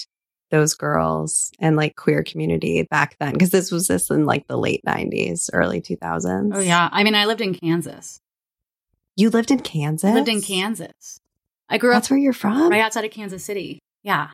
those 0.50 0.74
girls 0.74 1.50
and 1.60 1.76
like 1.76 1.96
queer 1.96 2.22
community 2.22 2.86
back 2.90 3.16
then? 3.18 3.32
Because 3.32 3.50
this 3.50 3.70
was 3.70 3.86
this 3.88 4.10
in 4.10 4.24
like 4.24 4.46
the 4.46 4.56
late 4.56 4.82
90s, 4.86 5.50
early 5.52 5.80
2000s. 5.80 6.50
Oh, 6.54 6.60
yeah. 6.60 6.88
I 6.92 7.02
mean, 7.04 7.14
I 7.14 7.26
lived 7.26 7.40
in 7.40 7.54
Kansas. 7.54 8.20
You 9.16 9.30
lived 9.30 9.50
in 9.50 9.60
Kansas? 9.60 10.08
I 10.10 10.14
lived 10.14 10.28
in 10.28 10.40
Kansas. 10.40 11.18
I 11.68 11.76
grew 11.78 11.90
That's 11.90 11.96
up 11.98 12.02
That's 12.04 12.10
where 12.10 12.18
you're 12.18 12.32
from? 12.32 12.70
right 12.70 12.80
outside 12.80 13.04
of 13.04 13.10
Kansas 13.10 13.44
City. 13.44 13.80
Yeah. 14.02 14.30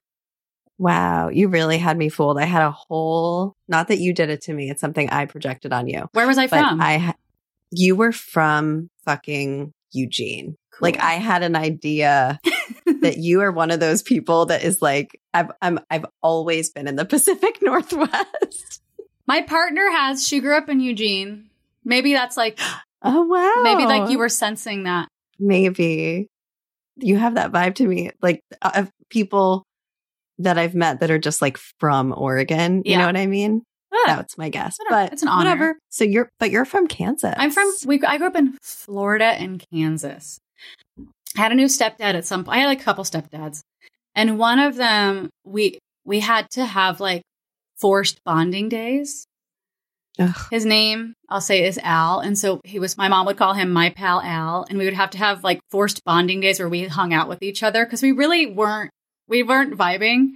Wow. 0.79 1.29
You 1.29 1.49
really 1.49 1.79
had 1.79 1.97
me 1.97 2.09
fooled. 2.09 2.39
I 2.39 2.45
had 2.45 2.63
a 2.63 2.71
whole, 2.71 3.55
not 3.69 3.89
that 3.89 3.99
you 3.99 4.13
did 4.13 4.31
it 4.31 4.43
to 4.43 4.53
me, 4.53 4.71
it's 4.71 4.81
something 4.81 5.09
I 5.11 5.27
projected 5.27 5.73
on 5.73 5.87
you. 5.87 6.09
Where 6.13 6.27
was 6.27 6.39
I 6.39 6.47
from? 6.47 6.81
I, 6.81 7.15
you 7.71 7.97
were 7.97 8.13
from 8.13 8.89
fucking 9.05 9.73
Eugene. 9.93 10.57
Cool. 10.73 10.87
Like 10.89 10.99
I 11.01 11.13
had 11.15 11.43
an 11.45 11.55
idea 11.55 12.41
that 13.03 13.19
you 13.19 13.41
are 13.43 13.53
one 13.53 13.71
of 13.71 13.79
those 13.79 14.03
people 14.03 14.47
that 14.47 14.65
is 14.65 14.83
like 14.83 15.21
I've 15.33 15.53
I'm 15.63 15.79
I've 15.89 16.07
always 16.21 16.71
been 16.71 16.89
in 16.89 16.97
the 16.97 17.05
Pacific 17.15 17.59
Northwest. 17.63 18.83
My 19.27 19.43
partner 19.43 19.89
has, 19.91 20.27
she 20.27 20.41
grew 20.41 20.57
up 20.57 20.69
in 20.69 20.81
Eugene. 20.81 21.49
Maybe 21.85 22.13
that's 22.13 22.37
like, 22.37 22.59
Oh 23.03 23.23
wow. 23.27 23.63
maybe 23.63 23.85
like 23.87 24.11
you 24.11 24.19
were 24.19 24.29
sensing 24.31 24.85
that. 24.85 25.09
maybe 25.39 26.27
you 26.97 27.17
have 27.19 27.35
that 27.35 27.53
vibe 27.53 27.75
to 27.75 27.87
me 27.87 28.11
like 28.23 28.41
uh, 28.63 28.87
people 29.11 29.63
that 30.39 30.59
I've 30.59 30.75
met 30.75 31.01
that 31.01 31.11
are 31.11 31.19
just 31.19 31.41
like 31.43 31.59
from 31.79 32.13
Oregon. 32.17 32.83
You 32.85 32.93
Yeah. 32.93 32.99
know 33.01 33.07
what 33.07 33.17
I 33.17 33.27
mean? 33.27 33.63
That's 34.07 34.37
my 34.37 34.49
guess. 34.49 34.77
I 34.81 34.85
don't 34.85 34.91
know. 34.99 35.05
But 35.07 35.13
It's 35.13 35.23
an 35.23 35.29
honor. 35.29 35.51
whatever. 35.51 35.79
So 35.89 36.03
you're, 36.05 36.29
but 36.41 36.51
you're 36.51 36.65
from 36.65 36.89
Kansas. 36.89 37.35
I'm 37.39 37.51
from. 37.53 37.71
We, 37.87 38.03
I 38.03 38.19
grew 38.19 38.27
up 38.27 38.35
in 38.37 38.59
Florida 38.61 39.25
and 39.27 39.65
Kansas. 39.73 40.39
I 41.37 41.41
had 41.41 41.53
a 41.53 41.55
new 41.55 41.67
stepdad 41.67 42.15
at 42.15 42.25
some. 42.25 42.45
I 42.49 42.59
had 42.59 42.77
a 42.77 42.81
couple 42.81 43.05
stepdads, 43.05 43.61
and 44.15 44.39
one 44.39 44.59
of 44.59 44.75
them 44.77 45.31
we 45.45 45.79
we 46.05 46.21
had 46.21 46.51
to 46.51 46.65
have 46.67 46.99
like 47.01 47.23
forced 47.79 48.19
bonding 48.25 48.69
days. 48.69 49.27
Ugh. 50.19 50.37
His 50.51 50.65
name 50.65 51.15
I'll 51.29 51.41
say 51.41 51.65
is 51.65 51.79
Al, 51.83 52.21
and 52.21 52.39
so 52.39 52.61
he 52.65 52.79
was. 52.79 52.97
My 52.97 53.09
mom 53.09 53.27
would 53.27 53.37
call 53.37 53.55
him 53.55 53.71
my 53.73 53.91
pal 53.91 54.21
Al, 54.21 54.65
and 54.69 54.79
we 54.79 54.85
would 54.85 54.95
have 54.95 55.11
to 55.11 55.19
have 55.19 55.43
like 55.45 55.61
forced 55.71 56.05
bonding 56.05 56.41
days 56.41 56.59
where 56.61 56.69
we 56.69 56.85
hung 56.87 57.13
out 57.13 57.29
with 57.29 57.43
each 57.43 57.63
other 57.63 57.85
because 57.85 58.03
we 58.03 58.13
really 58.13 58.47
weren't 58.47 58.91
we 59.29 59.43
weren't 59.43 59.77
vibing. 59.77 60.33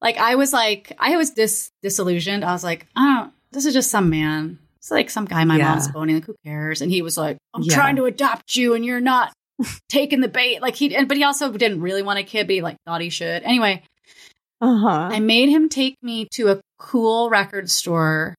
Like 0.00 0.16
I 0.16 0.34
was 0.36 0.52
like 0.52 0.92
I 0.98 1.16
was 1.16 1.30
dis 1.30 1.70
disillusioned. 1.82 2.44
I 2.44 2.52
was 2.52 2.64
like, 2.64 2.86
oh, 2.96 3.30
this 3.52 3.66
is 3.66 3.74
just 3.74 3.90
some 3.90 4.10
man. 4.10 4.58
It's 4.78 4.90
like 4.90 5.10
some 5.10 5.26
guy 5.26 5.44
my 5.44 5.58
Yeah. 5.58 5.68
mom's 5.70 5.90
boning. 5.90 6.16
Like 6.16 6.24
who 6.24 6.34
cares? 6.44 6.80
And 6.80 6.90
he 6.90 7.02
was 7.02 7.18
like, 7.18 7.36
I'm 7.54 7.62
Yeah. 7.62 7.74
trying 7.74 7.96
to 7.96 8.04
adopt 8.06 8.56
you, 8.56 8.74
and 8.74 8.84
you're 8.84 9.00
not 9.00 9.32
taking 9.90 10.20
the 10.20 10.28
bait. 10.28 10.62
Like 10.62 10.74
he, 10.74 10.94
and, 10.96 11.06
but 11.06 11.18
he 11.18 11.24
also 11.24 11.52
didn't 11.52 11.82
really 11.82 12.02
want 12.02 12.18
a 12.18 12.22
kid, 12.22 12.46
but 12.46 12.54
he 12.54 12.62
like 12.62 12.76
thought 12.86 13.02
he 13.02 13.10
should. 13.10 13.42
Anyway, 13.42 13.82
Uh 14.62 14.78
huh. 14.78 15.08
I 15.12 15.20
made 15.20 15.50
him 15.50 15.68
take 15.68 15.96
me 16.02 16.26
to 16.32 16.48
a 16.48 16.60
cool 16.78 17.28
record 17.28 17.68
store 17.70 18.34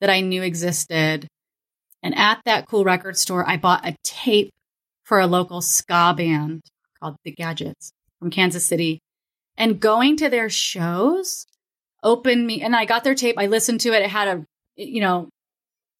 that 0.00 0.10
I 0.10 0.20
knew 0.20 0.42
existed. 0.42 1.26
And 2.04 2.16
at 2.16 2.40
that 2.44 2.68
cool 2.68 2.84
record 2.84 3.16
store, 3.18 3.48
I 3.48 3.56
bought 3.56 3.84
a 3.86 3.96
tape 4.04 4.50
for 5.04 5.18
a 5.18 5.26
local 5.26 5.60
ska 5.60 6.14
band 6.16 6.60
called 7.00 7.16
The 7.24 7.32
Gadgets 7.32 7.90
from 8.20 8.30
Kansas 8.30 8.64
City. 8.64 9.00
And 9.56 9.80
going 9.80 10.16
to 10.18 10.28
their 10.28 10.50
shows 10.50 11.46
opened 12.02 12.46
me, 12.46 12.60
and 12.60 12.74
I 12.74 12.84
got 12.84 13.04
their 13.04 13.14
tape. 13.14 13.36
I 13.38 13.46
listened 13.46 13.80
to 13.82 13.92
it. 13.92 14.02
It 14.02 14.10
had 14.10 14.28
a, 14.28 14.46
you 14.76 15.00
know, 15.00 15.28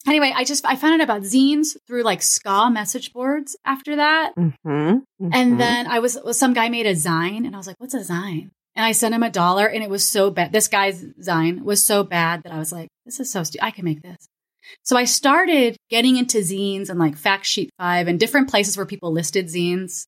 anyway, 0.06 0.32
I 0.34 0.44
just, 0.44 0.64
I 0.66 0.76
found 0.76 1.00
out 1.00 1.04
about 1.04 1.22
zines 1.22 1.76
through 1.86 2.02
like 2.02 2.22
ska 2.22 2.70
message 2.70 3.12
boards 3.12 3.56
after 3.64 3.96
that. 3.96 4.32
Mm-hmm. 4.36 4.98
And 5.32 5.60
then 5.60 5.86
I 5.86 6.00
was, 6.00 6.18
was 6.24 6.38
some 6.38 6.54
guy 6.54 6.68
made 6.68 6.86
a 6.86 6.94
Zine 6.94 7.46
and 7.46 7.54
I 7.54 7.58
was 7.58 7.66
like, 7.66 7.76
what's 7.78 7.94
a 7.94 8.00
Zine? 8.00 8.50
And 8.76 8.84
I 8.84 8.92
sent 8.92 9.14
him 9.14 9.22
a 9.22 9.30
dollar 9.30 9.66
and 9.66 9.82
it 9.82 9.90
was 9.90 10.04
so 10.04 10.30
bad. 10.30 10.52
This 10.52 10.68
guy's 10.68 11.04
Zine 11.22 11.62
was 11.62 11.82
so 11.82 12.02
bad 12.02 12.42
that 12.42 12.52
I 12.52 12.58
was 12.58 12.72
like, 12.72 12.88
this 13.04 13.20
is 13.20 13.30
so 13.30 13.44
stupid. 13.44 13.64
I 13.64 13.70
can 13.70 13.84
make 13.84 14.02
this. 14.02 14.28
So 14.82 14.96
I 14.96 15.04
started 15.04 15.76
getting 15.90 16.16
into 16.16 16.38
zines 16.38 16.88
and 16.88 16.98
like 16.98 17.16
Fact 17.16 17.44
Sheet 17.44 17.70
5 17.78 18.08
and 18.08 18.18
different 18.18 18.48
places 18.48 18.76
where 18.76 18.86
people 18.86 19.12
listed 19.12 19.46
zines 19.46 20.06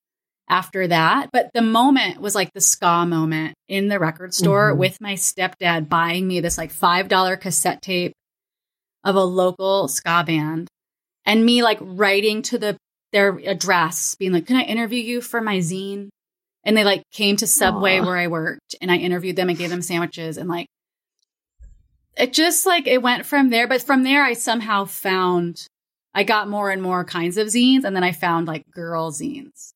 after 0.49 0.87
that. 0.89 1.31
But 1.33 1.51
the 1.55 1.63
moment 1.63 2.21
was 2.21 2.35
like 2.35 2.53
the 2.53 2.61
ska 2.61 3.05
moment 3.07 3.55
in 3.69 3.89
the 3.89 3.99
record 3.99 4.33
store 4.35 4.73
Mhm. 4.73 4.79
with 4.79 5.01
my 5.01 5.15
stepdad 5.15 5.89
buying 5.89 6.27
me 6.29 6.41
this 6.41 6.57
like 6.59 6.73
$5 6.73 7.37
cassette 7.37 7.83
tape 7.83 8.13
of 9.05 9.17
a 9.17 9.25
local 9.25 9.89
ska 9.89 10.23
band 10.27 10.69
and 11.25 11.45
me 11.45 11.63
like 11.63 11.79
writing 11.81 12.43
to 12.43 12.59
the 12.59 12.77
their 13.13 13.39
address 13.47 14.15
being 14.17 14.33
like 14.33 14.47
can 14.47 14.57
i 14.57 14.63
interview 14.63 15.01
you 15.01 15.21
for 15.21 15.41
my 15.41 15.59
zine 15.59 16.09
and 16.65 16.77
they 16.77 16.83
like 16.85 17.03
came 17.13 17.37
to 17.37 17.47
subway 17.47 17.99
Aw. 18.01 18.05
where 18.05 18.17
i 18.17 18.27
worked 18.27 18.75
and 18.81 18.91
i 18.91 18.97
interviewed 18.97 19.37
them 19.37 19.49
and 19.49 19.57
gave 19.57 19.71
them 19.71 19.81
sandwiches 19.81 20.37
and 20.37 20.49
like 20.49 20.67
it 22.17 22.33
just 22.33 22.67
like 22.67 22.87
it 22.89 23.01
went 23.03 23.25
from 23.27 23.51
there 23.51 23.69
but 23.69 23.81
from 23.81 24.03
there 24.03 24.25
i 24.25 24.33
somehow 24.33 24.85
found 24.85 25.67
i 26.15 26.25
got 26.25 26.49
more 26.49 26.71
and 26.71 26.83
more 26.83 27.05
kinds 27.05 27.37
of 27.37 27.47
zines 27.47 27.85
and 27.85 27.95
then 27.95 28.05
i 28.05 28.11
found 28.13 28.47
like 28.49 28.65
girl 28.73 29.13
zines 29.13 29.71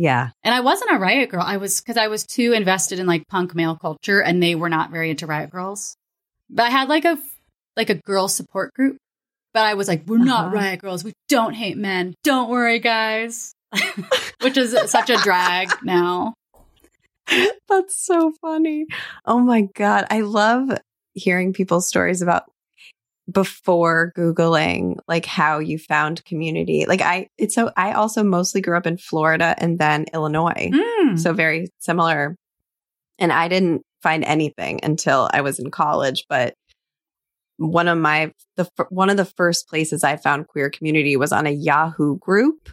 yeah. 0.00 0.30
and 0.42 0.54
i 0.54 0.60
wasn't 0.60 0.90
a 0.90 0.98
riot 0.98 1.28
girl 1.30 1.42
i 1.44 1.56
was 1.58 1.80
because 1.80 1.96
i 1.96 2.08
was 2.08 2.24
too 2.24 2.52
invested 2.52 2.98
in 2.98 3.06
like 3.06 3.26
punk 3.28 3.54
male 3.54 3.76
culture 3.76 4.20
and 4.22 4.42
they 4.42 4.54
were 4.54 4.68
not 4.70 4.90
very 4.90 5.10
into 5.10 5.26
riot 5.26 5.50
girls 5.50 5.96
but 6.48 6.64
i 6.66 6.70
had 6.70 6.88
like 6.88 7.04
a 7.04 7.18
like 7.76 7.90
a 7.90 7.94
girl 7.94 8.26
support 8.28 8.72
group 8.74 8.96
but 9.52 9.64
i 9.64 9.74
was 9.74 9.88
like 9.88 10.02
we're 10.06 10.18
not 10.18 10.46
Uh-huh. 10.46 10.56
riot 10.56 10.80
girls 10.80 11.04
we 11.04 11.12
don't 11.28 11.54
hate 11.54 11.76
men 11.76 12.14
don't 12.24 12.48
worry 12.50 12.78
guys 12.78 13.52
which 14.42 14.56
is 14.56 14.74
such 14.90 15.10
a 15.10 15.16
drag 15.18 15.68
now 15.84 16.32
That's 17.68 18.04
so 18.04 18.32
funny. 18.40 18.86
Oh 19.24 19.38
my 19.38 19.68
God. 19.76 20.04
I 20.10 20.22
love 20.22 20.70
hearing 21.14 21.52
people's 21.52 21.86
stories 21.86 22.22
about 22.22 22.42
before 23.30 24.12
Googling, 24.16 24.98
like 25.06 25.26
how 25.26 25.58
you 25.58 25.78
found 25.78 26.24
community. 26.24 26.86
Like 26.86 27.00
I, 27.00 27.28
it's 27.38 27.54
so, 27.54 27.70
I 27.76 27.92
also 27.92 28.22
mostly 28.22 28.60
grew 28.60 28.76
up 28.76 28.86
in 28.86 28.96
Florida 28.96 29.54
and 29.58 29.78
then 29.78 30.06
Illinois. 30.12 30.70
Mm. 30.72 31.18
So 31.18 31.32
very 31.32 31.68
similar. 31.78 32.36
And 33.18 33.32
I 33.32 33.48
didn't 33.48 33.82
find 34.02 34.24
anything 34.24 34.80
until 34.82 35.28
I 35.32 35.42
was 35.42 35.58
in 35.58 35.70
college, 35.70 36.24
but 36.28 36.54
one 37.60 37.88
of 37.88 37.98
my 37.98 38.32
the 38.56 38.70
one 38.88 39.10
of 39.10 39.18
the 39.18 39.26
first 39.26 39.68
places 39.68 40.02
I 40.02 40.16
found 40.16 40.48
queer 40.48 40.70
community 40.70 41.16
was 41.18 41.30
on 41.30 41.46
a 41.46 41.50
Yahoo 41.50 42.18
group. 42.18 42.70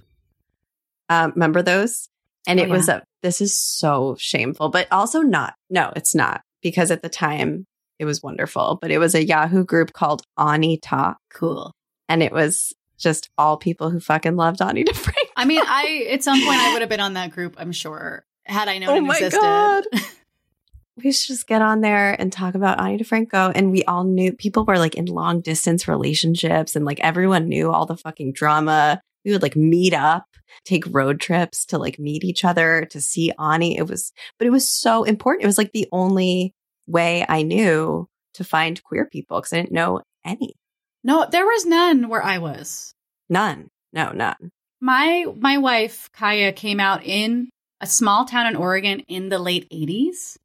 Um, 1.10 1.34
remember 1.36 1.62
those? 1.62 2.08
And 2.48 2.60
Oh, 2.60 2.64
it 2.64 2.70
was 2.70 2.88
a 2.88 3.04
this 3.22 3.42
is 3.42 3.60
so 3.60 4.16
shameful, 4.18 4.70
but 4.70 4.88
also 4.90 5.22
not. 5.22 5.56
No, 5.70 5.92
it's 5.98 6.16
not 6.16 6.42
because 6.62 6.90
at 6.90 7.02
the 7.02 7.10
time 7.10 7.68
it 8.00 8.06
was 8.06 8.22
wonderful, 8.22 8.78
but 8.82 8.92
it 8.92 9.00
was 9.00 9.16
a 9.16 9.26
Yahoo 9.26 9.64
group 9.66 9.94
called 9.94 10.22
Ani 10.38 10.78
Talk, 10.78 11.18
cool 11.34 11.74
and 12.10 12.24
it 12.24 12.32
was 12.32 12.74
just 12.98 13.30
all 13.38 13.58
people 13.58 13.90
who 13.90 14.00
fucking 14.00 14.36
loved 14.36 14.62
Ani 14.62 14.84
DiFranco. 14.86 15.14
i 15.36 15.46
mean 15.46 15.62
i 15.66 16.08
at 16.10 16.24
some 16.24 16.42
point 16.44 16.60
i 16.60 16.74
would 16.74 16.82
have 16.82 16.90
been 16.90 17.00
on 17.00 17.14
that 17.14 17.32
group 17.32 17.56
i'm 17.58 17.72
sure 17.72 18.26
had 18.46 18.68
i 18.68 18.78
known 18.78 18.90
Oh 18.90 18.96
it 18.96 19.02
my 19.02 19.16
existed 19.16 19.40
God. 19.40 19.84
we 21.04 21.12
should 21.12 21.28
just 21.28 21.48
get 21.48 21.62
on 21.62 21.82
there 21.82 22.20
and 22.20 22.32
talk 22.32 22.56
about 22.56 22.80
Ani 22.82 22.98
DiFranco. 22.98 23.52
And 23.54 23.72
we 23.72 23.84
all 23.84 24.04
knew 24.04 24.34
people 24.34 24.66
were 24.66 24.80
like 24.80 24.96
in 24.96 25.06
long 25.06 25.42
distance 25.42 25.88
relationships 25.88 26.76
and 26.76 26.86
like 26.86 27.00
everyone 27.02 27.48
knew 27.48 27.72
all 27.72 27.86
the 27.86 27.96
fucking 27.96 28.34
drama. 28.34 29.00
We 29.24 29.32
would 29.32 29.44
like 29.44 29.56
meet 29.56 29.94
up, 29.94 30.26
take 30.66 30.86
road 30.88 31.20
trips 31.20 31.66
to 31.68 31.78
like 31.78 32.00
meet 32.00 32.24
each 32.24 32.44
other 32.44 32.88
to 32.90 33.00
see 33.00 33.32
Ani. 33.40 33.78
It 33.78 33.88
was, 33.88 34.12
but 34.40 34.48
it 34.48 34.52
was 34.52 34.68
so 34.68 35.04
important. 35.04 35.44
It 35.44 35.48
was 35.48 35.60
like 35.60 35.72
the 35.72 35.88
only 35.92 36.56
way 36.88 37.26
I 37.28 37.44
knew 37.44 38.08
to 38.36 38.44
find 38.44 38.82
queer 38.84 39.06
people 39.06 39.40
because 39.40 39.54
I 39.54 39.58
didn't 39.58 39.72
know 39.72 40.02
any. 40.26 40.54
no 41.04 41.26
there 41.32 41.46
was 41.46 41.66
none 41.66 42.08
where 42.10 42.24
i 42.24 42.38
was 42.38 42.94
None. 43.30 43.68
No, 43.94 44.12
none. 44.12 44.52
my 44.82 45.26
my 45.40 45.58
wife 45.58 46.10
kaya 46.14 46.52
came 46.54 46.80
out 46.80 47.04
in 47.04 47.50
a 47.82 47.88
small 47.88 48.26
town 48.26 48.48
in 48.48 48.56
oregon 48.56 49.02
in 49.08 49.30
the 49.30 49.40
late 49.40 49.68
80s 49.72 50.38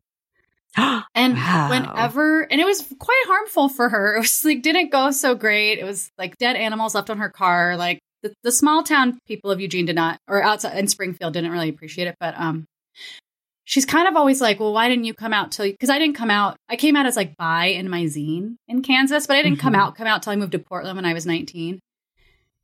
And 1.15 1.35
Wow. 1.37 1.67
whenever, 1.69 2.51
and 2.51 2.59
it 2.61 2.65
was 2.65 2.81
quite 2.99 3.25
harmful 3.27 3.69
for 3.69 3.91
her. 3.91 4.17
It 4.17 4.21
was 4.21 4.43
like, 4.45 4.63
didn't 4.63 4.91
go 4.91 5.11
so 5.11 5.35
great. 5.35 5.79
It 5.79 5.85
was 5.85 6.11
like 6.17 6.39
dead 6.39 6.57
animals 6.57 6.95
left 6.95 7.11
on 7.11 7.19
her 7.19 7.29
car. 7.29 7.77
Like 7.77 7.99
the, 8.23 8.33
the 8.43 8.51
small 8.53 8.83
town 8.83 9.19
people 9.29 9.51
of 9.51 9.61
Eugene 9.61 9.85
did 9.85 9.97
not, 9.97 10.19
or 10.27 10.43
outside 10.43 10.79
in 10.79 10.89
Springfield 10.89 11.35
didn't 11.35 11.51
really 11.53 11.69
appreciate 11.69 12.09
it. 12.09 12.17
But, 12.19 12.35
um, 12.41 12.65
she's 13.65 13.87
kind 13.87 14.09
of 14.09 14.17
always 14.17 14.41
like, 14.41 14.59
well, 14.61 14.73
why 14.73 14.89
didn't 14.89 15.05
you 15.05 15.15
come 15.15 15.33
out 15.33 15.53
till, 15.53 15.71
cause 15.81 15.89
I 15.91 15.99
didn't 15.99 16.17
come 16.17 16.31
out. 16.31 16.57
I 16.69 16.77
came 16.77 16.97
out 16.97 17.07
as 17.07 17.17
like 17.17 17.37
bi 17.37 17.67
in 17.67 17.89
my 17.89 18.05
zine 18.05 18.57
in 18.69 18.83
Kansas, 18.83 19.27
but 19.27 19.37
I 19.37 19.43
didn't 19.43 19.59
come 19.61 19.75
Mhm. 19.75 19.79
out, 19.79 19.95
come 19.97 20.07
out 20.07 20.23
till 20.23 20.33
I 20.33 20.37
moved 20.37 20.53
to 20.53 20.59
Portland 20.59 20.97
when 20.97 21.05
I 21.05 21.13
was 21.15 21.27
19. 21.27 21.79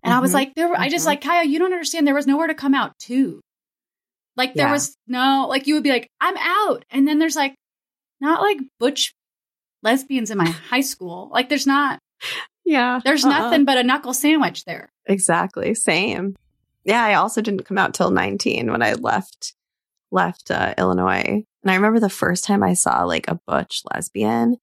And 0.02 0.14
I 0.14 0.20
was 0.20 0.30
Mhm. 0.30 0.34
like, 0.34 0.54
there, 0.54 0.72
I 0.78 0.88
just 0.88 1.06
like, 1.06 1.20
Kaya, 1.20 1.44
you 1.46 1.58
don't 1.58 1.72
understand. 1.72 2.06
There 2.06 2.14
was 2.14 2.26
nowhere 2.26 2.46
to 2.48 2.54
come 2.54 2.74
out 2.74 2.98
to. 3.06 3.40
Like 4.36 4.54
there 4.54 4.66
Yeah. 4.68 4.72
was 4.72 4.96
no, 5.06 5.46
like 5.48 5.66
you 5.66 5.74
would 5.74 5.82
be 5.82 5.90
like, 5.90 6.08
I'm 6.20 6.36
out. 6.36 6.84
And 6.90 7.06
then 7.06 7.18
there's 7.18 7.36
like, 7.36 7.54
not 8.20 8.40
like 8.40 8.58
butch 8.78 9.12
lesbians 9.82 10.30
in 10.30 10.38
my 10.38 10.48
high 10.50 10.80
school. 10.80 11.28
Like 11.32 11.48
there's 11.48 11.66
not, 11.66 11.98
Yeah. 12.64 13.00
there's 13.04 13.24
Uh-uh. 13.24 13.30
nothing 13.38 13.64
but 13.64 13.78
a 13.78 13.82
knuckle 13.82 14.12
sandwich 14.14 14.64
there. 14.64 14.88
Exactly. 15.06 15.74
Same. 15.74 16.36
Yeah, 16.84 17.02
I 17.04 17.14
also 17.14 17.40
didn't 17.40 17.64
come 17.66 17.78
out 17.78 17.94
till 17.94 18.10
19 18.10 18.70
when 18.70 18.82
I 18.82 18.94
left 18.94 19.54
left 20.10 20.50
uh, 20.50 20.74
Illinois. 20.78 21.44
And 21.62 21.70
I 21.70 21.74
remember 21.74 22.00
the 22.00 22.08
first 22.08 22.44
time 22.44 22.62
I 22.62 22.74
saw 22.74 23.04
like 23.04 23.28
a 23.28 23.40
butch 23.46 23.82
lesbian, 23.92 24.56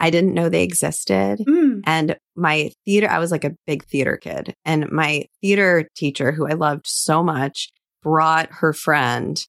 I 0.00 0.10
didn't 0.10 0.34
know 0.34 0.48
they 0.48 0.62
existed. 0.62 1.40
Mm. 1.40 1.80
And 1.84 2.16
my 2.36 2.70
theater, 2.84 3.08
I 3.08 3.18
was 3.18 3.30
like 3.30 3.44
a 3.44 3.56
big 3.66 3.84
theater 3.84 4.16
kid. 4.16 4.54
And 4.64 4.90
my 4.92 5.26
theater 5.40 5.88
teacher, 5.96 6.32
who 6.32 6.46
I 6.46 6.52
loved 6.52 6.86
so 6.86 7.22
much, 7.22 7.70
brought 8.02 8.48
her 8.50 8.72
friend 8.72 9.44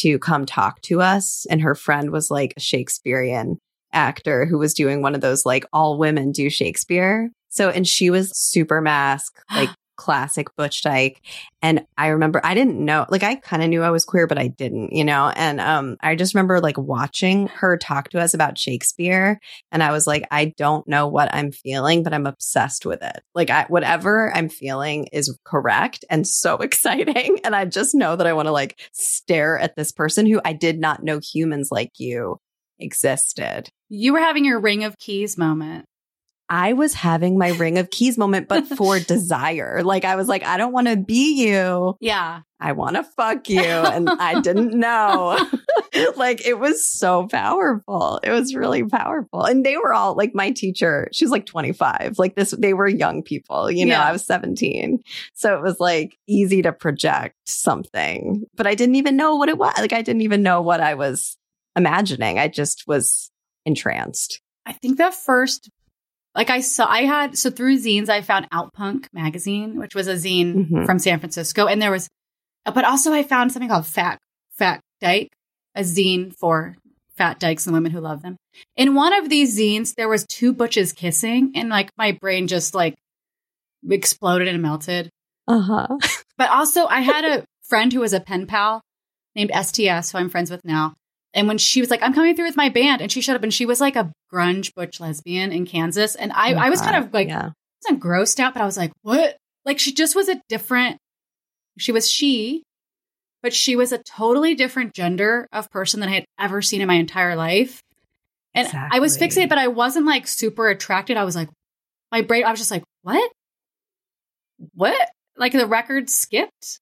to 0.00 0.18
come 0.18 0.46
talk 0.46 0.80
to 0.82 1.00
us. 1.00 1.46
And 1.50 1.60
her 1.62 1.74
friend 1.74 2.10
was 2.10 2.30
like 2.30 2.54
a 2.56 2.60
Shakespearean 2.60 3.58
actor 3.92 4.46
who 4.46 4.58
was 4.58 4.74
doing 4.74 5.02
one 5.02 5.14
of 5.14 5.20
those 5.20 5.46
like 5.46 5.64
all 5.72 5.98
women 5.98 6.30
do 6.30 6.50
Shakespeare. 6.50 7.30
So, 7.48 7.70
and 7.70 7.88
she 7.88 8.10
was 8.10 8.36
super 8.38 8.80
mask, 8.80 9.40
like 9.50 9.70
classic 9.98 10.54
Butch 10.56 10.82
Dyke. 10.82 11.20
And 11.60 11.84
I 11.98 12.06
remember 12.08 12.40
I 12.42 12.54
didn't 12.54 12.82
know, 12.82 13.04
like 13.10 13.24
I 13.24 13.34
kind 13.34 13.62
of 13.62 13.68
knew 13.68 13.82
I 13.82 13.90
was 13.90 14.04
queer, 14.04 14.26
but 14.26 14.38
I 14.38 14.46
didn't, 14.46 14.92
you 14.92 15.04
know? 15.04 15.30
And 15.36 15.60
um, 15.60 15.96
I 16.00 16.14
just 16.14 16.34
remember 16.34 16.60
like 16.60 16.78
watching 16.78 17.48
her 17.48 17.76
talk 17.76 18.08
to 18.10 18.20
us 18.20 18.32
about 18.32 18.56
Shakespeare. 18.56 19.40
And 19.70 19.82
I 19.82 19.90
was 19.92 20.06
like, 20.06 20.24
I 20.30 20.54
don't 20.56 20.86
know 20.88 21.08
what 21.08 21.34
I'm 21.34 21.50
feeling, 21.50 22.04
but 22.04 22.14
I'm 22.14 22.26
obsessed 22.26 22.86
with 22.86 23.02
it. 23.02 23.22
Like 23.34 23.50
I, 23.50 23.66
whatever 23.68 24.34
I'm 24.34 24.48
feeling 24.48 25.08
is 25.12 25.36
correct 25.44 26.04
and 26.08 26.26
so 26.26 26.54
exciting. 26.58 27.40
And 27.44 27.54
I 27.54 27.64
just 27.64 27.94
know 27.94 28.16
that 28.16 28.26
I 28.26 28.32
want 28.32 28.46
to 28.46 28.52
like 28.52 28.80
stare 28.92 29.58
at 29.58 29.76
this 29.76 29.92
person 29.92 30.24
who 30.24 30.40
I 30.44 30.52
did 30.52 30.78
not 30.78 31.02
know 31.02 31.18
humans 31.18 31.68
like 31.70 31.90
you 31.98 32.38
existed. 32.78 33.68
You 33.88 34.12
were 34.12 34.20
having 34.20 34.44
your 34.44 34.60
ring 34.60 34.84
of 34.84 34.96
keys 34.98 35.36
moment. 35.36 35.86
I 36.50 36.72
was 36.72 36.94
having 36.94 37.38
my 37.38 37.50
ring 37.50 37.78
of 37.78 37.90
keys 37.90 38.16
moment, 38.16 38.48
but 38.48 38.66
for 38.76 38.98
desire. 38.98 39.82
Like 39.82 40.04
I 40.04 40.16
was 40.16 40.28
like, 40.28 40.44
I 40.44 40.56
don't 40.56 40.72
want 40.72 40.88
to 40.88 40.96
be 40.96 41.46
you. 41.46 41.96
Yeah. 42.00 42.40
I 42.60 42.72
want 42.72 42.96
to 42.96 43.04
fuck 43.04 43.48
you. 43.48 43.60
And 43.62 44.08
I 44.08 44.40
didn't 44.40 44.72
know. 44.78 45.38
like 46.16 46.44
it 46.44 46.58
was 46.58 46.90
so 46.90 47.28
powerful. 47.28 48.18
It 48.24 48.30
was 48.30 48.54
really 48.54 48.82
powerful. 48.82 49.44
And 49.44 49.64
they 49.64 49.76
were 49.76 49.92
all 49.92 50.16
like 50.16 50.34
my 50.34 50.50
teacher, 50.50 51.08
she 51.12 51.24
was 51.24 51.30
like 51.30 51.46
25. 51.46 52.14
Like 52.18 52.34
this, 52.34 52.50
they 52.50 52.74
were 52.74 52.88
young 52.88 53.22
people, 53.22 53.70
you 53.70 53.86
know, 53.86 53.94
Yeah. 53.94 54.04
I 54.04 54.12
was 54.12 54.26
17. 54.26 54.98
So 55.34 55.56
it 55.56 55.62
was 55.62 55.78
like 55.78 56.16
easy 56.26 56.62
to 56.62 56.72
project 56.72 57.36
something, 57.46 58.44
but 58.56 58.66
I 58.66 58.74
didn't 58.74 58.96
even 58.96 59.16
know 59.16 59.36
what 59.36 59.48
it 59.48 59.58
was. 59.58 59.74
Like 59.78 59.92
I 59.92 60.02
didn't 60.02 60.22
even 60.22 60.42
know 60.42 60.62
what 60.62 60.80
I 60.80 60.94
was 60.94 61.36
imagining. 61.76 62.38
I 62.38 62.48
just 62.48 62.84
was 62.88 63.30
entranced. 63.64 64.40
I 64.66 64.72
think 64.72 64.98
the 64.98 65.12
first, 65.12 65.70
like 66.34 66.50
I 66.50 66.60
saw, 66.60 66.86
I 66.86 67.02
had, 67.02 67.36
so 67.38 67.50
through 67.50 67.78
zines, 67.78 68.08
I 68.08 68.20
found 68.22 68.48
Outpunk 68.50 69.06
magazine, 69.12 69.78
which 69.78 69.94
was 69.94 70.06
a 70.08 70.14
zine 70.14 70.68
Mhm. 70.68 70.86
from 70.86 70.98
San 70.98 71.18
Francisco. 71.18 71.66
And 71.66 71.80
there 71.82 71.90
was, 71.90 72.08
but 72.64 72.84
also 72.84 73.12
I 73.12 73.22
found 73.22 73.52
something 73.52 73.68
called 73.68 73.86
Fat, 73.86 74.18
Fat 74.56 74.80
Dyke, 75.00 75.30
a 75.74 75.80
zine 75.82 76.34
for 76.36 76.76
fat 77.16 77.40
dykes 77.40 77.66
and 77.66 77.74
women 77.74 77.90
who 77.90 78.00
love 78.00 78.22
them. 78.22 78.36
In 78.76 78.94
one 78.94 79.12
of 79.12 79.28
these 79.28 79.58
zines, 79.58 79.94
there 79.96 80.08
was 80.08 80.24
two 80.26 80.52
butches 80.52 80.92
kissing 80.92 81.52
and 81.56 81.68
like 81.68 81.90
my 81.98 82.12
brain 82.12 82.46
just 82.46 82.74
like 82.74 82.94
exploded 83.88 84.48
and 84.48 84.62
melted. 84.62 85.10
Uh 85.46 85.60
huh. 85.60 85.86
But 86.36 86.50
also, 86.50 86.86
I 86.86 87.00
had 87.00 87.24
a 87.24 87.44
friend 87.62 87.92
who 87.92 88.00
was 88.00 88.12
a 88.12 88.20
pen 88.20 88.46
pal 88.46 88.82
named 89.34 89.50
STS, 89.52 90.12
who 90.12 90.18
I'm 90.18 90.28
friends 90.28 90.50
with 90.50 90.64
now. 90.64 90.94
And 91.34 91.46
when 91.46 91.58
she 91.58 91.80
was 91.80 91.90
like, 91.90 92.02
I'm 92.02 92.14
coming 92.14 92.34
through 92.34 92.46
with 92.46 92.56
my 92.56 92.68
band, 92.68 93.02
and 93.02 93.12
she 93.12 93.20
showed 93.20 93.36
up 93.36 93.42
and 93.42 93.52
she 93.52 93.66
was 93.66 93.80
like 93.80 93.96
a 93.96 94.10
grunge 94.32 94.74
butch 94.74 94.98
lesbian 95.00 95.52
in 95.52 95.66
Kansas. 95.66 96.14
And 96.14 96.32
I, 96.32 96.54
oh 96.54 96.58
I 96.58 96.70
was 96.70 96.80
kind 96.80 96.96
of 96.96 97.12
like, 97.12 97.28
yeah. 97.28 97.50
I 97.50 97.52
wasn't 97.84 98.02
grossed 98.02 98.40
out, 98.40 98.54
but 98.54 98.62
I 98.62 98.66
was 98.66 98.76
like, 98.76 98.92
what? 99.02 99.36
Like, 99.64 99.78
she 99.78 99.92
just 99.92 100.16
was 100.16 100.28
a 100.28 100.40
different, 100.48 100.96
she 101.78 101.92
was 101.92 102.10
she, 102.10 102.62
but 103.42 103.52
she 103.52 103.76
was 103.76 103.92
a 103.92 103.98
totally 103.98 104.54
different 104.54 104.94
gender 104.94 105.46
of 105.52 105.70
person 105.70 106.00
than 106.00 106.08
I 106.08 106.14
had 106.14 106.24
ever 106.40 106.62
seen 106.62 106.80
in 106.80 106.88
my 106.88 106.94
entire 106.94 107.36
life. 107.36 107.82
And 108.54 108.66
I 108.90 108.98
was 108.98 109.14
Exactly. 109.14 109.44
fixated, 109.44 109.48
but 109.50 109.58
I 109.58 109.68
wasn't 109.68 110.06
like 110.06 110.26
super 110.26 110.68
attracted. 110.68 111.16
I 111.16 111.24
was 111.24 111.36
like, 111.36 111.50
my 112.10 112.22
brain, 112.22 112.44
I 112.44 112.50
was 112.50 112.58
just 112.58 112.70
like, 112.70 112.82
what? 113.02 113.30
What? 114.74 115.08
Like 115.36 115.52
the 115.52 115.66
record 115.66 116.10
skipped. 116.10 116.80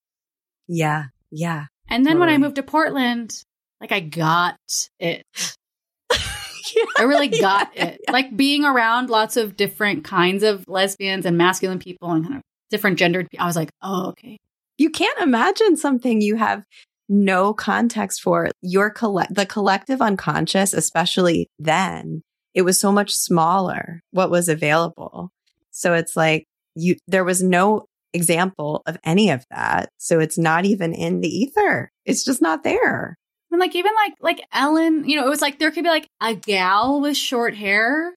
Yeah. 0.68 1.07
Yeah. 1.30 1.66
And 1.88 2.07
then 2.07 2.18
when 2.18 2.28
I 2.28 2.38
moved 2.38 2.57
to 2.57 2.62
Portland, 2.62 3.34
like 3.81 3.93
I 3.93 4.01
got 4.01 4.59
it. 4.99 5.24
yeah. 6.11 6.85
I 6.99 7.03
really 7.03 7.29
got 7.29 7.70
Yeah, 7.77 7.87
it. 7.87 8.01
Like 8.11 8.37
being 8.37 8.64
around 8.64 9.11
lots 9.11 9.37
of 9.37 9.57
different 9.57 10.05
kinds 10.05 10.43
of 10.43 10.64
lesbians 10.68 11.27
and 11.27 11.37
masculine 11.37 11.79
people 11.79 12.11
and 12.11 12.24
kind 12.24 12.37
of 12.37 12.43
different 12.70 12.99
gendered 12.99 13.29
people. 13.31 13.45
I 13.45 13.47
was 13.47 13.57
like, 13.57 13.70
oh, 13.83 14.09
okay. 14.09 14.39
You 14.79 14.91
can't 14.91 15.18
imagine 15.20 15.77
something 15.77 16.20
you 16.20 16.37
have 16.37 16.62
no 17.09 17.55
context 17.55 18.20
for. 18.22 18.51
Your 18.62 18.91
collect 18.91 19.35
the 19.35 19.47
collective 19.47 20.03
unconscious, 20.03 20.72
especially 20.72 21.49
then, 21.59 22.22
it 22.55 22.62
was 22.62 22.79
so 22.81 22.91
much 22.93 23.14
smaller 23.14 24.01
what 24.11 24.31
was 24.31 24.49
available. 24.49 25.31
So 25.70 25.95
it's 25.95 26.16
like 26.16 26.47
you 26.74 26.97
there 27.07 27.24
was 27.24 27.43
no 27.43 27.87
example 28.12 28.83
of 28.87 28.97
any 29.05 29.31
of 29.31 29.45
that. 29.51 29.91
So 29.99 30.20
it's 30.20 30.39
not 30.39 30.64
even 30.64 30.95
in 30.95 31.20
the 31.20 31.29
ether. 31.29 31.91
It's 32.05 32.24
just 32.24 32.41
not 32.43 32.64
there. 32.64 33.16
And 33.51 33.61
like 33.61 33.74
even 33.74 33.92
like 33.94 34.14
like 34.20 34.47
Ellen, 34.53 35.09
you 35.09 35.16
know, 35.16 35.26
it 35.26 35.30
was 35.30 35.40
like 35.40 35.59
there 35.59 35.70
could 35.70 35.84
be 35.84 35.90
like 35.90 36.09
a 36.20 36.34
gal 36.34 37.01
with 37.01 37.16
short 37.16 37.55
hair 37.55 38.14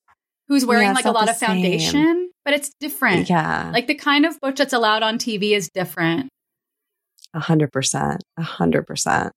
who's 0.48 0.66
wearing 0.66 0.88
Yeah, 0.88 0.94
like 0.94 1.06
a 1.06 1.12
lot 1.12 1.30
of 1.30 1.38
foundation, 1.38 2.32
but 2.44 2.54
it's 2.54 2.72
different. 2.80 3.30
Yeah. 3.30 3.70
Like 3.72 3.88
the 3.88 3.96
kind 3.96 4.26
of 4.26 4.40
butch 4.42 4.58
that's 4.58 4.74
allowed 4.74 5.04
on 5.04 5.18
TV 5.18 5.52
is 5.52 5.70
different. 5.70 6.30
A 7.34 7.40
hundred 7.40 7.72
percent. 7.72 8.24
A 8.38 8.44
hundred 8.44 8.88
percent. 8.88 9.32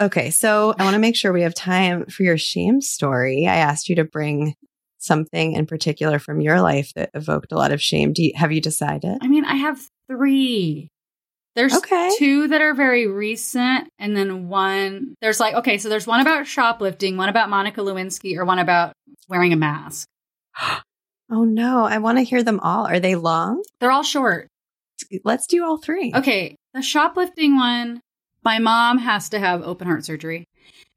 Okay, 0.00 0.30
so 0.30 0.74
I 0.78 0.84
want 0.84 0.94
to 0.94 0.98
make 0.98 1.14
sure 1.14 1.30
we 1.32 1.42
have 1.42 1.54
time 1.54 2.06
for 2.06 2.22
your 2.22 2.38
shame 2.38 2.80
story. 2.80 3.46
I 3.46 3.56
asked 3.56 3.88
you 3.90 3.96
to 3.96 4.04
bring 4.04 4.54
something 4.98 5.52
in 5.52 5.66
particular 5.66 6.18
from 6.18 6.40
your 6.40 6.60
life 6.60 6.92
that 6.94 7.10
evoked 7.14 7.52
a 7.52 7.56
lot 7.56 7.70
of 7.70 7.80
shame. 7.82 8.12
Do 8.12 8.24
you, 8.24 8.32
have 8.34 8.50
you 8.50 8.60
decided? 8.60 9.18
I 9.20 9.28
mean, 9.28 9.44
I 9.44 9.56
have 9.56 9.78
three. 10.10 10.88
There's 11.58 11.74
Okay. 11.74 12.12
two 12.18 12.46
that 12.48 12.60
are 12.60 12.72
very 12.72 13.08
recent, 13.08 13.88
and 13.98 14.16
then 14.16 14.48
one. 14.48 15.16
There's 15.20 15.40
like 15.40 15.54
okay, 15.56 15.76
so 15.78 15.88
there's 15.88 16.06
one 16.06 16.20
about 16.20 16.46
shoplifting, 16.46 17.16
one 17.16 17.28
about 17.28 17.50
Monica 17.50 17.80
Lewinsky, 17.80 18.36
or 18.36 18.44
one 18.44 18.60
about 18.60 18.92
wearing 19.28 19.52
a 19.52 19.56
mask. 19.56 20.06
Oh 21.30 21.44
no, 21.44 21.84
I 21.84 21.98
want 21.98 22.16
to 22.16 22.24
hear 22.24 22.42
them 22.42 22.58
all. 22.60 22.86
Are 22.86 23.00
they 23.00 23.14
long? 23.14 23.62
They're 23.80 23.90
all 23.90 24.02
short. 24.02 24.46
Let's 25.24 25.46
do 25.46 25.62
all 25.62 25.76
three. 25.76 26.10
Okay, 26.14 26.56
the 26.72 26.80
shoplifting 26.80 27.56
one. 27.56 28.00
My 28.44 28.60
mom 28.60 28.96
has 28.96 29.28
to 29.30 29.38
have 29.38 29.60
open 29.62 29.86
heart 29.88 30.06
surgery, 30.06 30.44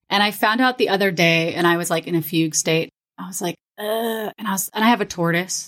and 0.09 0.21
I 0.23 0.31
found 0.31 0.61
out 0.61 0.77
the 0.77 0.87
other 0.89 1.11
day, 1.11 1.53
and 1.55 1.65
I 1.67 1.75
was 1.75 1.89
like 1.89 2.05
in 2.07 2.15
a 2.15 2.21
fugue 2.21 2.55
state. 2.55 2.91
I 3.17 3.27
was 3.27 3.41
like, 3.41 3.55
Ugh, 3.79 4.31
and 4.37 4.47
I 4.47 4.51
was, 4.51 4.69
and 4.73 4.85
I 4.85 4.87
have 4.89 5.01
a 5.01 5.05
tortoise. 5.05 5.67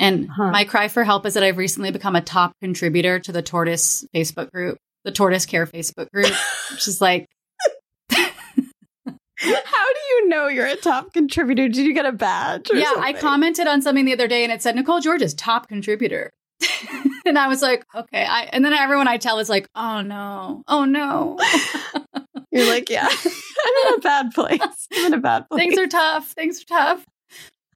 And 0.00 0.28
Huh. 0.28 0.50
my 0.50 0.64
cry 0.64 0.88
for 0.88 1.04
help 1.04 1.26
is 1.26 1.34
that 1.34 1.42
I've 1.44 1.58
recently 1.58 1.92
become 1.92 2.16
a 2.16 2.20
top 2.22 2.52
contributor 2.60 3.20
to 3.20 3.30
the 3.32 3.42
tortoise 3.42 4.04
Facebook 4.14 4.50
group, 4.50 4.78
the 5.04 5.12
tortoise 5.12 5.46
care 5.46 5.66
Facebook 5.66 6.10
group, 6.10 6.32
which 6.72 6.88
is 6.88 7.00
like, 7.00 7.26
How 8.10 8.26
do 9.92 10.00
you 10.10 10.28
know 10.28 10.48
you're 10.48 10.66
a 10.66 10.76
top 10.76 11.12
contributor? 11.12 11.68
Did 11.68 11.76
you 11.78 11.94
get 11.94 12.04
a 12.06 12.12
badge? 12.12 12.70
or 12.70 12.76
yeah, 12.76 12.94
I 12.98 13.12
commented 13.12 13.66
on 13.66 13.80
something 13.82 14.04
the 14.04 14.12
other 14.12 14.28
day 14.28 14.42
and 14.42 14.52
it 14.52 14.60
said 14.62 14.74
Nicole 14.76 15.00
Georges 15.00 15.28
is 15.32 15.34
top 15.34 15.68
contributor. 15.68 16.30
and 17.26 17.38
I 17.38 17.48
was 17.48 17.62
like, 17.62 17.84
okay. 17.94 18.24
I, 18.24 18.50
and 18.52 18.62
then 18.64 18.72
everyone 18.74 19.08
I 19.08 19.16
tell 19.16 19.38
is 19.38 19.48
like, 19.48 19.66
oh 19.74 20.02
no, 20.02 20.62
oh 20.68 20.84
no. 20.84 21.38
You're 22.52 22.66
like, 22.68 22.90
yeah, 22.90 23.08
I'm 23.08 23.88
in 23.88 23.94
a 23.94 23.98
bad 24.00 24.32
place. 24.32 24.88
I'm 24.92 25.06
in 25.06 25.14
a 25.14 25.18
bad 25.20 25.48
place. 25.48 25.60
things 25.60 25.78
are 25.78 25.86
tough. 25.86 26.28
Things 26.32 26.60
are 26.62 26.66
tough. 26.66 27.04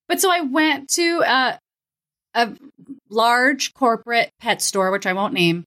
But 0.09 0.21
so 0.21 0.31
I 0.31 0.41
went 0.43 0.91
to 0.91 1.23
uh, 1.27 1.57
a 2.35 2.53
large 3.09 3.73
corporate 3.75 4.31
pet 4.41 4.61
store, 4.61 4.91
which 4.91 5.07
I 5.07 5.13
won't 5.13 5.35
name, 5.35 5.65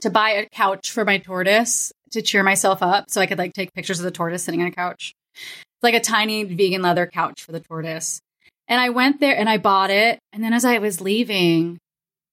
to 0.00 0.10
buy 0.10 0.30
a 0.30 0.48
couch 0.48 0.90
for 0.90 1.04
my 1.04 1.18
tortoise 1.18 1.92
to 2.12 2.22
cheer 2.22 2.42
myself 2.42 2.82
up 2.82 3.10
so 3.10 3.20
I 3.20 3.26
could 3.26 3.38
like 3.38 3.52
take 3.52 3.72
pictures 3.74 3.98
of 3.98 4.04
the 4.04 4.10
tortoise 4.10 4.44
sitting 4.44 4.60
on 4.60 4.68
a 4.68 4.72
couch. 4.72 5.14
It's 5.34 5.82
like 5.82 5.94
a 5.94 6.00
tiny 6.00 6.44
vegan 6.44 6.82
leather 6.82 7.06
couch 7.06 7.42
for 7.42 7.52
the 7.52 7.60
tortoise. 7.60 8.20
And 8.68 8.80
I 8.80 8.90
went 8.90 9.20
there 9.20 9.36
and 9.36 9.48
I 9.48 9.58
bought 9.58 9.90
it. 9.90 10.18
And 10.32 10.42
then 10.42 10.52
as 10.52 10.64
I 10.64 10.78
was 10.78 11.00
leaving, 11.00 11.78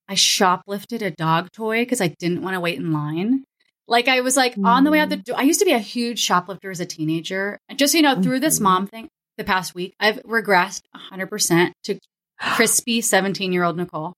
I 0.07 0.15
shoplifted 0.15 1.01
a 1.01 1.11
dog 1.11 1.51
toy 1.51 1.81
because 1.81 2.01
I 2.01 2.09
didn't 2.19 2.41
want 2.41 2.55
to 2.55 2.59
wait 2.59 2.77
in 2.77 2.91
line. 2.91 3.43
Like 3.87 4.07
I 4.07 4.21
was 4.21 4.37
like 4.37 4.55
on 4.63 4.83
the 4.83 4.91
way 4.91 4.99
out 4.99 5.09
the 5.09 5.15
hmm. 5.15 5.21
door. 5.21 5.39
I 5.39 5.43
used 5.43 5.59
to 5.59 5.65
be 5.65 5.73
a 5.73 5.79
huge 5.79 6.19
shoplifter 6.19 6.69
as 6.69 6.79
a 6.79 6.85
teenager. 6.85 7.57
And 7.67 7.79
just 7.79 7.93
so 7.93 7.97
you 7.97 8.03
know, 8.03 8.21
through 8.21 8.39
this 8.39 8.59
mom 8.59 8.87
thing 8.87 9.09
the 9.37 9.43
past 9.43 9.73
week, 9.73 9.93
I've 9.99 10.21
regressed 10.23 10.81
100% 10.95 11.71
to 11.85 11.99
crispy 12.39 13.01
17 13.01 13.53
year 13.53 13.63
old 13.63 13.77
Nicole. 13.77 14.13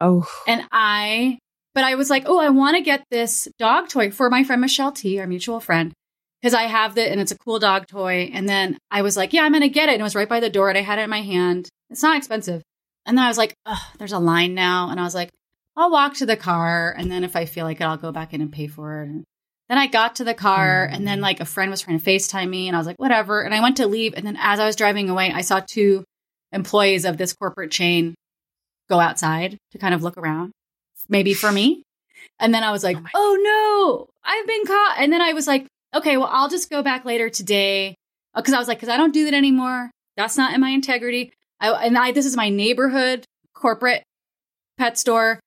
oh, 0.00 0.26
And 0.46 0.62
I, 0.72 1.38
but 1.74 1.84
I 1.84 1.94
was 1.94 2.10
like, 2.10 2.24
oh, 2.26 2.38
I 2.38 2.50
want 2.50 2.76
to 2.76 2.82
get 2.82 3.04
this 3.10 3.48
dog 3.58 3.88
toy 3.88 4.10
for 4.10 4.30
my 4.30 4.44
friend 4.44 4.60
Michelle 4.60 4.92
T, 4.92 5.18
our 5.20 5.26
mutual 5.26 5.60
friend, 5.60 5.92
because 6.40 6.54
I 6.54 6.62
have 6.62 6.94
the, 6.94 7.02
and 7.02 7.20
it's 7.20 7.32
a 7.32 7.38
cool 7.38 7.58
dog 7.58 7.86
toy. 7.86 8.30
And 8.32 8.48
then 8.48 8.78
I 8.90 9.02
was 9.02 9.16
like, 9.16 9.32
yeah, 9.32 9.42
I'm 9.42 9.52
going 9.52 9.62
to 9.62 9.68
get 9.68 9.88
it. 9.88 9.92
And 9.92 10.00
it 10.00 10.04
was 10.04 10.14
right 10.14 10.28
by 10.28 10.40
the 10.40 10.50
door 10.50 10.68
and 10.68 10.78
I 10.78 10.82
had 10.82 10.98
it 10.98 11.02
in 11.02 11.10
my 11.10 11.22
hand. 11.22 11.68
It's 11.90 12.02
not 12.02 12.16
expensive. 12.16 12.62
And 13.04 13.16
then 13.16 13.24
I 13.24 13.28
was 13.28 13.38
like, 13.38 13.54
oh, 13.66 13.90
there's 13.98 14.12
a 14.12 14.18
line 14.18 14.54
now. 14.54 14.90
And 14.90 14.98
I 14.98 15.04
was 15.04 15.14
like, 15.14 15.30
I'll 15.76 15.90
walk 15.90 16.14
to 16.14 16.26
the 16.26 16.36
car. 16.36 16.94
And 16.96 17.10
then 17.10 17.22
if 17.22 17.36
I 17.36 17.44
feel 17.44 17.64
like 17.64 17.80
it, 17.80 17.84
I'll 17.84 17.96
go 17.96 18.10
back 18.10 18.32
in 18.32 18.40
and 18.40 18.52
pay 18.52 18.66
for 18.66 19.02
it. 19.02 19.08
And 19.08 19.24
then 19.68 19.78
I 19.78 19.86
got 19.86 20.16
to 20.16 20.24
the 20.24 20.34
car 20.34 20.84
and 20.84 21.06
then 21.06 21.18
mm. 21.18 21.22
like 21.22 21.40
a 21.40 21.44
friend 21.44 21.70
was 21.70 21.80
trying 21.80 21.98
to 22.00 22.04
FaceTime 22.04 22.48
me 22.48 22.68
and 22.68 22.76
I 22.76 22.80
was 22.80 22.86
like, 22.86 22.98
whatever. 22.98 23.42
And 23.42 23.54
I 23.54 23.60
went 23.60 23.76
to 23.78 23.86
leave. 23.86 24.14
And 24.16 24.26
then 24.26 24.36
as 24.40 24.58
I 24.60 24.66
was 24.66 24.76
driving 24.76 25.10
away, 25.10 25.32
I 25.32 25.42
saw 25.42 25.60
two 25.60 26.04
employees 26.52 27.04
of 27.04 27.16
this 27.16 27.32
corporate 27.32 27.70
chain 27.70 28.14
go 28.88 29.00
outside 29.00 29.58
to 29.72 29.78
kind 29.78 29.94
of 29.94 30.02
look 30.02 30.16
around, 30.16 30.52
maybe 31.08 31.34
for 31.34 31.50
me. 31.50 31.82
And 32.38 32.54
then 32.54 32.62
I 32.62 32.70
was 32.70 32.84
like, 32.84 32.96
Oh 32.96 33.10
oh, 33.14 34.06
no, 34.06 34.08
I've 34.24 34.46
been 34.46 34.66
caught. 34.66 34.96
And 34.98 35.12
then 35.12 35.22
I 35.22 35.32
was 35.32 35.46
like, 35.46 35.66
okay, 35.94 36.16
well, 36.16 36.28
I'll 36.30 36.48
just 36.48 36.70
go 36.70 36.82
back 36.82 37.04
later 37.04 37.28
today. 37.28 37.96
Uh, 38.34 38.40
because 38.40 38.54
I 38.54 38.58
was 38.58 38.68
like, 38.68 38.78
because 38.78 38.88
I 38.90 38.96
don't 38.96 39.14
do 39.14 39.24
that 39.24 39.34
anymore. 39.34 39.90
That's 40.16 40.36
not 40.36 40.54
in 40.54 40.60
my 40.60 40.70
integrity. 40.70 41.32
I, 41.60 41.70
and 41.86 41.96
I, 41.96 42.12
this 42.12 42.26
is 42.26 42.36
my 42.36 42.48
neighborhood 42.48 43.24
corporate 43.54 44.02
pet 44.78 44.98
store 44.98 45.40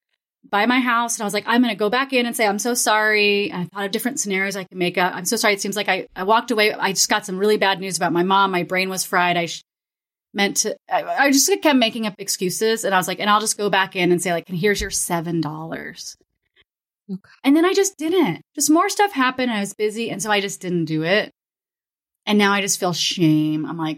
by 0.50 0.66
my 0.66 0.80
house 0.80 1.16
and 1.18 1.24
I 1.24 1.26
was 1.26 1.34
like, 1.34 1.44
I'm 1.48 1.62
going 1.62 1.74
to 1.74 1.78
go 1.78 1.90
back 1.90 2.14
in 2.14 2.26
and 2.26 2.36
say, 2.36 2.48
I'm 2.48 2.60
so 2.60 2.74
sorry. 2.74 3.52
I 3.54 3.66
thought 3.66 3.86
of 3.86 3.92
different 3.92 4.20
scenarios 4.20 4.56
I 4.56 4.64
could 4.64 4.78
make 4.78 4.98
up. 4.98 5.14
I'm 5.14 5.26
so 5.26 5.36
sorry. 5.36 5.54
It 5.54 5.62
seems 5.62 5.76
like 5.76 5.90
I, 5.90 6.08
I 6.16 6.24
walked 6.24 6.50
away. 6.50 6.74
I 6.74 6.92
just 6.92 7.10
got 7.10 7.26
some 7.26 7.38
really 7.38 7.58
bad 7.58 7.80
news 7.80 7.98
about 7.98 8.14
my 8.14 8.24
mom. 8.24 8.52
My 8.52 8.64
brain 8.64 8.90
was 8.90 9.06
fried. 9.06 9.38
I 9.38 9.46
sh- 9.48 9.62
meant 10.34 10.58
to, 10.58 10.76
I, 10.92 11.04
I, 11.04 11.32
just 11.32 11.50
kept 11.62 11.78
making 11.78 12.06
up 12.06 12.16
excuses. 12.18 12.84
And 12.84 12.94
I 12.94 12.98
was 12.98 13.08
like, 13.08 13.20
and 13.20 13.30
I'll 13.30 13.40
just 13.40 13.58
go 13.58 13.70
back 13.70 13.96
in 13.96 14.12
and 14.12 14.22
say, 14.22 14.32
like, 14.32 14.50
and 14.50 14.58
here's 14.58 14.82
your 14.82 14.92
$7. 14.92 16.16
Okay. 17.12 17.20
And 17.44 17.56
then 17.56 17.66
I 17.66 17.74
just 17.74 17.98
didn't. 17.98 18.42
Just 18.54 18.70
more 18.70 18.90
stuff 18.90 19.12
happened. 19.12 19.52
I 19.52 19.60
was 19.60 19.74
busy. 19.74 20.12
And 20.12 20.22
so 20.22 20.32
I 20.32 20.42
just 20.42 20.62
didn't 20.62 20.86
do 20.86 21.04
it. 21.04 21.32
And 22.26 22.38
now 22.38 22.52
I 22.52 22.62
just 22.62 22.80
feel 22.80 22.94
shame. 22.94 23.66
I'm 23.66 23.78
like, 23.78 23.98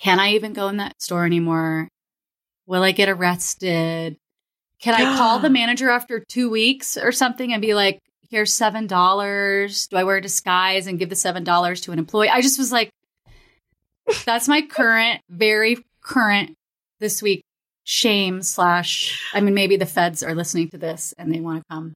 can 0.00 0.18
I 0.18 0.32
even 0.32 0.54
go 0.54 0.68
in 0.68 0.78
that 0.78 1.00
store 1.02 1.26
anymore? 1.26 1.88
Will 2.66 2.82
I 2.82 2.92
get 2.92 3.10
arrested? 3.10 4.16
Can 4.80 4.94
I 4.94 5.16
call 5.16 5.38
the 5.38 5.50
manager 5.50 5.90
after 5.90 6.20
two 6.20 6.48
weeks 6.48 6.96
or 6.96 7.12
something 7.12 7.52
and 7.52 7.60
be 7.60 7.74
like, 7.74 8.00
here's 8.30 8.54
seven 8.54 8.86
dollars. 8.86 9.88
Do 9.88 9.96
I 9.96 10.04
wear 10.04 10.16
a 10.16 10.22
disguise 10.22 10.86
and 10.86 10.98
give 10.98 11.10
the 11.10 11.16
seven 11.16 11.44
dollars 11.44 11.82
to 11.82 11.92
an 11.92 11.98
employee? 11.98 12.30
I 12.30 12.40
just 12.40 12.58
was 12.58 12.72
like, 12.72 12.90
that's 14.24 14.48
my 14.48 14.62
current, 14.62 15.20
very 15.28 15.78
current 16.02 16.56
this 16.98 17.22
week 17.22 17.44
shame 17.84 18.42
slash 18.42 19.20
I 19.34 19.40
mean 19.40 19.54
maybe 19.54 19.76
the 19.76 19.86
feds 19.86 20.22
are 20.22 20.34
listening 20.34 20.68
to 20.68 20.78
this 20.78 21.12
and 21.18 21.34
they 21.34 21.40
want 21.40 21.58
to 21.58 21.64
come 21.68 21.94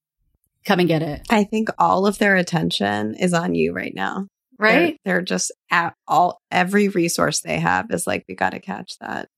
come 0.65 0.81
and 0.81 0.89
get 0.89 1.03
it. 1.03 1.23
I 1.31 1.45
think 1.45 1.69
all 1.79 2.07
of 2.07 2.19
their 2.19 2.37
attention 2.37 3.15
is 3.15 3.33
on 3.33 3.55
you 3.55 3.73
right 3.73 3.95
now. 3.95 4.27
Right? 4.59 4.99
They're, 5.05 5.17
they're 5.17 5.23
just 5.23 5.53
at 5.71 5.95
all 6.07 6.41
every 6.51 6.89
resource 6.89 7.41
they 7.41 7.59
have 7.59 7.91
is 7.91 8.07
like 8.07 8.25
we 8.29 8.35
got 8.35 8.51
to 8.51 8.61
catch 8.61 8.99
that 9.01 9.29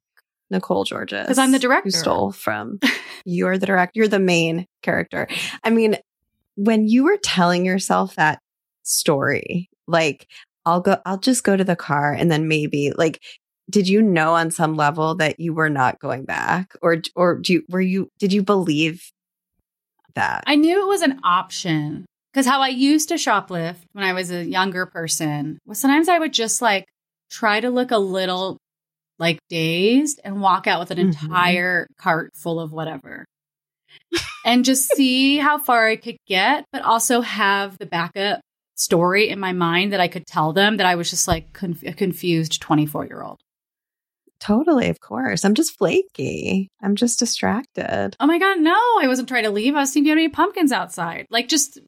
Nicole 0.51 0.85
Georges. 0.85 1.23
Because 1.23 1.39
I'm 1.39 1.53
the 1.53 1.59
director. 1.59 1.89
Who 1.89 1.91
stole 1.91 2.33
from 2.33 2.79
you're 3.25 3.59
the 3.59 3.67
director. 3.67 3.93
You're 3.95 4.09
the 4.09 4.19
main 4.19 4.67
character. 4.83 5.27
I 5.65 5.71
mean, 5.71 5.97
when 6.55 6.87
you 6.87 7.05
were 7.05 7.19
telling 7.23 7.65
yourself 7.65 8.15
that 8.17 8.41
story, 8.83 9.69
like 9.87 10.27
I'll 10.67 10.81
go, 10.81 10.99
I'll 11.07 11.19
just 11.19 11.45
go 11.45 11.57
to 11.57 11.65
the 11.65 11.77
car 11.77 12.13
and 12.13 12.31
then 12.31 12.49
maybe 12.49 12.93
like, 12.97 13.23
did 13.71 13.89
you 13.89 14.03
know 14.03 14.35
on 14.35 14.51
some 14.51 14.77
level 14.77 15.15
that 15.17 15.41
you 15.41 15.55
were 15.55 15.71
not 15.71 15.99
going 15.99 16.25
back 16.25 16.75
or, 16.83 16.99
or 17.15 17.37
do 17.37 17.55
you, 17.55 17.63
were 17.69 17.81
you, 17.81 18.11
did 18.19 18.33
you 18.33 18.43
believe 18.43 19.11
that? 20.15 20.45
I 20.47 20.57
knew 20.57 20.83
it 20.83 20.89
was 20.89 21.03
an 21.03 21.21
option 21.25 22.05
because 22.33 22.47
how 22.47 22.61
I 22.61 22.69
used 22.69 23.09
to 23.09 23.15
shoplift 23.15 23.79
when 23.93 24.05
I 24.05 24.13
was 24.13 24.31
a 24.31 24.45
younger 24.45 24.85
person 24.87 25.59
was 25.65 25.79
sometimes 25.79 26.09
I 26.09 26.19
would 26.19 26.33
just 26.33 26.61
like 26.61 26.85
try 27.31 27.61
to 27.61 27.71
look 27.71 27.93
a 27.93 27.99
little 27.99 28.59
like 29.19 29.39
dazed 29.49 30.21
and 30.25 30.41
walk 30.41 30.67
out 30.67 30.81
with 30.81 30.91
an 30.91 30.99
mm-hmm. 30.99 31.27
entire 31.27 31.87
cart 31.99 32.33
full 32.35 32.61
of 32.61 32.73
whatever 32.73 33.25
and 34.45 34.65
just 34.65 34.95
see 34.95 35.39
how 35.39 35.59
far 35.59 35.87
I 35.87 35.97
could 35.97 36.19
get, 36.27 36.65
but 36.73 36.83
also 36.83 37.21
have 37.21 37.79
the 37.79 37.87
backup 37.87 38.41
story 38.77 39.29
in 39.29 39.41
my 39.41 39.53
mind 39.53 39.93
that 39.93 40.01
I 40.01 40.09
could 40.09 40.27
tell 40.27 40.53
them 40.53 40.77
that 40.77 40.87
I 40.87 40.95
was 40.95 41.11
just 41.11 41.27
like 41.27 41.53
conf- 41.53 41.83
a 41.83 41.93
confused 41.93 42.61
24 42.61 43.07
year 43.07 43.23
old. 43.23 43.41
Totally, 44.39 44.89
of 44.89 45.01
course. 45.01 45.45
I'm 45.45 45.55
just 45.55 45.77
flaky. 45.79 46.69
I'm 46.83 46.95
just 46.95 47.19
distracted. 47.19 48.17
Oh 48.21 48.27
my 48.27 48.39
God, 48.39 48.61
no, 48.61 48.79
I 49.01 49.07
wasn't 49.07 49.29
trying 49.29 49.45
to 49.45 49.51
leave. 49.51 49.75
I 49.75 49.81
was 49.81 49.93
seeing 49.93 50.05
if 50.05 50.09
you 50.09 50.13
had 50.13 50.19
any 50.19 50.29
pumpkins 50.29 50.73
outside? 50.73 51.27
Like, 51.31 51.49
just 51.49 51.81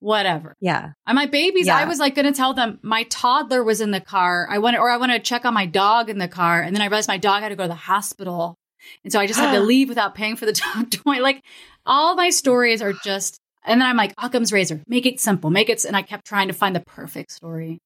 whatever. 0.00 0.54
Yeah. 0.60 0.92
And 1.06 1.16
my 1.16 1.26
babies, 1.26 1.66
yeah. 1.66 1.76
I 1.76 1.84
was 1.84 1.98
like 1.98 2.14
going 2.14 2.26
to 2.26 2.32
tell 2.32 2.54
them 2.54 2.78
my 2.82 3.04
toddler 3.04 3.62
was 3.62 3.80
in 3.80 3.90
the 3.90 4.00
car. 4.00 4.48
I 4.50 4.58
wanted, 4.58 4.78
or 4.78 4.90
I 4.90 4.96
want 4.96 5.12
to 5.12 5.18
check 5.20 5.44
on 5.44 5.54
my 5.54 5.66
dog 5.66 6.10
in 6.10 6.18
the 6.18 6.28
car. 6.28 6.60
And 6.60 6.74
then 6.74 6.82
I 6.82 6.86
realized 6.86 7.08
my 7.08 7.18
dog 7.18 7.42
had 7.42 7.50
to 7.50 7.56
go 7.56 7.64
to 7.64 7.68
the 7.68 7.74
hospital. 7.74 8.56
And 9.04 9.12
so 9.12 9.20
I 9.20 9.26
just 9.26 9.40
had 9.40 9.52
to 9.52 9.60
leave 9.64 9.88
without 9.88 10.14
paying 10.14 10.36
for 10.36 10.46
the 10.46 10.52
dog 10.74 10.90
toy. 10.90 11.20
Like 11.20 11.42
all 11.86 12.16
my 12.16 12.30
stories 12.30 12.82
are 12.82 12.92
just, 12.92 13.38
and 13.68 13.80
then 13.80 13.88
I'm 13.88 13.96
like, 13.96 14.14
Occam's 14.18 14.52
razor, 14.52 14.82
make 14.86 15.06
it 15.06 15.20
simple, 15.20 15.50
make 15.50 15.68
it. 15.68 15.84
And 15.84 15.96
I 15.96 16.02
kept 16.02 16.26
trying 16.26 16.48
to 16.48 16.54
find 16.54 16.74
the 16.74 16.80
perfect 16.80 17.32
story. 17.32 17.80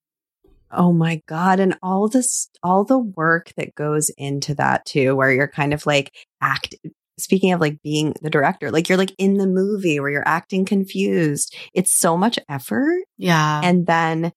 Oh 0.70 0.92
my 0.92 1.20
God. 1.26 1.60
And 1.60 1.76
all 1.82 2.08
this, 2.08 2.48
all 2.62 2.84
the 2.84 2.98
work 2.98 3.52
that 3.56 3.74
goes 3.74 4.10
into 4.16 4.54
that 4.54 4.86
too, 4.86 5.14
where 5.14 5.30
you're 5.30 5.48
kind 5.48 5.74
of 5.74 5.84
like 5.84 6.14
act, 6.40 6.74
speaking 7.18 7.52
of 7.52 7.60
like 7.60 7.82
being 7.82 8.14
the 8.22 8.30
director, 8.30 8.70
like 8.70 8.88
you're 8.88 8.96
like 8.96 9.14
in 9.18 9.36
the 9.36 9.46
movie 9.46 10.00
where 10.00 10.10
you're 10.10 10.26
acting 10.26 10.64
confused. 10.64 11.54
It's 11.74 11.94
so 11.94 12.16
much 12.16 12.38
effort. 12.48 13.02
Yeah. 13.18 13.60
And 13.62 13.86
then 13.86 14.32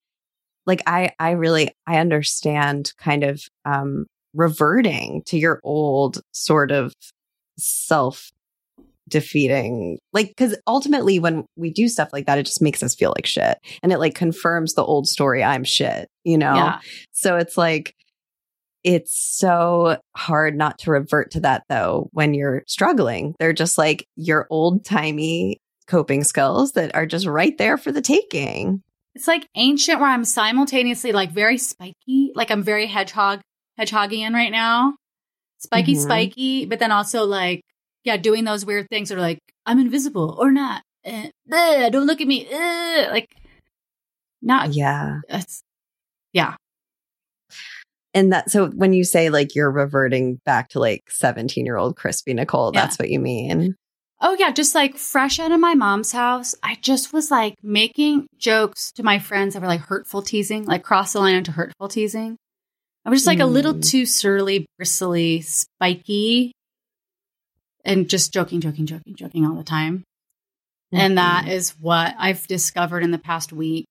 like 0.66 0.82
I 0.88 1.12
I 1.20 1.32
really 1.32 1.70
I 1.88 2.00
understand 2.00 2.92
kind 2.98 3.24
of 3.24 3.42
um 3.64 4.08
reverting 4.34 5.24
to 5.28 5.38
your 5.38 5.62
old 5.64 6.22
sort 6.32 6.72
of 6.72 6.94
self 7.58 8.32
defeating 9.08 10.00
like 10.14 10.30
because 10.30 10.58
ultimately 10.66 11.20
when 11.20 11.46
we 11.56 11.72
do 11.72 11.88
stuff 11.88 12.10
like 12.12 12.26
that 12.26 12.40
it 12.40 12.46
just 12.46 12.62
makes 12.62 12.82
us 12.82 12.96
feel 12.96 13.14
like 13.16 13.26
shit 13.26 13.60
and 13.84 13.92
it 13.92 14.00
like 14.00 14.16
confirms 14.16 14.74
the 14.74 14.84
old 14.84 15.08
story 15.08 15.44
i'm 15.44 15.64
shit 15.64 16.10
you 16.24 16.38
know 16.38 16.56
yeah. 16.56 16.80
so 17.12 17.38
it's 17.38 17.56
like 17.56 17.94
it's 18.86 19.18
so 19.18 19.98
hard 20.16 20.56
not 20.56 20.78
to 20.78 20.92
revert 20.92 21.32
to 21.32 21.40
that 21.40 21.64
though 21.70 22.08
when 22.12 22.36
you're 22.36 22.64
struggling. 22.68 23.34
They're 23.40 23.52
just 23.52 23.80
like 23.80 24.06
your 24.16 24.46
old 24.52 24.86
timey 24.86 25.58
coping 25.88 26.24
skills 26.24 26.74
that 26.74 26.94
are 26.94 27.08
just 27.08 27.26
right 27.26 27.58
there 27.58 27.80
for 27.80 27.92
the 27.92 28.02
taking. 28.02 28.84
It's 29.16 29.28
like 29.28 29.48
ancient 29.56 30.00
where 30.00 30.10
I'm 30.10 30.24
simultaneously 30.24 31.14
like 31.14 31.32
very 31.32 31.58
spiky, 31.58 32.32
like 32.36 32.52
I'm 32.52 32.62
very 32.62 32.86
hedgehog 32.86 33.42
hedgehogian 33.80 34.34
right 34.34 34.52
now. 34.52 34.94
Spiky, 35.58 35.94
mm-hmm. 35.94 36.02
spiky, 36.02 36.66
but 36.68 36.78
then 36.78 36.92
also 36.92 37.26
like, 37.26 37.62
yeah, 38.06 38.18
doing 38.18 38.46
those 38.46 38.66
weird 38.66 38.88
things 38.90 39.10
that 39.10 39.18
are 39.18 39.22
like, 39.22 39.40
I'm 39.66 39.80
invisible 39.80 40.38
or 40.40 40.52
not. 40.52 40.84
Uh, 41.06 41.30
don't 41.90 42.06
look 42.06 42.22
at 42.22 42.28
me. 42.28 42.48
Uh, 42.48 43.10
like, 43.12 43.36
not. 44.42 44.74
Yeah. 44.74 45.20
yeah 46.34 46.56
and 48.16 48.32
that 48.32 48.50
so 48.50 48.68
when 48.70 48.94
you 48.94 49.04
say 49.04 49.30
like 49.30 49.54
you're 49.54 49.70
reverting 49.70 50.40
back 50.46 50.70
to 50.70 50.80
like 50.80 51.04
17 51.12 51.66
year 51.66 51.78
old 51.78 51.96
crispy 51.96 52.34
nicole 52.34 52.72
yeah. 52.74 52.82
that's 52.82 52.98
what 52.98 53.10
you 53.10 53.20
mean 53.20 53.76
oh 54.22 54.36
yeah 54.40 54.52
just 54.52 54.74
like 54.74 54.98
fresh 54.98 55.38
out 55.40 55.52
of 55.52 55.60
my 55.60 55.76
mom's 55.76 56.14
house 56.14 56.56
i 56.64 56.76
just 56.82 57.14
was 57.14 57.30
like 57.30 57.54
making 57.62 58.26
jokes 58.40 58.92
to 58.94 59.04
my 59.04 59.20
friends 59.20 59.54
that 59.54 59.62
were 59.62 59.68
like 59.68 59.82
hurtful 59.82 60.24
teasing 60.24 60.66
like 60.66 60.84
cross 60.84 61.14
the 61.14 61.20
line 61.20 61.36
into 61.36 61.52
hurtful 61.52 61.90
teasing 61.90 62.38
i 63.06 63.10
was 63.10 63.20
just 63.20 63.28
like 63.28 63.40
mm. 63.40 63.44
a 63.44 63.48
little 63.48 63.76
mm. 63.76 63.88
too 63.88 64.06
surly 64.06 64.66
bristly 64.78 65.42
spiky 65.42 66.54
and 67.86 68.10
just 68.10 68.34
joking 68.34 68.60
joking 68.60 68.86
joking 68.86 69.16
joking 69.16 69.46
all 69.46 69.56
the 69.56 69.64
time 69.64 70.00
mm-hmm. 70.94 70.98
and 70.98 71.18
that 71.18 71.46
mm-hmm. 71.46 71.84
what 71.84 72.16
i've 72.18 72.46
discovered 72.48 73.04
in 73.04 73.12
the 73.12 73.18
past 73.18 73.54
week 73.54 73.86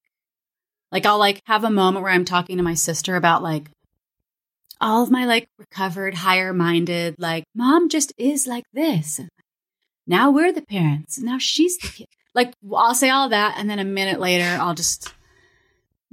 like 0.95 1.07
I'll 1.07 1.19
like 1.19 1.43
have 1.47 1.65
a 1.65 1.71
moment 1.71 2.05
where 2.05 2.13
I'm 2.13 2.25
talking 2.25 2.57
to 2.57 2.63
my 2.63 2.75
sister 2.75 3.17
about 3.17 3.43
like 3.43 3.69
all 4.81 5.03
of 5.03 5.11
my 5.11 5.27
like 5.27 5.49
recovered, 5.59 6.15
higher 6.15 6.53
minded, 6.53 7.17
like, 7.19 7.45
mom 7.53 7.89
just 7.89 8.13
is 8.17 8.47
like 8.47 8.65
this. 8.73 9.21
Now 10.07 10.31
we're 10.31 10.53
the 10.53 10.63
parents. 10.63 11.19
Now 11.19 11.39
she's 11.39 11.79
the 11.79 11.89
kid. 11.89 12.07
Like, 12.33 12.53
I'll 12.73 12.95
say 12.95 13.11
all 13.11 13.29
that. 13.31 13.57
And 13.59 13.69
then 13.69 13.81
a 13.81 13.85
minute 13.85 14.21
later, 14.21 14.45
I'll 14.45 14.75
just 14.75 15.13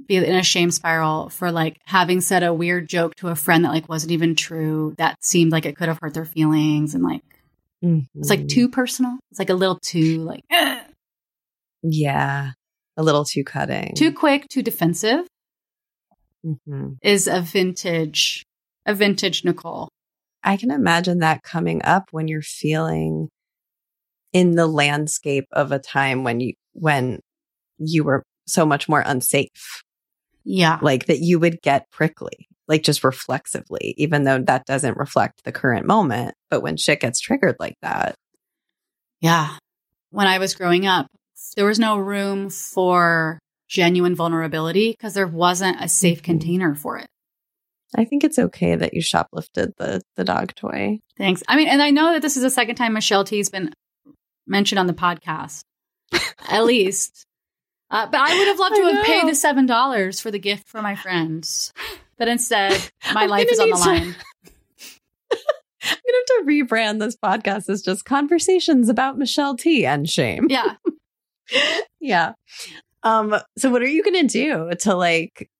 be 0.06 0.16
in 0.16 0.34
a 0.34 0.42
shame 0.42 0.72
spiral 0.72 1.28
for 1.28 1.52
like 1.52 1.78
having 1.84 2.20
said 2.20 2.42
a 2.42 2.52
weird 2.52 2.88
joke 2.88 3.14
to 3.16 3.28
a 3.28 3.36
friend 3.36 3.64
that 3.64 3.72
like 3.72 3.88
wasn't 3.88 4.12
even 4.12 4.34
true. 4.34 4.94
That 4.98 5.16
seemed 5.22 5.52
like 5.52 5.64
it 5.64 5.76
could 5.76 5.88
have 5.88 5.98
hurt 6.02 6.14
their 6.14 6.24
feelings. 6.24 6.94
And 6.94 7.04
like, 7.04 7.22
mm-hmm. 7.82 8.20
it's 8.20 8.30
like 8.30 8.48
too 8.48 8.68
personal. 8.68 9.18
It's 9.30 9.38
like 9.38 9.50
a 9.50 9.54
little 9.54 9.78
too 9.80 10.22
like, 10.22 10.44
yeah, 11.82 12.50
a 12.96 13.02
little 13.02 13.24
too 13.24 13.44
cutting, 13.44 13.94
too 13.96 14.12
quick, 14.12 14.48
too 14.48 14.62
defensive. 14.62 15.26
Mm-hmm. 16.44 16.94
Is 17.02 17.28
a 17.28 17.40
vintage 17.40 18.44
a 18.86 18.94
vintage 18.94 19.44
Nicole. 19.44 19.88
I 20.42 20.56
can 20.56 20.70
imagine 20.70 21.18
that 21.18 21.42
coming 21.42 21.82
up 21.84 22.08
when 22.10 22.26
you're 22.28 22.42
feeling 22.42 23.28
in 24.32 24.56
the 24.56 24.66
landscape 24.66 25.46
of 25.52 25.72
a 25.72 25.78
time 25.78 26.24
when 26.24 26.40
you 26.40 26.54
when 26.72 27.20
you 27.78 28.04
were 28.04 28.22
so 28.46 28.66
much 28.66 28.88
more 28.88 29.02
unsafe. 29.04 29.82
Yeah. 30.44 30.78
Like 30.82 31.06
that 31.06 31.20
you 31.20 31.38
would 31.38 31.60
get 31.62 31.90
prickly, 31.90 32.48
like 32.68 32.82
just 32.82 33.04
reflexively, 33.04 33.94
even 33.96 34.24
though 34.24 34.38
that 34.38 34.66
doesn't 34.66 34.96
reflect 34.96 35.44
the 35.44 35.52
current 35.52 35.86
moment. 35.86 36.34
But 36.50 36.62
when 36.62 36.76
shit 36.76 37.00
gets 37.00 37.20
triggered 37.20 37.56
like 37.58 37.76
that. 37.82 38.14
Yeah. 39.20 39.56
When 40.10 40.26
I 40.26 40.38
was 40.38 40.54
growing 40.54 40.86
up, 40.86 41.06
there 41.56 41.66
was 41.66 41.78
no 41.78 41.96
room 41.96 42.50
for 42.50 43.38
genuine 43.68 44.14
vulnerability 44.14 44.90
because 44.90 45.14
there 45.14 45.26
wasn't 45.26 45.80
a 45.80 45.88
safe 45.88 46.18
mm-hmm. 46.18 46.24
container 46.24 46.74
for 46.74 46.98
it. 46.98 47.08
I 47.94 48.04
think 48.04 48.24
it's 48.24 48.38
okay 48.38 48.74
that 48.74 48.94
you 48.94 49.02
shoplifted 49.02 49.72
the 49.76 50.00
the 50.16 50.24
dog 50.24 50.54
toy. 50.54 51.00
Thanks. 51.18 51.42
I 51.46 51.56
mean, 51.56 51.68
and 51.68 51.82
I 51.82 51.90
know 51.90 52.12
that 52.12 52.22
this 52.22 52.36
is 52.36 52.42
the 52.42 52.50
second 52.50 52.76
time 52.76 52.94
Michelle 52.94 53.24
T's 53.24 53.50
been 53.50 53.72
mentioned 54.46 54.78
on 54.78 54.86
the 54.86 54.94
podcast, 54.94 55.62
at 56.48 56.64
least. 56.64 57.24
Uh, 57.90 58.06
but 58.06 58.20
I 58.20 58.38
would 58.38 58.48
have 58.48 58.58
loved 58.58 58.76
to 58.76 58.82
have 58.94 59.04
paid 59.04 59.28
the 59.28 59.34
seven 59.34 59.66
dollars 59.66 60.20
for 60.20 60.30
the 60.30 60.38
gift 60.38 60.68
for 60.68 60.80
my 60.80 60.94
friends, 60.94 61.72
but 62.22 62.28
instead, 62.28 62.80
my 63.14 63.26
life 63.26 63.48
is 63.50 63.58
on 63.58 63.68
the 63.68 63.76
line. 63.76 63.96
I'm 64.44 65.96
gonna 65.96 66.18
have 66.18 66.26
to 66.26 66.42
to 66.42 66.44
rebrand 66.46 67.00
this 67.00 67.16
podcast 67.16 67.68
as 67.68 67.82
just 67.82 68.04
conversations 68.04 68.88
about 68.88 69.18
Michelle 69.18 69.56
T 69.56 69.84
and 69.84 70.08
shame. 70.08 70.46
Yeah. 70.48 70.76
yeah. 72.00 72.34
Um, 73.02 73.34
so 73.58 73.72
what 73.72 73.82
are 73.82 73.88
you 73.88 74.04
gonna 74.04 74.22
do 74.22 74.70
to 74.82 74.94
like 74.94 75.50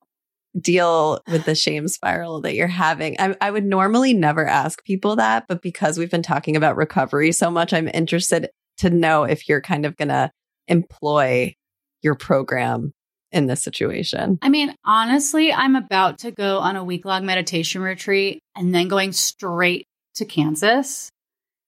deal 0.57 1.21
with 1.27 1.47
the 1.47 1.57
shame 1.57 1.89
spiral 1.89 2.43
that 2.43 2.55
you're 2.55 2.69
having? 2.69 3.17
I, 3.19 3.35
I 3.41 3.51
would 3.51 3.65
normally 3.65 4.15
never 4.15 4.47
ask 4.47 4.85
people 4.85 5.17
that, 5.17 5.49
but 5.49 5.63
because 5.63 5.99
we've 5.99 6.13
been 6.13 6.23
talking 6.23 6.55
about 6.55 6.77
recovery 6.77 7.33
so 7.33 7.51
much, 7.51 7.73
I'm 7.73 7.91
interested 7.93 8.51
to 8.77 8.89
know 8.89 9.25
if 9.25 9.49
you're 9.49 9.61
kind 9.61 9.85
of 9.85 9.97
gonna 9.97 10.31
employ 10.69 11.57
your 12.03 12.15
program 12.15 12.95
in 13.33 13.47
this 13.47 13.63
situation. 13.63 14.39
I 14.43 14.49
mean, 14.49 14.75
honestly, 14.85 15.53
I'm 15.53 15.75
about 15.75 16.19
to 16.21 16.31
go 16.31 16.59
on 16.59 16.77
a 16.77 16.85
week 16.85 17.05
long 17.05 17.25
meditation 17.25 17.83
retreat 17.83 18.41
and 18.55 18.75
then 18.75 18.89
going 18.89 19.13
straight 19.13 19.87
to 20.17 20.25
Kansas 20.25 21.11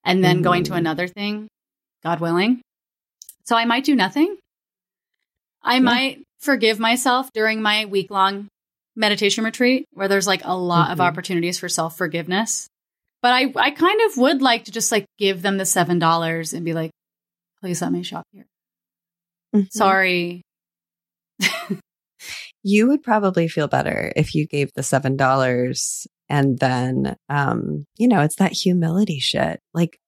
and 0.05 0.23
then 0.23 0.41
mm. 0.41 0.45
going 0.45 0.65
to 0.65 0.73
mm. 0.73 0.79
another 0.79 1.09
thing, 1.09 1.49
God 2.03 2.21
willing. 2.21 2.61
So 3.45 3.57
I 3.57 3.65
might 3.65 3.85
do 3.85 3.97
nothing. 3.97 4.37
I 5.63 5.75
yeah. 5.75 5.81
might 5.81 6.23
forgive 6.39 6.79
myself 6.79 7.31
during 7.33 7.63
my 7.63 7.87
week 7.87 8.11
long 8.11 8.49
meditation 8.97 9.45
retreat 9.45 9.87
where 9.93 10.09
there's 10.09 10.27
like 10.27 10.43
a 10.45 10.57
lot 10.57 10.85
mm-hmm. 10.85 10.93
of 10.93 11.01
opportunities 11.01 11.59
for 11.59 11.69
self 11.69 11.97
forgiveness. 11.97 12.69
But 13.23 13.33
I, 13.33 13.53
I 13.57 13.71
kind 13.71 14.01
of 14.03 14.19
would 14.19 14.43
like 14.43 14.65
to 14.65 14.71
just 14.71 14.93
like 14.93 15.07
give 15.19 15.41
them 15.41 15.57
the 15.57 15.65
$7 15.65 16.53
and 16.53 16.65
be 16.65 16.75
like, 16.75 16.91
please 17.61 17.81
let 17.81 17.91
me 17.91 18.03
shop 18.03 18.27
here. 18.33 18.45
Mm-hmm. 19.57 19.67
Sorry. 19.71 20.43
you 22.63 22.89
would 22.89 23.03
probably 23.03 23.49
feel 23.49 23.69
better 23.69 24.13
if 24.17 24.35
you 24.35 24.47
gave 24.47 24.71
the 24.75 24.83
$7 24.83 26.07
and 26.29 26.59
then, 26.59 27.17
um, 27.29 27.87
you 27.97 28.09
know, 28.09 28.23
it's 28.23 28.37
that 28.37 28.53
humility 28.53 29.19
shit. 29.19 29.61
Like 29.73 29.99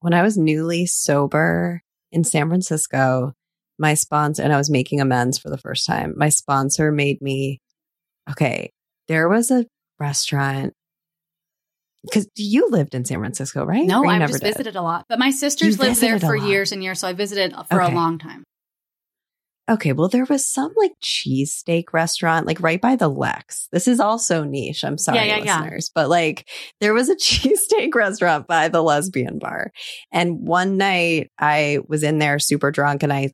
when 0.00 0.14
I 0.14 0.22
was 0.22 0.36
newly 0.36 0.86
sober 0.86 1.82
in 2.12 2.24
San 2.24 2.48
Francisco, 2.48 3.32
my 3.78 3.94
sponsor, 3.94 4.42
and 4.42 4.52
I 4.52 4.58
was 4.58 4.70
making 4.70 5.00
amends 5.00 5.38
for 5.38 5.48
the 5.48 5.58
first 5.58 5.86
time, 5.86 6.14
my 6.16 6.28
sponsor 6.28 6.92
made 6.92 7.22
me, 7.22 7.60
okay, 8.30 8.70
there 9.08 9.28
was 9.28 9.50
a 9.50 9.64
restaurant 9.98 10.74
because 12.02 12.26
you 12.36 12.68
lived 12.70 12.94
in 12.94 13.04
San 13.04 13.18
Francisco, 13.18 13.64
right? 13.64 13.86
No, 13.86 14.04
I 14.06 14.18
just 14.20 14.40
did? 14.40 14.52
visited 14.52 14.76
a 14.76 14.82
lot. 14.82 15.04
But 15.08 15.18
my 15.18 15.30
sisters 15.30 15.76
you 15.76 15.82
lived 15.82 16.00
there 16.00 16.18
for 16.18 16.34
years 16.34 16.72
and 16.72 16.82
years, 16.82 17.00
so 17.00 17.08
I 17.08 17.12
visited 17.12 17.54
for 17.68 17.82
okay. 17.82 17.92
a 17.92 17.94
long 17.94 18.18
time. 18.18 18.44
Okay, 19.68 19.92
well, 19.92 20.08
there 20.08 20.24
was 20.24 20.48
some 20.48 20.72
like 20.76 20.92
cheesesteak 21.02 21.92
restaurant, 21.92 22.46
like 22.46 22.60
right 22.60 22.80
by 22.80 22.96
the 22.96 23.08
Lex. 23.08 23.68
This 23.70 23.86
is 23.86 24.00
also 24.00 24.42
niche. 24.42 24.84
I'm 24.84 24.98
sorry, 24.98 25.18
yeah, 25.18 25.36
yeah, 25.36 25.60
listeners, 25.60 25.90
yeah. 25.90 26.02
but 26.02 26.08
like 26.08 26.48
there 26.80 26.94
was 26.94 27.08
a 27.08 27.16
cheesesteak 27.16 27.94
restaurant 27.94 28.46
by 28.46 28.68
the 28.68 28.82
lesbian 28.82 29.38
bar. 29.38 29.70
And 30.12 30.40
one 30.40 30.76
night 30.76 31.30
I 31.38 31.78
was 31.88 32.02
in 32.02 32.18
there 32.18 32.38
super 32.38 32.70
drunk 32.70 33.02
and 33.02 33.12
I, 33.12 33.32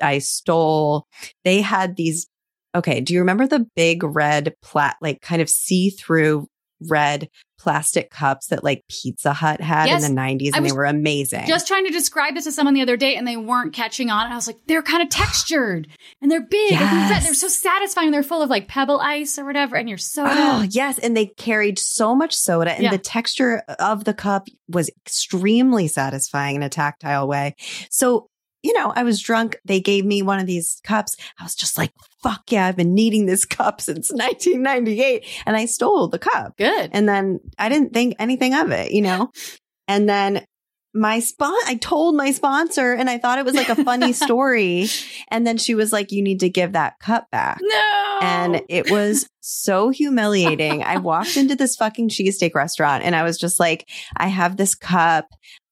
I 0.00 0.18
stole, 0.18 1.06
they 1.44 1.60
had 1.62 1.96
these. 1.96 2.28
Okay, 2.74 3.00
do 3.00 3.14
you 3.14 3.20
remember 3.20 3.46
the 3.46 3.66
big 3.74 4.04
red 4.04 4.54
plat, 4.62 4.96
like 5.00 5.22
kind 5.22 5.40
of 5.40 5.48
see 5.48 5.90
through 5.90 6.46
red 6.80 7.28
plastic 7.58 8.10
cups 8.10 8.48
that 8.48 8.62
like 8.62 8.84
Pizza 8.88 9.32
Hut 9.32 9.60
had 9.60 9.86
yes, 9.86 10.06
in 10.06 10.14
the 10.14 10.20
90s 10.20 10.50
and 10.54 10.64
they 10.64 10.72
were 10.72 10.84
amazing. 10.84 11.46
Just 11.46 11.66
trying 11.66 11.86
to 11.86 11.90
describe 11.90 12.34
this 12.34 12.44
to 12.44 12.52
someone 12.52 12.74
the 12.74 12.82
other 12.82 12.96
day 12.96 13.16
and 13.16 13.26
they 13.26 13.36
weren't 13.36 13.72
catching 13.72 14.10
on. 14.10 14.30
I 14.30 14.34
was 14.34 14.46
like, 14.46 14.58
they're 14.66 14.82
kind 14.82 15.02
of 15.02 15.08
textured 15.08 15.88
and 16.20 16.30
they're 16.30 16.42
big 16.42 16.72
yes. 16.72 17.10
and 17.12 17.24
they're 17.24 17.34
so 17.34 17.48
satisfying. 17.48 18.10
They're 18.10 18.22
full 18.22 18.42
of 18.42 18.50
like 18.50 18.68
pebble 18.68 19.00
ice 19.00 19.38
or 19.38 19.44
whatever 19.44 19.76
and 19.76 19.88
you're 19.88 19.98
soda. 19.98 20.30
Oh, 20.32 20.66
yes. 20.70 20.98
And 20.98 21.16
they 21.16 21.26
carried 21.26 21.78
so 21.78 22.14
much 22.14 22.34
soda 22.34 22.72
and 22.72 22.84
yeah. 22.84 22.90
the 22.90 22.98
texture 22.98 23.62
of 23.78 24.04
the 24.04 24.14
cup 24.14 24.48
was 24.68 24.90
extremely 25.04 25.88
satisfying 25.88 26.56
in 26.56 26.62
a 26.62 26.68
tactile 26.68 27.26
way. 27.26 27.56
So 27.90 28.28
you 28.66 28.72
know, 28.72 28.92
I 28.96 29.04
was 29.04 29.22
drunk. 29.22 29.60
They 29.64 29.78
gave 29.78 30.04
me 30.04 30.22
one 30.22 30.40
of 30.40 30.46
these 30.46 30.80
cups. 30.82 31.16
I 31.38 31.44
was 31.44 31.54
just 31.54 31.78
like, 31.78 31.92
fuck 32.20 32.50
yeah, 32.50 32.66
I've 32.66 32.76
been 32.76 32.94
needing 32.94 33.24
this 33.24 33.44
cup 33.44 33.80
since 33.80 34.10
1998. 34.10 35.24
And 35.46 35.56
I 35.56 35.66
stole 35.66 36.08
the 36.08 36.18
cup. 36.18 36.56
Good. 36.56 36.90
And 36.92 37.08
then 37.08 37.38
I 37.56 37.68
didn't 37.68 37.94
think 37.94 38.16
anything 38.18 38.54
of 38.54 38.72
it, 38.72 38.90
you 38.90 39.02
know? 39.02 39.30
and 39.88 40.08
then 40.08 40.44
my 40.92 41.20
spon 41.20 41.54
I 41.66 41.74
told 41.74 42.16
my 42.16 42.32
sponsor 42.32 42.94
and 42.94 43.08
I 43.08 43.18
thought 43.18 43.38
it 43.38 43.44
was 43.44 43.54
like 43.54 43.68
a 43.68 43.84
funny 43.84 44.12
story. 44.24 44.88
And 45.28 45.46
then 45.46 45.58
she 45.58 45.76
was 45.76 45.92
like, 45.92 46.10
you 46.10 46.22
need 46.22 46.40
to 46.40 46.48
give 46.48 46.72
that 46.72 46.98
cup 46.98 47.30
back. 47.30 47.58
No. 47.60 48.18
And 48.22 48.62
it 48.68 48.90
was 48.90 49.28
so 49.42 49.90
humiliating. 49.90 50.82
I 50.82 50.96
walked 50.96 51.36
into 51.36 51.54
this 51.54 51.76
fucking 51.76 52.08
cheesesteak 52.08 52.54
restaurant 52.54 53.04
and 53.04 53.14
I 53.14 53.22
was 53.22 53.38
just 53.38 53.60
like, 53.60 53.88
I 54.16 54.26
have 54.26 54.56
this 54.56 54.74
cup. 54.74 55.28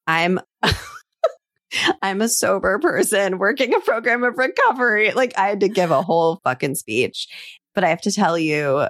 I'm 0.07 0.39
I'm 2.03 2.21
a 2.21 2.29
sober 2.29 2.79
person 2.79 3.39
working 3.39 3.75
a 3.75 3.81
program 3.81 4.25
of 4.25 4.39
recovery. 4.39 5.13
Like 5.13 5.39
I 5.39 5.49
had 5.49 5.61
to 5.61 5.69
give 5.69 5.91
a 5.91 6.03
whole 6.03 6.41
fucking 6.45 6.75
speech. 6.75 7.29
But 7.75 7.85
I 7.85 7.89
have 7.89 8.03
to 8.03 8.13
tell 8.13 8.39
you, 8.39 8.87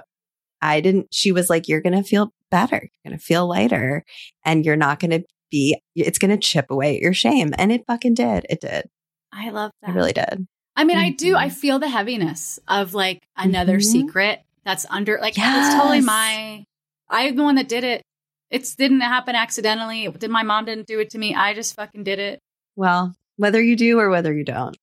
I 0.61 0.81
didn't, 0.81 1.07
she 1.11 1.31
was 1.31 1.49
like, 1.49 1.67
you're 1.67 1.81
going 1.81 2.01
to 2.01 2.07
feel 2.07 2.31
better. 2.51 2.77
You're 2.81 3.11
going 3.11 3.17
to 3.17 3.23
feel 3.23 3.47
lighter 3.47 4.03
and 4.43 4.65
you're 4.65 4.75
not 4.75 4.99
going 4.99 5.11
to 5.11 5.23
be, 5.49 5.79
it's 5.95 6.19
going 6.19 6.31
to 6.31 6.37
chip 6.37 6.67
away 6.69 6.95
at 6.95 7.01
your 7.01 7.13
shame. 7.13 7.53
And 7.57 7.71
it 7.71 7.85
fucking 7.87 8.13
did. 8.13 8.45
It 8.49 8.61
did. 8.61 8.87
I 9.33 9.49
love 9.49 9.71
that. 9.81 9.91
It 9.91 9.93
really 9.93 10.13
did. 10.13 10.47
I 10.75 10.83
mean, 10.83 10.97
mm-hmm. 10.97 11.05
I 11.05 11.09
do. 11.11 11.35
I 11.35 11.47
mm-hmm. 11.47 11.55
feel 11.55 11.79
the 11.79 11.89
heaviness 11.89 12.59
of 12.67 12.93
like 12.93 13.21
another 13.35 13.77
mm-hmm. 13.77 13.91
secret 13.91 14.41
that's 14.63 14.85
under, 14.89 15.17
like, 15.19 15.37
yes. 15.37 15.67
it's 15.67 15.75
totally 15.75 16.01
my, 16.01 16.63
I'm 17.09 17.35
the 17.35 17.43
one 17.43 17.55
that 17.55 17.67
did 17.67 17.83
it. 17.83 18.03
It 18.51 18.71
didn't 18.77 19.01
happen 19.01 19.35
accidentally. 19.35 20.07
Did 20.07 20.29
my 20.29 20.43
mom 20.43 20.65
didn't 20.65 20.87
do 20.87 20.99
it 20.99 21.09
to 21.11 21.17
me. 21.17 21.33
I 21.33 21.53
just 21.53 21.75
fucking 21.75 22.03
did 22.03 22.19
it. 22.19 22.39
Well, 22.75 23.15
whether 23.37 23.61
you 23.61 23.75
do 23.75 23.99
or 23.99 24.09
whether 24.09 24.33
you 24.33 24.43
don't, 24.43 24.77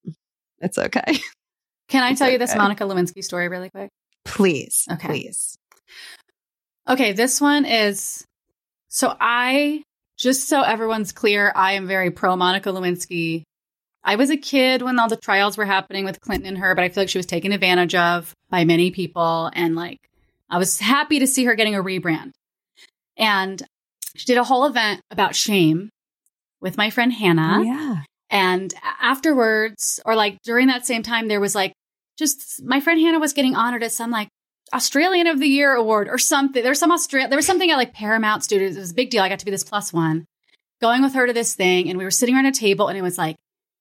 it's 0.60 0.78
okay. 0.78 1.18
Can 1.88 2.02
I 2.02 2.10
it's 2.10 2.18
tell 2.18 2.28
okay. 2.28 2.34
you 2.34 2.38
this 2.38 2.54
Monica 2.54 2.84
Lewinsky 2.84 3.22
story 3.22 3.48
really 3.48 3.70
quick? 3.70 3.90
Please. 4.24 4.86
Okay. 4.90 5.08
Please. 5.08 5.58
Okay, 6.88 7.12
this 7.12 7.40
one 7.40 7.64
is 7.64 8.24
so 8.88 9.14
I 9.20 9.82
just 10.18 10.48
so 10.48 10.62
everyone's 10.62 11.12
clear, 11.12 11.52
I 11.54 11.72
am 11.72 11.86
very 11.86 12.10
pro 12.10 12.36
Monica 12.36 12.70
Lewinsky. 12.70 13.42
I 14.04 14.16
was 14.16 14.30
a 14.30 14.36
kid 14.36 14.82
when 14.82 14.98
all 14.98 15.08
the 15.08 15.16
trials 15.16 15.56
were 15.56 15.64
happening 15.64 16.04
with 16.04 16.20
Clinton 16.20 16.48
and 16.48 16.58
her, 16.58 16.74
but 16.74 16.82
I 16.82 16.88
feel 16.88 17.02
like 17.02 17.08
she 17.08 17.18
was 17.18 17.26
taken 17.26 17.52
advantage 17.52 17.94
of 17.94 18.34
by 18.50 18.64
many 18.64 18.90
people. 18.90 19.50
And 19.54 19.76
like, 19.76 19.98
I 20.50 20.58
was 20.58 20.78
happy 20.78 21.20
to 21.20 21.26
see 21.26 21.44
her 21.44 21.54
getting 21.54 21.74
a 21.74 21.82
rebrand. 21.82 22.32
And 23.16 23.62
she 24.16 24.26
did 24.26 24.38
a 24.38 24.44
whole 24.44 24.66
event 24.66 25.00
about 25.10 25.36
shame 25.36 25.90
with 26.62 26.76
my 26.76 26.90
friend 26.90 27.12
Hannah. 27.12 27.58
Oh, 27.58 27.62
yeah. 27.62 28.02
And 28.30 28.72
afterwards, 29.00 30.00
or 30.06 30.16
like 30.16 30.40
during 30.42 30.68
that 30.68 30.86
same 30.86 31.02
time, 31.02 31.28
there 31.28 31.40
was 31.40 31.54
like 31.54 31.74
just 32.18 32.62
my 32.64 32.80
friend 32.80 33.00
Hannah 33.00 33.18
was 33.18 33.34
getting 33.34 33.54
honored 33.54 33.82
at 33.82 33.92
some 33.92 34.10
like 34.10 34.28
Australian 34.72 35.26
of 35.26 35.38
the 35.38 35.48
Year 35.48 35.74
award 35.74 36.08
or 36.08 36.16
something. 36.16 36.62
There's 36.62 36.78
some 36.78 36.92
Australia, 36.92 37.28
there 37.28 37.36
was 37.36 37.46
something 37.46 37.70
at 37.70 37.76
like 37.76 37.92
Paramount 37.92 38.42
Studios. 38.42 38.76
It 38.76 38.80
was 38.80 38.92
a 38.92 38.94
big 38.94 39.10
deal. 39.10 39.22
I 39.22 39.28
got 39.28 39.40
to 39.40 39.44
be 39.44 39.50
this 39.50 39.64
plus 39.64 39.92
one 39.92 40.24
going 40.80 41.02
with 41.02 41.12
her 41.12 41.26
to 41.26 41.32
this 41.32 41.54
thing. 41.54 41.90
And 41.90 41.98
we 41.98 42.04
were 42.04 42.10
sitting 42.10 42.34
around 42.34 42.46
a 42.46 42.52
table 42.52 42.88
and 42.88 42.96
it 42.96 43.02
was 43.02 43.18
like 43.18 43.36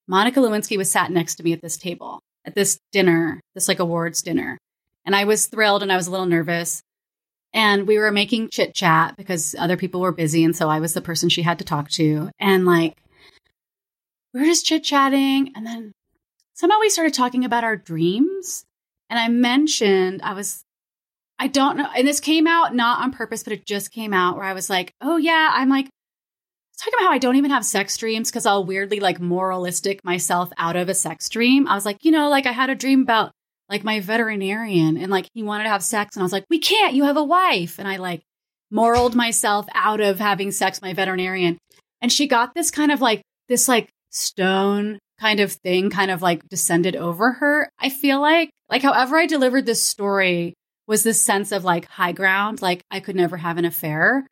Monica 0.07 0.41
Lewinsky 0.41 0.77
was 0.77 0.91
sat 0.91 1.11
next 1.11 1.35
to 1.35 1.43
me 1.43 1.53
at 1.53 1.61
this 1.61 1.77
table 1.77 2.19
at 2.45 2.55
this 2.55 2.79
dinner, 2.91 3.41
this 3.53 3.67
like 3.67 3.79
awards 3.79 4.21
dinner. 4.21 4.57
And 5.05 5.15
I 5.15 5.25
was 5.25 5.47
thrilled 5.47 5.83
and 5.83 5.91
I 5.91 5.95
was 5.95 6.07
a 6.07 6.11
little 6.11 6.25
nervous. 6.25 6.81
And 7.53 7.85
we 7.85 7.97
were 7.97 8.11
making 8.11 8.49
chit 8.49 8.73
chat 8.73 9.15
because 9.17 9.55
other 9.59 9.75
people 9.75 10.01
were 10.01 10.11
busy. 10.11 10.43
And 10.43 10.55
so 10.55 10.69
I 10.69 10.79
was 10.79 10.93
the 10.93 11.01
person 11.01 11.29
she 11.29 11.41
had 11.41 11.59
to 11.59 11.65
talk 11.65 11.89
to. 11.91 12.29
And 12.39 12.65
like, 12.65 12.95
we 14.33 14.39
were 14.39 14.45
just 14.45 14.65
chit 14.65 14.83
chatting. 14.83 15.51
And 15.55 15.65
then 15.65 15.91
somehow 16.53 16.79
we 16.79 16.89
started 16.89 17.13
talking 17.13 17.43
about 17.43 17.63
our 17.63 17.75
dreams. 17.75 18.63
And 19.09 19.19
I 19.19 19.27
mentioned, 19.27 20.21
I 20.23 20.33
was, 20.33 20.63
I 21.37 21.47
don't 21.47 21.75
know. 21.75 21.89
And 21.95 22.07
this 22.07 22.21
came 22.21 22.47
out 22.47 22.73
not 22.73 23.01
on 23.01 23.11
purpose, 23.11 23.43
but 23.43 23.53
it 23.53 23.65
just 23.65 23.91
came 23.91 24.13
out 24.13 24.37
where 24.37 24.45
I 24.45 24.53
was 24.53 24.69
like, 24.69 24.93
oh, 25.01 25.17
yeah, 25.17 25.49
I'm 25.51 25.67
like, 25.67 25.89
talking 26.81 26.93
about 26.97 27.07
how 27.07 27.13
I 27.13 27.19
don't 27.19 27.35
even 27.35 27.51
have 27.51 27.65
sex 27.65 27.95
dreams 27.97 28.31
because 28.31 28.45
I'll 28.45 28.65
weirdly 28.65 28.99
like 28.99 29.19
moralistic 29.19 30.03
myself 30.03 30.51
out 30.57 30.75
of 30.75 30.89
a 30.89 30.93
sex 30.93 31.29
dream. 31.29 31.67
I 31.67 31.75
was 31.75 31.85
like, 31.85 31.97
you 32.01 32.11
know, 32.11 32.29
like 32.29 32.45
I 32.45 32.51
had 32.51 32.69
a 32.69 32.75
dream 32.75 33.01
about 33.01 33.31
like 33.71 33.83
my 33.85 34.01
veterinarian 34.01 34.97
and 34.97 35.09
like 35.09 35.27
he 35.33 35.41
wanted 35.41 35.63
to 35.63 35.69
have 35.69 35.81
sex 35.81 36.15
and 36.15 36.21
I 36.21 36.25
was 36.25 36.33
like, 36.33 36.45
we 36.49 36.59
can't, 36.59 36.93
you 36.93 37.05
have 37.05 37.17
a 37.17 37.23
wife. 37.23 37.79
And 37.79 37.87
I 37.87 37.95
like 37.95 38.21
moraled 38.69 39.15
myself 39.15 39.65
out 39.73 40.01
of 40.01 40.19
having 40.19 40.51
sex 40.51 40.77
with 40.77 40.89
my 40.89 40.93
veterinarian. 40.93 41.57
And 42.01 42.11
she 42.11 42.27
got 42.27 42.53
this 42.53 42.69
kind 42.69 42.91
of 42.91 42.99
like, 42.99 43.21
this 43.47 43.69
like 43.69 43.89
stone 44.09 44.99
kind 45.19 45.39
of 45.39 45.53
thing 45.53 45.89
kind 45.89 46.11
of 46.11 46.21
like 46.21 46.47
descended 46.49 46.97
over 46.97 47.31
her. 47.33 47.69
I 47.79 47.89
feel 47.89 48.19
like, 48.19 48.49
like 48.69 48.81
however 48.81 49.17
I 49.17 49.25
delivered 49.25 49.65
this 49.65 49.81
story 49.81 50.53
was 50.85 51.03
this 51.03 51.21
sense 51.21 51.53
of 51.53 51.63
like 51.63 51.85
high 51.85 52.11
ground, 52.11 52.61
like 52.61 52.81
I 52.91 52.99
could 52.99 53.15
never 53.15 53.37
have 53.37 53.57
an 53.57 53.65
affair. 53.65 54.27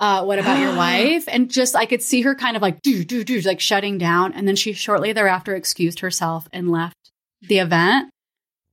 Uh, 0.00 0.24
what 0.24 0.40
about 0.40 0.58
your 0.58 0.74
wife? 0.76 1.26
And 1.28 1.48
just 1.48 1.76
I 1.76 1.86
could 1.86 2.02
see 2.02 2.22
her 2.22 2.34
kind 2.34 2.56
of 2.56 2.62
like 2.62 2.82
do 2.82 3.04
do 3.04 3.22
do 3.22 3.40
like 3.42 3.60
shutting 3.60 3.98
down, 3.98 4.32
and 4.32 4.48
then 4.48 4.56
she 4.56 4.72
shortly 4.72 5.12
thereafter 5.12 5.54
excused 5.54 6.00
herself 6.00 6.48
and 6.52 6.70
left 6.70 7.12
the 7.40 7.58
event. 7.58 8.10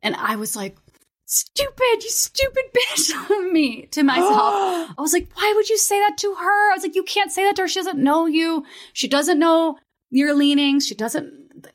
And 0.04 0.16
I 0.16 0.36
was 0.36 0.56
like, 0.56 0.78
stupid, 1.26 2.04
you 2.04 2.10
stupid 2.10 2.64
bitch 2.76 3.30
of 3.47 3.52
me 3.52 3.88
to 3.91 4.04
myself. 4.04 4.30
I 4.97 5.02
was 5.02 5.14
like, 5.14 5.30
why 5.34 5.54
would 5.56 5.70
you 5.70 5.78
say 5.78 5.99
that 5.99 6.18
to 6.20 6.34
her? 6.36 6.72
I 6.72 6.74
was 6.76 6.84
like, 6.84 6.95
you 6.95 7.04
can't 7.04 7.32
say 7.32 7.45
that 7.45 7.56
to 7.56 7.64
her. 7.64 7.68
She 7.68 7.80
doesn't 7.80 7.99
know 7.99 8.26
you. 8.26 8.66
She 8.93 9.08
doesn't 9.08 9.39
know 9.39 9.78
your 10.10 10.34
leanings. 10.34 10.86
She 10.86 10.95
doesn't, 10.95 11.32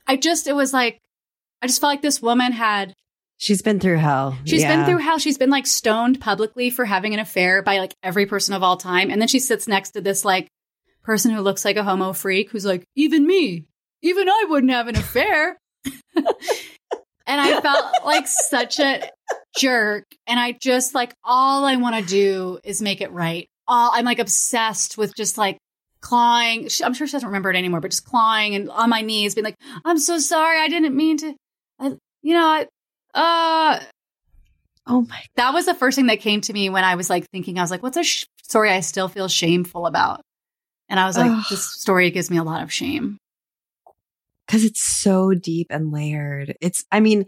I 0.06 0.16
just, 0.16 0.46
it 0.46 0.54
was 0.54 0.72
like, 0.72 1.00
I 1.62 1.66
just 1.66 1.80
felt 1.80 1.90
like 1.92 2.02
this 2.02 2.20
woman 2.20 2.52
had 2.52 2.94
She's 3.38 3.60
been 3.60 3.80
through 3.80 3.98
hell. 3.98 4.36
She's 4.44 4.62
Yeah. 4.62 4.76
been 4.76 4.86
through 4.86 5.02
hell. 5.04 5.18
She's 5.18 5.36
been 5.36 5.50
like 5.50 5.66
stoned 5.66 6.20
publicly 6.20 6.70
for 6.70 6.86
having 6.86 7.12
an 7.12 7.20
affair 7.20 7.62
by 7.62 7.78
like 7.78 7.94
every 8.02 8.24
person 8.24 8.54
of 8.54 8.62
all 8.62 8.78
time. 8.78 9.10
And 9.10 9.20
then 9.20 9.28
she 9.28 9.40
sits 9.40 9.68
next 9.68 9.90
to 9.90 10.00
this 10.00 10.24
like 10.24 10.48
person 11.02 11.30
who 11.32 11.42
looks 11.42 11.62
like 11.64 11.76
a 11.76 11.84
homo 11.84 12.14
freak 12.14 12.50
who's 12.50 12.64
like, 12.64 12.84
even 12.94 13.26
me, 13.26 13.66
even 14.02 14.28
I 14.28 14.46
wouldn't 14.48 14.72
have 14.72 14.88
an 14.88 14.96
affair. 14.96 15.58
and 17.26 17.40
I 17.40 17.60
felt 17.60 17.84
like 18.04 18.26
such 18.26 18.78
a 18.80 19.02
jerk. 19.58 20.04
And 20.26 20.38
I 20.38 20.52
just 20.52 20.94
like, 20.94 21.14
all 21.24 21.64
I 21.64 21.76
want 21.76 21.96
to 21.96 22.02
do 22.02 22.58
is 22.64 22.80
make 22.82 23.00
it 23.00 23.10
right. 23.12 23.48
All 23.68 23.90
I'm 23.94 24.04
like 24.04 24.18
obsessed 24.18 24.96
with 24.96 25.14
just 25.16 25.36
like 25.38 25.58
clawing. 26.00 26.68
I'm 26.84 26.94
sure 26.94 27.06
she 27.06 27.12
doesn't 27.12 27.26
remember 27.28 27.50
it 27.50 27.56
anymore, 27.56 27.80
but 27.80 27.90
just 27.90 28.04
clawing 28.04 28.54
and 28.54 28.70
on 28.70 28.90
my 28.90 29.00
knees, 29.00 29.34
being 29.34 29.44
like, 29.44 29.56
I'm 29.84 29.98
so 29.98 30.18
sorry. 30.18 30.58
I 30.60 30.68
didn't 30.68 30.94
mean 30.94 31.16
to, 31.18 31.34
I, 31.80 31.96
you 32.22 32.34
know, 32.34 32.46
I, 32.46 32.66
uh, 33.14 33.80
Oh 34.88 35.02
my. 35.02 35.20
that 35.34 35.52
was 35.52 35.66
the 35.66 35.74
first 35.74 35.96
thing 35.96 36.06
that 36.06 36.20
came 36.20 36.40
to 36.42 36.52
me 36.52 36.70
when 36.70 36.84
I 36.84 36.94
was 36.94 37.10
like 37.10 37.26
thinking, 37.32 37.58
I 37.58 37.62
was 37.62 37.72
like, 37.72 37.82
what's 37.82 37.96
a 37.96 38.04
sh- 38.04 38.26
story 38.44 38.70
I 38.70 38.80
still 38.80 39.08
feel 39.08 39.26
shameful 39.26 39.84
about? 39.86 40.20
And 40.88 41.00
I 41.00 41.06
was 41.06 41.16
like, 41.18 41.30
Ugh. 41.32 41.44
this 41.50 41.64
story 41.64 42.12
gives 42.12 42.30
me 42.30 42.36
a 42.36 42.44
lot 42.44 42.62
of 42.62 42.72
shame. 42.72 43.18
Because 44.46 44.64
it's 44.64 44.86
so 44.86 45.32
deep 45.32 45.68
and 45.70 45.92
layered. 45.92 46.56
It's, 46.60 46.84
I 46.92 47.00
mean, 47.00 47.26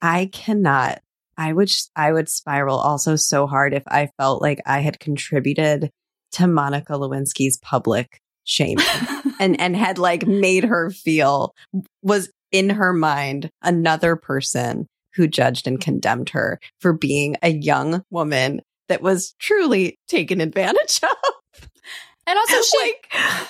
I 0.00 0.30
cannot, 0.32 1.00
I 1.36 1.52
would, 1.52 1.70
I 1.94 2.12
would 2.12 2.28
spiral 2.28 2.78
also 2.78 3.16
so 3.16 3.46
hard 3.46 3.74
if 3.74 3.82
I 3.86 4.08
felt 4.18 4.40
like 4.40 4.60
I 4.64 4.80
had 4.80 5.00
contributed 5.00 5.90
to 6.32 6.46
Monica 6.46 6.94
Lewinsky's 6.94 7.58
public 7.58 8.20
shame 8.44 8.78
and, 9.40 9.60
and 9.60 9.76
had 9.76 9.98
like 9.98 10.26
made 10.26 10.64
her 10.64 10.90
feel 10.90 11.54
was 12.02 12.30
in 12.50 12.70
her 12.70 12.92
mind 12.92 13.50
another 13.62 14.16
person 14.16 14.86
who 15.14 15.26
judged 15.26 15.66
and 15.66 15.80
condemned 15.80 16.30
her 16.30 16.60
for 16.80 16.92
being 16.92 17.36
a 17.42 17.50
young 17.50 18.02
woman 18.10 18.60
that 18.88 19.02
was 19.02 19.34
truly 19.38 19.98
taken 20.08 20.40
advantage 20.40 21.00
of. 21.02 21.68
and 22.26 22.38
also, 22.38 22.60
she, 22.62 22.78
like, 22.80 23.48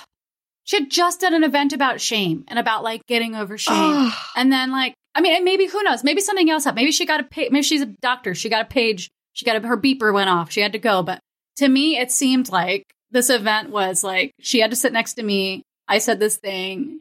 she 0.70 0.76
had 0.76 0.88
just 0.88 1.20
done 1.20 1.34
an 1.34 1.42
event 1.42 1.72
about 1.72 2.00
shame 2.00 2.44
and 2.46 2.56
about 2.56 2.84
like 2.84 3.04
getting 3.06 3.34
over 3.34 3.58
shame. 3.58 4.12
And 4.36 4.52
then 4.52 4.70
like, 4.70 4.94
I 5.16 5.20
mean, 5.20 5.42
maybe 5.42 5.66
who 5.66 5.82
knows? 5.82 6.04
Maybe 6.04 6.20
something 6.20 6.48
else 6.48 6.62
happened. 6.62 6.76
Maybe 6.76 6.92
she 6.92 7.06
got 7.06 7.18
a 7.18 7.24
page. 7.24 7.50
Maybe 7.50 7.64
she's 7.64 7.82
a 7.82 7.86
doctor. 7.86 8.36
She 8.36 8.48
got 8.48 8.62
a 8.62 8.68
page. 8.68 9.10
She 9.32 9.44
got 9.44 9.56
a, 9.56 9.66
her 9.66 9.76
beeper 9.76 10.14
went 10.14 10.30
off. 10.30 10.52
She 10.52 10.60
had 10.60 10.70
to 10.70 10.78
go. 10.78 11.02
But 11.02 11.18
to 11.56 11.66
me, 11.66 11.98
it 11.98 12.12
seemed 12.12 12.50
like 12.50 12.84
this 13.10 13.30
event 13.30 13.70
was 13.70 14.04
like 14.04 14.30
she 14.38 14.60
had 14.60 14.70
to 14.70 14.76
sit 14.76 14.92
next 14.92 15.14
to 15.14 15.24
me. 15.24 15.64
I 15.88 15.98
said 15.98 16.20
this 16.20 16.36
thing. 16.36 17.00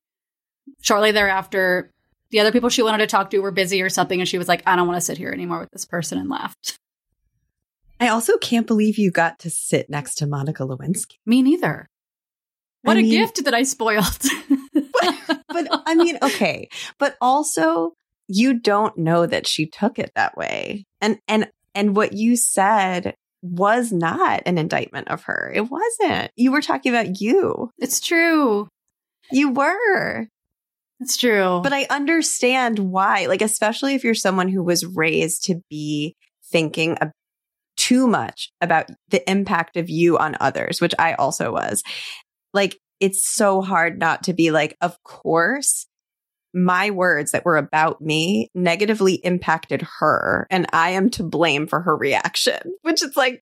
Shortly 0.81 1.11
thereafter, 1.11 1.91
the 2.31 2.39
other 2.39 2.51
people 2.51 2.69
she 2.69 2.81
wanted 2.81 2.99
to 2.99 3.07
talk 3.07 3.29
to 3.29 3.39
were 3.39 3.51
busy 3.51 3.83
or 3.83 3.89
something, 3.89 4.19
and 4.19 4.27
she 4.27 4.39
was 4.39 4.47
like, 4.47 4.63
"I 4.65 4.77
don't 4.77 4.87
want 4.87 4.97
to 4.97 5.05
sit 5.05 5.19
here 5.19 5.31
anymore 5.31 5.59
with 5.59 5.69
this 5.69 5.85
person," 5.85 6.17
and 6.17 6.27
left. 6.27 6.79
I 7.99 8.07
also 8.07 8.35
can't 8.37 8.65
believe 8.65 8.97
you 8.97 9.11
got 9.11 9.37
to 9.39 9.51
sit 9.51 9.91
next 9.91 10.15
to 10.15 10.25
Monica 10.25 10.63
Lewinsky. 10.63 11.17
Me 11.23 11.43
neither. 11.43 11.87
What 12.83 12.97
I 12.97 13.01
a 13.01 13.03
mean- 13.03 13.11
gift 13.11 13.43
that 13.45 13.53
I 13.53 13.63
spoiled. 13.63 14.05
But 15.51 15.67
I 15.87 15.95
mean, 15.95 16.17
okay, 16.21 16.69
but 16.99 17.17
also 17.19 17.93
you 18.27 18.59
don't 18.59 18.95
know 18.97 19.25
that 19.25 19.47
she 19.47 19.65
took 19.65 19.97
it 19.97 20.11
that 20.15 20.37
way. 20.37 20.85
And 21.01 21.17
and 21.27 21.49
and 21.73 21.95
what 21.95 22.13
you 22.13 22.35
said 22.35 23.15
was 23.41 23.91
not 23.91 24.43
an 24.45 24.57
indictment 24.57 25.07
of 25.07 25.23
her. 25.23 25.51
It 25.53 25.69
wasn't. 25.69 26.31
You 26.35 26.51
were 26.51 26.61
talking 26.61 26.93
about 26.93 27.19
you. 27.19 27.71
it's 27.79 27.99
true. 27.99 28.67
You 29.31 29.51
were. 29.51 30.27
It's 30.99 31.17
true. 31.17 31.61
But 31.63 31.73
I 31.73 31.87
understand 31.89 32.77
why, 32.79 33.25
like, 33.25 33.41
especially 33.41 33.95
if 33.95 34.03
you're 34.03 34.13
someone 34.13 34.49
who 34.49 34.63
was 34.63 34.85
raised 34.85 35.45
to 35.45 35.61
be 35.69 36.15
thinking 36.51 36.97
too 37.77 38.05
much 38.07 38.51
about 38.61 38.89
the 39.09 39.27
impact 39.29 39.77
of 39.77 39.89
you 39.89 40.17
on 40.17 40.35
others, 40.39 40.81
which 40.81 40.93
I 40.99 41.13
also 41.13 41.51
was. 41.53 41.81
Like, 42.53 42.77
it's 42.99 43.27
so 43.27 43.61
hard 43.61 43.99
not 43.99 44.23
to 44.23 44.33
be 44.33 44.51
like, 44.51 44.75
of 44.81 45.01
course, 45.03 45.87
my 46.53 46.89
words 46.89 47.31
that 47.31 47.45
were 47.45 47.57
about 47.57 48.01
me 48.01 48.49
negatively 48.55 49.15
impacted 49.15 49.85
her, 49.99 50.47
and 50.49 50.67
I 50.73 50.91
am 50.91 51.09
to 51.11 51.23
blame 51.23 51.67
for 51.67 51.81
her 51.81 51.95
reaction, 51.95 52.59
which 52.81 53.03
is 53.03 53.15
like, 53.15 53.41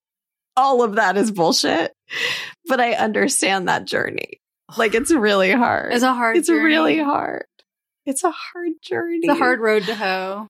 all 0.56 0.84
of 0.84 0.96
that 0.96 1.18
is 1.18 1.32
bullshit. 1.32 1.94
But 2.68 2.80
I 2.80 2.94
understand 2.94 3.68
that 3.68 3.86
journey. 3.86 4.42
Like, 4.78 4.96
it's 4.96 5.12
really 5.12 5.52
hard. 5.52 5.94
it's 5.94 6.04
a 6.04 6.14
hard. 6.14 6.38
It's 6.38 6.48
journey. 6.48 6.64
really 6.64 7.00
hard. 7.00 7.46
It's 8.06 8.24
a 8.24 8.32
hard 8.32 8.72
journey. 8.82 9.20
It's 9.24 9.30
a 9.30 9.36
hard 9.36 9.60
road 9.60 9.84
to 9.84 9.96
hoe. 9.96 10.48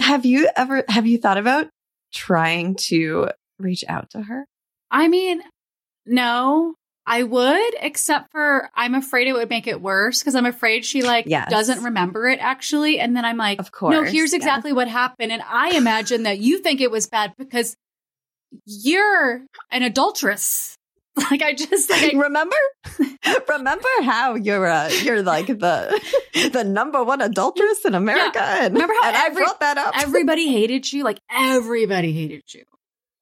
Have 0.00 0.26
you 0.26 0.48
ever 0.54 0.84
have 0.88 1.06
you 1.06 1.18
thought 1.18 1.38
about 1.38 1.68
trying 2.12 2.74
to 2.74 3.28
reach 3.58 3.84
out 3.88 4.10
to 4.10 4.22
her? 4.22 4.46
I 4.90 5.08
mean, 5.08 5.42
no, 6.04 6.74
I 7.06 7.22
would, 7.22 7.74
except 7.80 8.32
for 8.32 8.68
I'm 8.74 8.94
afraid 8.94 9.28
it 9.28 9.32
would 9.32 9.48
make 9.48 9.66
it 9.68 9.80
worse 9.80 10.18
because 10.20 10.34
I'm 10.34 10.46
afraid 10.46 10.84
she 10.84 11.02
like 11.02 11.26
Yes. 11.28 11.48
doesn't 11.50 11.84
remember 11.84 12.26
it 12.26 12.40
actually. 12.40 12.98
And 12.98 13.16
then 13.16 13.24
I'm 13.24 13.36
like, 13.36 13.60
Of 13.60 13.70
course. 13.70 13.92
no, 13.92 14.02
here's 14.02 14.32
yeah. 14.32 14.38
exactly 14.38 14.72
what 14.72 14.88
happened. 14.88 15.30
And 15.30 15.42
I 15.48 15.76
imagine 15.76 16.24
that 16.24 16.38
you 16.40 16.58
think 16.58 16.80
it 16.80 16.90
was 16.90 17.06
bad 17.06 17.32
because 17.38 17.76
you're 18.64 19.42
an 19.70 19.82
adulteress. 19.82 20.72
Like 21.30 21.40
I 21.40 21.54
just 21.54 21.88
like 21.88 22.14
I, 22.14 22.18
remember 22.24 22.54
remember 23.48 23.88
how 24.02 24.34
you're 24.34 24.66
uh, 24.66 24.88
you're 25.02 25.22
like 25.22 25.46
the 25.46 25.98
the 26.52 26.62
number 26.62 27.02
one 27.02 27.22
adulteress 27.22 27.86
in 27.86 27.94
America 27.94 28.38
and, 28.42 28.74
Remember 28.74 28.92
how 29.00 29.08
and 29.08 29.16
every- 29.16 29.42
I 29.42 29.46
brought 29.46 29.60
that 29.60 29.78
up 29.78 29.94
everybody 29.98 30.48
hated 30.52 30.92
you. 30.92 31.04
Like 31.04 31.18
everybody 31.30 32.12
hated 32.12 32.42
you. 32.52 32.64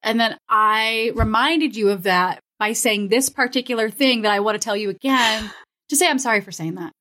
And 0.02 0.18
then 0.18 0.36
I 0.48 1.12
reminded 1.14 1.76
you 1.76 1.90
of 1.90 2.02
that 2.02 2.40
by 2.58 2.72
saying 2.72 3.08
this 3.08 3.28
particular 3.28 3.90
thing 3.90 4.22
that 4.22 4.32
I 4.32 4.40
want 4.40 4.54
to 4.54 4.58
tell 4.64 4.76
you 4.76 4.90
again. 4.90 5.50
To 5.90 5.96
say 5.96 6.08
I'm 6.08 6.18
sorry 6.18 6.40
for 6.40 6.50
saying 6.50 6.76
that. 6.76 6.92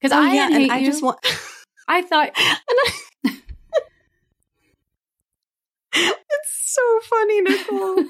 Because 0.00 0.16
Oh, 0.16 0.22
I 0.22 0.32
yeah, 0.32 0.48
hate 0.50 0.70
I 0.70 0.78
you. 0.78 0.86
just 0.86 1.02
want 1.02 1.18
I 1.88 2.02
thought 2.02 2.30
it's 5.92 6.72
so 6.72 7.00
funny, 7.02 7.40
Nicole. 7.40 8.04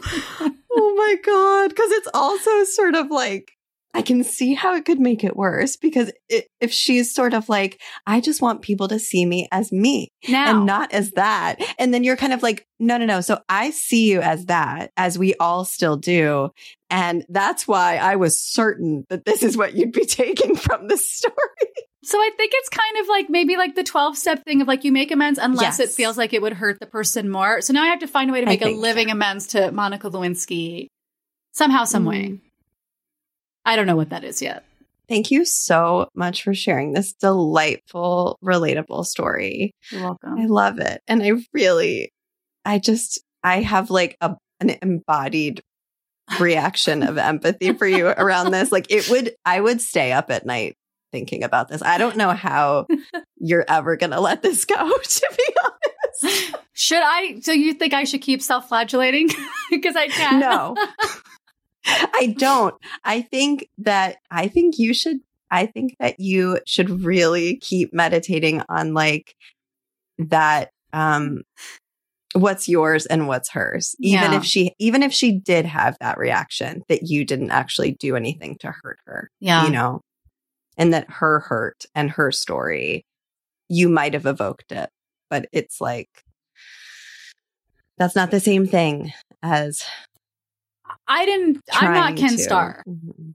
oh 0.73 0.95
my 0.97 1.17
god, 1.25 1.71
because 1.71 1.91
it's 1.93 2.09
also 2.13 2.65
sort 2.65 2.95
of 2.95 3.11
like 3.11 3.53
I 3.95 4.03
can 4.03 4.23
see 4.23 4.55
how 4.55 4.75
it 4.75 4.85
could 4.85 5.01
make 5.01 5.25
it 5.25 5.37
worse 5.37 5.77
because 5.77 6.13
it, 6.29 6.47
if 6.61 6.71
she's 6.71 7.13
sort 7.15 7.33
of 7.35 7.49
like, 7.49 7.81
I 8.07 8.21
just 8.21 8.43
want 8.43 8.63
people 8.63 8.87
to 8.89 8.99
see 8.99 9.25
me 9.25 9.49
as 9.51 9.73
me 9.73 10.09
now 10.29 10.57
and 10.59 10.67
not 10.67 10.93
as 10.93 11.13
that. 11.13 11.57
And 11.79 11.93
then 11.93 12.05
you're 12.05 12.17
kind 12.17 12.33
of 12.33 12.43
like, 12.43 12.67
no, 12.79 12.99
no, 12.99 13.07
no. 13.07 13.21
So 13.23 13.41
I 13.49 13.71
see 13.71 14.11
you 14.11 14.21
as 14.21 14.45
that, 14.47 14.91
as 14.97 15.19
we 15.19 15.35
all 15.37 15.65
still 15.65 15.97
do. 15.97 16.51
And 16.91 17.25
that's 17.29 17.67
why 17.67 17.97
I 17.97 18.17
was 18.17 18.41
certain 18.43 19.05
that 19.09 19.25
this 19.25 19.43
is 19.43 19.57
what 19.57 19.75
you'd 19.75 19.93
be 19.93 20.05
taking 20.07 20.55
from 20.55 20.89
this 20.89 21.11
story. 21.11 21.35
So 22.05 22.19
I 22.19 22.31
think 22.37 22.53
it's 22.55 22.69
kind 22.69 22.99
of 22.99 23.09
like 23.09 23.29
maybe 23.29 23.57
like 23.57 23.75
the 23.75 23.85
12 23.85 24.17
step 24.17 24.45
thing 24.45 24.63
of 24.63 24.69
like 24.69 24.85
you 24.85 24.93
make 24.93 25.11
amends 25.11 25.39
unless 25.39 25.79
Yes. 25.79 25.81
it 25.81 25.91
feels 25.91 26.17
like 26.17 26.33
it 26.33 26.41
would 26.41 26.53
hurt 26.55 26.79
the 26.81 26.87
person 26.87 27.29
more. 27.29 27.61
So 27.63 27.73
now 27.73 27.83
I 27.83 27.89
have 27.89 27.99
to 28.01 28.07
find 28.07 28.31
a 28.31 28.33
way 28.33 28.41
to 28.41 28.47
make 28.47 28.63
a 28.63 28.69
living 28.69 29.11
amends 29.11 29.49
to 29.49 29.73
Monica 29.73 30.09
Lewinsky 30.11 30.87
somehow, 31.53 31.85
some 31.85 32.05
way. 32.05 32.29
Mm. 32.29 32.41
I 33.69 33.77
don't 33.77 33.87
know 33.87 33.97
what 33.97 34.09
that 34.09 34.25
is 34.25 34.41
yet. 34.41 34.65
Thank 35.11 35.31
you 35.31 35.45
so 35.45 36.09
much 36.15 36.43
for 36.43 36.55
sharing 36.55 36.95
this 36.95 37.13
delightful, 37.13 38.39
relatable 38.43 39.05
story. 39.05 39.75
You're 39.93 40.05
welcome. 40.05 40.39
I 40.39 40.47
love 40.47 40.79
it. 40.79 41.03
And 41.07 41.23
I 41.23 41.33
really, 41.53 42.11
I 42.65 42.79
just, 42.79 43.23
I 43.45 43.61
have 43.61 43.91
like 43.91 44.17
a, 44.23 44.37
an 44.61 44.71
embodied 44.81 45.61
reaction 46.41 47.03
of 47.03 47.19
empathy 47.19 47.75
for 47.75 47.87
you 47.87 48.07
around 48.09 48.53
this. 48.53 48.73
Like 48.73 48.87
it 48.89 49.11
would, 49.11 49.35
I 49.45 49.61
would 49.61 49.83
stay 49.83 50.13
up 50.13 50.31
at 50.31 50.47
night 50.47 50.75
thinking 51.13 51.45
about 51.45 51.69
this. 51.69 51.83
I 51.83 51.99
don't 51.99 52.17
know 52.17 52.31
how 52.31 52.87
you're 53.37 53.67
ever 53.69 53.97
going 53.97 54.13
to 54.13 54.21
let 54.21 54.41
this 54.41 54.65
go, 54.65 54.99
to 55.03 55.35
be 55.37 55.55
honest. 55.63 56.57
Should 56.73 57.03
I? 57.03 57.41
So 57.43 57.53
you 57.53 57.75
think 57.75 57.93
I 57.93 58.05
should 58.05 58.23
keep 58.23 58.41
self 58.41 58.69
flagellating? 58.69 59.29
Because 59.71 59.97
I 59.97 60.09
can't? 60.09 60.39
No, 60.41 60.75
I 61.87 62.35
don't. 62.39 62.75
I 63.05 63.23
think 63.23 63.69
that, 63.79 64.17
I 64.31 64.49
think 64.49 64.79
you 64.79 64.93
should, 64.95 65.19
I 65.51 65.67
think 65.67 65.97
that 66.01 66.21
you 66.21 66.61
should 66.67 66.91
really 67.05 67.57
keep 67.57 67.93
meditating 67.95 68.63
on 68.69 68.95
like 68.95 69.35
that, 70.19 70.71
um, 70.93 71.43
what's 72.35 72.69
yours 72.69 73.07
and 73.07 73.27
what's 73.27 73.49
hers 73.51 73.97
even 74.01 74.33
Yeah. 74.33 74.37
if 74.39 74.45
she 74.45 74.75
even 74.79 75.03
if 75.03 75.13
she 75.15 75.33
did 75.39 75.65
have 75.65 75.97
that 76.01 76.19
reaction 76.19 76.83
that 76.89 77.05
you 77.05 77.25
didn't 77.25 77.51
actually 77.51 77.93
do 77.93 78.17
anything 78.17 78.59
to 78.61 78.71
hurt 78.83 78.99
her 79.07 79.31
Yeah. 79.41 79.65
you 79.65 79.71
know 79.71 80.03
and 80.77 80.93
that 80.93 81.11
her 81.11 81.41
hurt 81.41 81.87
and 81.95 82.11
her 82.11 82.31
story 82.31 83.07
you 83.71 83.89
might 83.89 84.13
have 84.13 84.27
evoked 84.27 84.73
it 84.73 84.91
but 85.31 85.47
it's 85.53 85.81
like 85.81 86.11
That's 87.97 88.15
not 88.15 88.31
the 88.31 88.41
same 88.41 88.67
thing 88.67 89.13
as 89.43 89.83
I 91.09 91.25
didn't. 91.25 91.61
I'm 91.73 91.95
not 91.95 92.17
Ken 92.17 92.31
to. 92.37 92.39
Starr. 92.39 92.85
Mhm. 92.87 93.35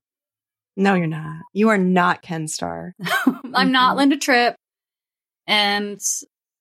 No, 0.77 0.93
you're 0.95 1.07
not. 1.07 1.41
You 1.53 1.69
are 1.69 1.77
not 1.77 2.21
Ken 2.21 2.47
Starr. 2.47 2.93
I'm 3.53 3.71
not 3.71 3.93
Mhm. 3.93 3.97
Linda 3.97 4.17
Tripp, 4.17 4.55
and 5.47 5.99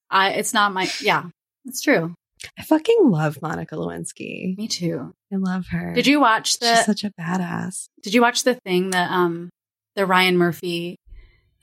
I. 0.09 0.31
It's 0.31 0.53
not 0.53 0.73
my. 0.73 0.89
Yeah, 1.01 1.25
it's 1.65 1.81
true. 1.81 2.13
I 2.57 2.63
fucking 2.63 2.97
love 3.09 3.41
Monica 3.41 3.75
Lewinsky. 3.75 4.57
Me 4.57 4.67
too. 4.67 5.13
I 5.31 5.37
love 5.37 5.67
her. 5.67 5.93
Did 5.93 6.07
you 6.07 6.19
watch 6.19 6.59
the? 6.59 6.75
She's 6.75 6.85
such 6.85 7.03
a 7.03 7.11
badass. 7.11 7.87
Did 8.01 8.13
you 8.13 8.21
watch 8.21 8.43
the 8.43 8.55
thing 8.55 8.89
that 8.91 9.09
um 9.11 9.49
the 9.95 10.05
Ryan 10.05 10.37
Murphy 10.37 10.97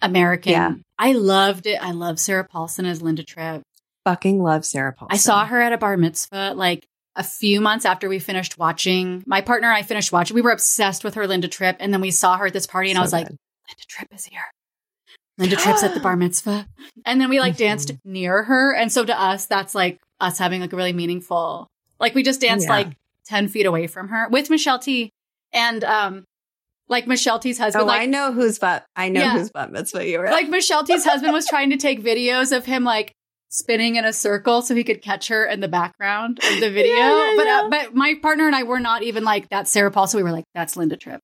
American? 0.01 0.53
Yeah. 0.53 0.73
I 0.99 1.13
loved 1.13 1.67
it. 1.67 1.83
I 1.83 1.91
love 1.93 2.19
Sarah 2.19 2.45
Paulson 2.45 2.87
as 2.87 3.03
Linda 3.03 3.23
Tripp. 3.25 3.63
Fucking 4.07 4.43
love 4.43 4.65
Sarah 4.65 4.93
Paulson. 4.95 5.15
I 5.15 5.19
saw 5.19 5.45
her 5.45 5.61
at 5.61 5.73
a 5.75 5.79
bar 5.79 5.97
mitzvah 5.99 6.55
like 6.57 6.87
a 7.17 7.23
few 7.25 7.61
months 7.61 7.85
after 7.85 8.09
we 8.09 8.19
finished 8.19 8.59
watching. 8.59 9.23
My 9.27 9.41
partner 9.41 9.69
and 9.69 9.77
I 9.77 9.83
finished 9.83 10.13
watching. 10.13 10.35
We 10.35 10.43
were 10.43 10.53
obsessed 10.53 11.03
with 11.05 11.15
her 11.15 11.27
Linda 11.27 11.49
Tripp, 11.49 11.77
and 11.81 11.93
then 11.93 12.01
we 12.01 12.11
saw 12.11 12.37
her 12.37 12.47
at 12.47 12.53
this 12.53 12.67
party, 12.67 12.91
and 12.91 12.99
I 12.99 13.01
So 13.01 13.05
was 13.05 13.13
like. 13.13 13.27
Linda 13.29 13.85
Tripp 13.89 14.09
is 14.15 14.25
here. 14.25 14.43
Linda 15.39 15.57
Tripp's 15.57 15.83
at 15.83 15.95
the 15.95 16.01
bar 16.07 16.17
mitzvah. 16.17 16.67
And 17.07 17.21
then 17.21 17.29
we 17.31 17.41
like 17.41 17.57
danced 17.57 17.89
Mm-hmm. 17.89 18.13
near 18.13 18.43
her. 18.45 18.75
And 18.75 18.91
so 18.93 19.05
to 19.05 19.19
us, 19.21 19.47
that's 19.47 19.75
like 19.75 19.99
us 20.21 20.39
having 20.39 20.61
like 20.61 20.73
a 20.73 20.77
really 20.77 20.93
meaningful, 20.93 21.67
like 21.99 22.15
we 22.15 22.23
just 22.23 22.41
danced 22.41 22.67
Yeah. 22.67 22.73
like 22.75 22.97
10 23.27 23.49
feet 23.49 23.67
away 23.67 23.87
from 23.87 24.09
her 24.09 24.29
with 24.29 24.51
Michelle 24.51 24.79
T. 24.79 25.11
And 25.53 25.83
um, 25.85 26.25
like 26.89 27.07
Michelle 27.07 27.39
T's 27.39 27.59
husband, 27.59 27.85
Oh, 27.85 27.87
like, 27.87 28.03
I 28.03 28.07
know 28.07 28.33
whose 28.33 28.59
butt. 28.59 28.85
I 28.97 29.09
know 29.09 29.21
Yeah. 29.21 29.33
whose 29.39 29.51
butt 29.51 29.71
mitzvah 29.73 30.07
you 30.07 30.19
were. 30.19 30.31
like 30.31 30.49
Michelle 30.49 30.85
T's 30.85 31.05
husband 31.05 31.33
was 31.33 31.47
trying 31.47 31.71
to 31.71 31.77
take 31.77 32.03
videos 32.03 32.55
of 32.57 32.65
him 32.65 32.85
like 32.85 33.13
spinning 33.51 33.97
in 33.97 34.05
a 34.05 34.13
circle 34.13 34.63
so 34.63 34.75
he 34.75 34.85
could 34.85 35.03
catch 35.03 35.29
her 35.29 35.45
in 35.45 35.61
the 35.61 35.69
background 35.69 36.39
of 36.43 36.61
the 36.61 36.71
video. 36.73 36.97
Yeah, 36.97 37.35
but. 37.37 37.47
Uh, 37.47 37.69
but 37.69 37.95
my 37.95 38.15
partner 38.23 38.47
and 38.47 38.57
I 38.57 38.63
were 38.63 38.81
not 38.81 39.03
even 39.03 39.23
like 39.25 39.49
that's 39.51 39.71
Sarah 39.71 39.91
Paulson. 39.91 40.19
We 40.19 40.25
were 40.25 40.33
like 40.33 40.47
that's 40.55 40.77
Linda 40.77 40.97
Tripp. 40.97 41.21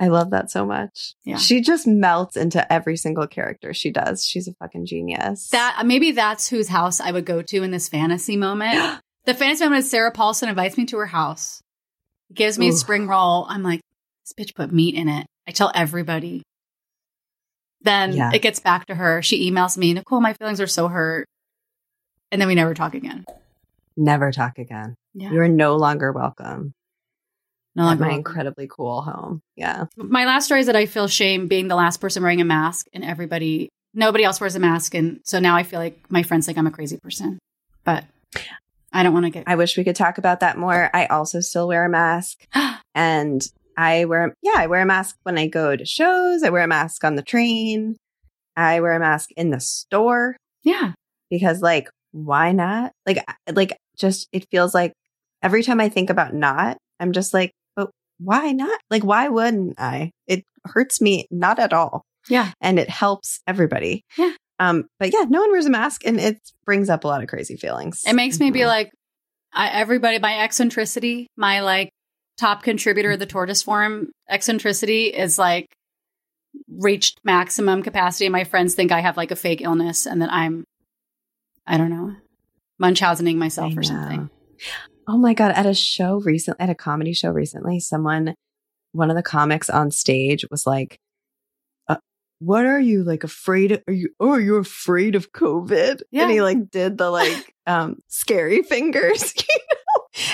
I 0.00 0.08
love 0.08 0.30
that 0.30 0.50
so 0.50 0.64
much. 0.64 1.14
Yeah. 1.24 1.36
She 1.36 1.60
just 1.60 1.86
melts 1.86 2.34
into 2.34 2.70
every 2.72 2.96
single 2.96 3.26
character 3.26 3.74
she 3.74 3.90
does. 3.90 4.24
She's 4.24 4.48
a 4.48 4.54
fucking 4.54 4.86
genius. 4.86 5.50
That 5.50 5.82
maybe 5.84 6.12
that's 6.12 6.48
whose 6.48 6.68
house 6.68 7.00
I 7.00 7.12
would 7.12 7.26
go 7.26 7.42
to 7.42 7.62
in 7.62 7.70
this 7.70 7.90
fantasy 7.90 8.38
moment. 8.38 9.00
the 9.26 9.34
fantasy 9.34 9.64
moment 9.64 9.80
is 9.80 9.90
Sarah 9.90 10.10
Paulson 10.10 10.48
invites 10.48 10.78
me 10.78 10.86
to 10.86 10.96
her 10.96 11.06
house, 11.06 11.60
gives 12.32 12.58
me 12.58 12.70
a 12.70 12.72
spring 12.72 13.08
roll. 13.08 13.44
I'm 13.46 13.62
like, 13.62 13.82
this 14.24 14.32
bitch 14.46 14.54
put 14.54 14.72
meat 14.72 14.94
in 14.94 15.08
it. 15.08 15.26
I 15.46 15.50
tell 15.52 15.70
everybody. 15.74 16.44
Then 17.82 18.12
Yeah. 18.12 18.30
it 18.34 18.42
gets 18.42 18.58
back 18.60 18.86
to 18.86 18.94
her. 18.94 19.22
She 19.22 19.50
emails 19.50 19.76
me, 19.78 19.94
Nicole, 19.94 20.20
my 20.20 20.32
feelings 20.34 20.60
are 20.60 20.66
so 20.66 20.88
hurt. 20.88 21.26
And 22.30 22.40
then 22.40 22.48
we 22.48 22.54
never 22.54 22.74
talk 22.74 22.94
again. 22.94 23.24
Never 23.96 24.30
talk 24.32 24.58
again. 24.58 24.94
Yeah. 25.14 25.32
You 25.32 25.40
are 25.40 25.48
no 25.48 25.76
longer 25.76 26.12
welcome 26.12 26.72
No 27.74 27.84
longer. 27.84 27.92
at 27.94 28.00
my 28.00 28.06
welcome. 28.08 28.18
incredibly 28.18 28.68
cool 28.68 29.02
home. 29.02 29.40
Yeah. 29.56 29.86
my 29.96 30.24
last 30.26 30.44
story 30.46 30.60
is 30.60 30.66
that 30.66 30.76
I 30.76 30.86
feel 30.86 31.08
shame 31.08 31.48
being 31.48 31.68
the 31.68 31.74
last 31.76 32.00
person 32.00 32.22
wearing 32.22 32.40
a 32.40 32.44
mask 32.44 32.86
and 32.92 33.02
everybody, 33.04 33.68
nobody 33.94 34.24
else 34.24 34.40
wears 34.40 34.54
a 34.54 34.60
mask. 34.60 34.94
And 34.94 35.20
so 35.24 35.40
now 35.40 35.56
I 35.56 35.62
feel 35.64 35.80
like 35.80 35.98
my 36.10 36.22
friends 36.22 36.46
think 36.46 36.58
I'm 36.58 36.66
a 36.66 36.70
crazy 36.70 36.98
person, 37.02 37.38
but 37.84 38.04
I 38.92 39.02
don't 39.02 39.12
want 39.14 39.24
to 39.26 39.30
get, 39.30 39.44
I 39.46 39.56
wish 39.56 39.76
we 39.76 39.84
could 39.84 39.96
talk 39.96 40.18
about 40.18 40.40
that 40.40 40.56
more. 40.58 40.90
I 40.94 41.06
also 41.06 41.40
still 41.40 41.66
wear 41.68 41.84
a 41.84 41.88
mask 41.88 42.46
and 42.94 43.42
I 43.80 44.04
wear, 44.04 44.34
yeah, 44.42 44.56
I 44.56 44.66
wear 44.66 44.82
a 44.82 44.86
mask 44.86 45.16
when 45.22 45.38
I 45.38 45.46
go 45.46 45.74
to 45.74 45.86
shows. 45.86 46.42
I 46.42 46.50
wear 46.50 46.62
a 46.62 46.68
mask 46.68 47.02
on 47.02 47.14
the 47.14 47.22
train. 47.22 47.96
I 48.56 48.80
wear 48.80 48.92
a 48.92 49.00
mask 49.00 49.30
in 49.36 49.50
the 49.50 49.60
store 49.60 50.36
yeah. 50.62 50.92
because 51.30 51.62
like, 51.62 51.88
why 52.12 52.52
not? 52.52 52.92
Like, 53.06 53.24
like 53.50 53.76
just, 53.96 54.28
it 54.32 54.44
feels 54.50 54.74
like 54.74 54.92
every 55.42 55.62
time 55.62 55.80
I 55.80 55.88
think 55.88 56.10
about 56.10 56.34
not, 56.34 56.76
I'm 56.98 57.12
just 57.12 57.32
like, 57.32 57.52
but 57.74 57.90
why 58.18 58.52
not? 58.52 58.78
Like, 58.90 59.02
why 59.02 59.28
wouldn't 59.28 59.80
I? 59.80 60.10
It 60.26 60.44
hurts 60.66 61.00
me 61.00 61.26
not 61.30 61.58
at 61.58 61.72
all. 61.72 62.02
Yeah. 62.28 62.52
And 62.60 62.78
it 62.78 62.90
helps 62.90 63.40
everybody. 63.46 64.02
Yeah. 64.18 64.32
Um, 64.58 64.84
but 64.98 65.10
yeah, 65.14 65.24
no 65.26 65.40
one 65.40 65.52
wears 65.52 65.64
a 65.64 65.70
mask 65.70 66.02
and 66.04 66.20
it 66.20 66.36
brings 66.66 66.90
up 66.90 67.04
a 67.04 67.08
lot 67.08 67.22
of 67.22 67.30
crazy 67.30 67.56
feelings. 67.56 68.02
It 68.06 68.12
makes 68.12 68.38
me 68.38 68.50
be 68.50 68.60
Mhm. 68.60 68.66
like, 68.66 68.90
I, 69.54 69.70
everybody, 69.70 70.18
my 70.18 70.34
eccentricity, 70.44 71.28
my 71.36 71.60
like 71.62 71.88
top 72.40 72.62
contributor 72.62 73.12
of 73.12 73.18
the 73.18 73.26
Tortoise 73.26 73.62
Forum 73.62 74.10
eccentricity 74.28 75.06
is 75.06 75.38
like 75.38 75.66
reached 76.68 77.20
maximum 77.22 77.82
capacity. 77.82 78.28
My 78.30 78.44
friends 78.44 78.74
think 78.74 78.92
I 78.92 79.00
have 79.00 79.16
like 79.16 79.30
a 79.30 79.36
fake 79.36 79.60
illness 79.60 80.06
and 80.06 80.22
that 80.22 80.32
I'm, 80.32 80.64
I 81.66 81.76
don't 81.76 81.90
know, 81.90 82.16
Munchausening 82.78 83.38
myself 83.38 83.72
I 83.72 83.76
or 83.76 83.80
know. 83.80 83.82
something. 83.82 84.30
Oh 85.06 85.18
my 85.18 85.34
God. 85.34 85.52
At 85.52 85.66
a 85.66 85.74
show 85.74 86.20
recently, 86.20 86.60
at 86.60 86.70
a 86.70 86.74
comedy 86.74 87.12
show 87.12 87.28
recently, 87.30 87.78
someone, 87.78 88.34
one 88.92 89.10
of 89.10 89.16
the 89.16 89.22
comics 89.22 89.68
on 89.68 89.90
stage 89.90 90.46
was 90.50 90.66
like, 90.66 90.98
uh, 91.88 91.96
what 92.38 92.64
are 92.64 92.80
you 92.80 93.04
like 93.04 93.22
afraid 93.22 93.72
of? 93.72 93.82
Are 93.86 93.92
you, 93.92 94.08
oh, 94.18 94.30
are 94.30 94.40
you 94.40 94.56
afraid 94.56 95.14
of 95.14 95.30
COVID? 95.30 96.00
Yeah. 96.10 96.22
And 96.22 96.30
he 96.30 96.40
like 96.40 96.70
did 96.70 96.96
the 96.96 97.10
like, 97.10 97.54
um, 97.66 97.98
scary 98.08 98.62
fingers, 98.68 99.34
you 99.36 99.44
know? 99.72 99.79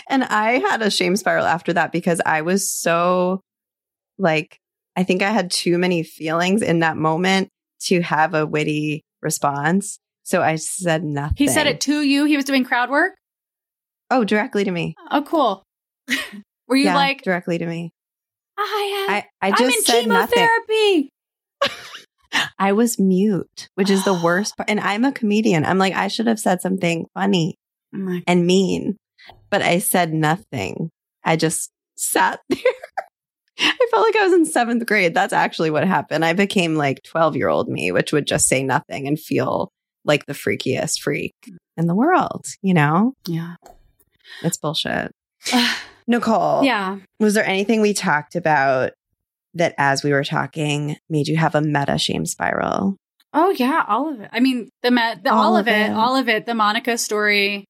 And 0.09 0.24
I 0.24 0.59
had 0.59 0.83
a 0.83 0.91
shame 0.91 1.16
spiral 1.16 1.47
after 1.47 1.72
that 1.74 1.93
because 1.93 2.20
I 2.24 2.43
was 2.43 2.70
so 2.70 3.41
like, 4.18 4.59
I 4.97 5.05
think 5.05 5.22
I 5.22 5.31
had 5.31 5.51
too 5.51 5.79
many 5.79 6.03
feelings 6.03 6.62
in 6.62 6.81
that 6.81 6.97
moment 6.97 7.49
to 7.83 8.01
have 8.01 8.35
a 8.35 8.47
witty 8.47 9.03
response. 9.22 9.99
So 10.22 10.43
I 10.43 10.57
said 10.57 11.05
nothing. 11.05 11.37
He 11.37 11.49
said 11.49 11.66
it 11.66 11.81
to 11.83 12.01
you. 12.01 12.24
He 12.24 12.37
was 12.37 12.45
doing 12.45 12.64
crowd 12.64 12.91
work. 12.91 13.12
Oh, 14.11 14.24
directly 14.24 14.64
to 14.64 14.70
me. 14.70 14.95
Oh, 15.11 15.22
cool. 15.22 15.62
Were 16.68 16.77
you 16.77 16.87
yeah, 16.87 16.95
like, 16.95 17.22
directly 17.22 17.59
to 17.59 17.66
me. 17.66 17.93
I, 18.59 19.07
uh, 19.09 19.12
I, 19.12 19.27
I 19.43 19.49
am 19.49 19.57
just 19.57 19.77
in 19.79 19.85
said 19.85 20.07
nothing. 20.09 20.39
chemotherapy. 20.39 21.11
I 22.59 22.72
was 22.72 22.99
mute, 22.99 23.68
which 23.74 23.91
is 23.91 24.05
the 24.05 24.14
worst 24.14 24.57
part. 24.57 24.70
And 24.70 24.81
I'm 24.81 25.05
a 25.05 25.12
comedian. 25.12 25.64
I'm 25.64 25.79
like, 25.79 25.95
I 25.95 26.09
should 26.09 26.27
have 26.27 26.41
said 26.41 26.61
something 26.61 27.07
funny 27.14 27.57
oh 27.95 27.99
I'm 27.99 28.22
and 28.27 28.47
mean, 28.47 28.97
but 29.51 29.62
I 29.62 29.78
said 29.78 30.12
nothing. 30.12 30.90
I 31.24 31.36
just 31.36 31.70
sat 31.97 32.40
there. 32.49 32.59
I 33.59 33.86
felt 33.90 34.05
like 34.05 34.16
I 34.16 34.24
was 34.24 34.34
in 34.34 34.44
seventh 34.44 34.84
grade. 34.86 35.14
That's 35.14 35.32
actually 35.32 35.70
what 35.70 35.86
happened. 35.86 36.24
I 36.24 36.34
became 36.34 36.74
like 36.74 37.03
12 37.05 37.36
year 37.36 37.49
old 37.49 37.68
me, 37.68 37.90
which 37.90 38.12
would 38.12 38.26
just 38.26 38.49
say 38.49 38.62
nothing 38.62 39.07
and 39.07 39.18
feel 39.18 39.70
like 40.05 40.26
the 40.26 40.34
freakiest 40.34 41.01
freak 41.01 41.34
in 41.76 41.86
the 41.86 41.94
world. 41.94 42.44
You 42.62 42.74
know, 42.74 43.14
yeah. 43.26 43.55
it's 44.42 44.59
bullshit. 44.59 45.11
Nicole, 46.07 46.62
yeah. 46.62 46.99
was 47.18 47.34
there 47.34 47.47
anything 47.47 47.80
we 47.80 47.92
talked 47.94 48.36
about 48.36 48.92
that 49.55 49.74
as 49.78 50.05
we 50.05 50.12
were 50.12 50.22
talking 50.22 50.97
made 51.09 51.26
you 51.26 51.36
have 51.36 51.55
a 51.55 51.61
meta 51.62 51.99
shame 51.99 52.26
spiral? 52.26 52.97
Oh 53.32 53.51
yeah, 53.51 53.84
all 53.88 54.12
of 54.12 54.20
it. 54.20 54.28
I 54.32 54.40
mean, 54.40 54.68
the, 54.82 54.90
ma- 54.90 55.16
the 55.20 55.32
all, 55.32 55.44
All 55.44 55.57
of 55.57 55.66
of 55.66 55.68
it, 55.68 55.90
it. 55.90 55.92
all 55.92 56.14
of 56.16 56.28
it. 56.28 56.47
The 56.47 56.55
Monica 56.55 56.97
story, 56.97 57.64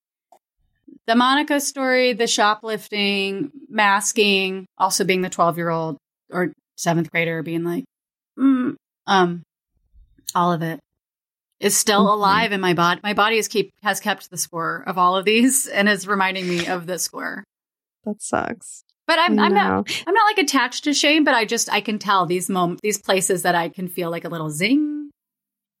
the 1.07 1.15
Monica 1.15 1.59
story, 1.59 2.13
the 2.13 2.27
shoplifting, 2.27 3.51
masking, 3.69 4.65
also 4.77 5.03
being 5.03 5.21
the 5.21 5.29
twelve 5.29 5.57
year 5.57 5.69
old 5.69 5.97
or 6.31 6.51
seventh 6.75 7.11
grader 7.11 7.41
being 7.43 7.63
like, 7.63 7.85
mm, 8.37 8.75
um, 9.07 9.41
all 10.35 10.51
of 10.51 10.61
it 10.61 10.79
is 11.59 11.75
still 11.75 12.05
Mhm. 12.05 12.13
alive 12.13 12.51
in 12.51 12.61
my 12.61 12.73
body. 12.73 12.99
My 13.03 13.13
body 13.13 13.37
has 13.37 13.47
keep 13.47 13.71
has 13.83 13.99
kept 13.99 14.29
the 14.29 14.37
score 14.37 14.83
of 14.85 14.97
all 14.97 15.15
of 15.15 15.25
these 15.25 15.65
and 15.73 15.89
is 15.89 16.07
reminding 16.07 16.47
me 16.47 16.67
of 16.67 16.85
the 16.85 16.99
score. 16.99 17.43
That 18.05 18.21
sucks. 18.21 18.83
But 19.07 19.19
I'm 19.19 19.39
I'm 19.39 19.53
not 19.53 19.89
I'm 20.05 20.13
not 20.13 20.25
like 20.25 20.37
attached 20.37 20.83
to 20.83 20.93
shame, 20.93 21.23
but 21.23 21.33
I 21.33 21.45
just 21.45 21.71
I 21.71 21.79
can 21.81 21.97
tell 21.97 22.25
these 22.25 22.49
moments, 22.49 22.81
these 22.83 22.97
places 23.01 23.43
that 23.43 23.55
I 23.55 23.69
can 23.69 23.87
feel 23.87 24.11
like 24.11 24.25
a 24.25 24.29
little 24.29 24.49
zing. 24.49 25.11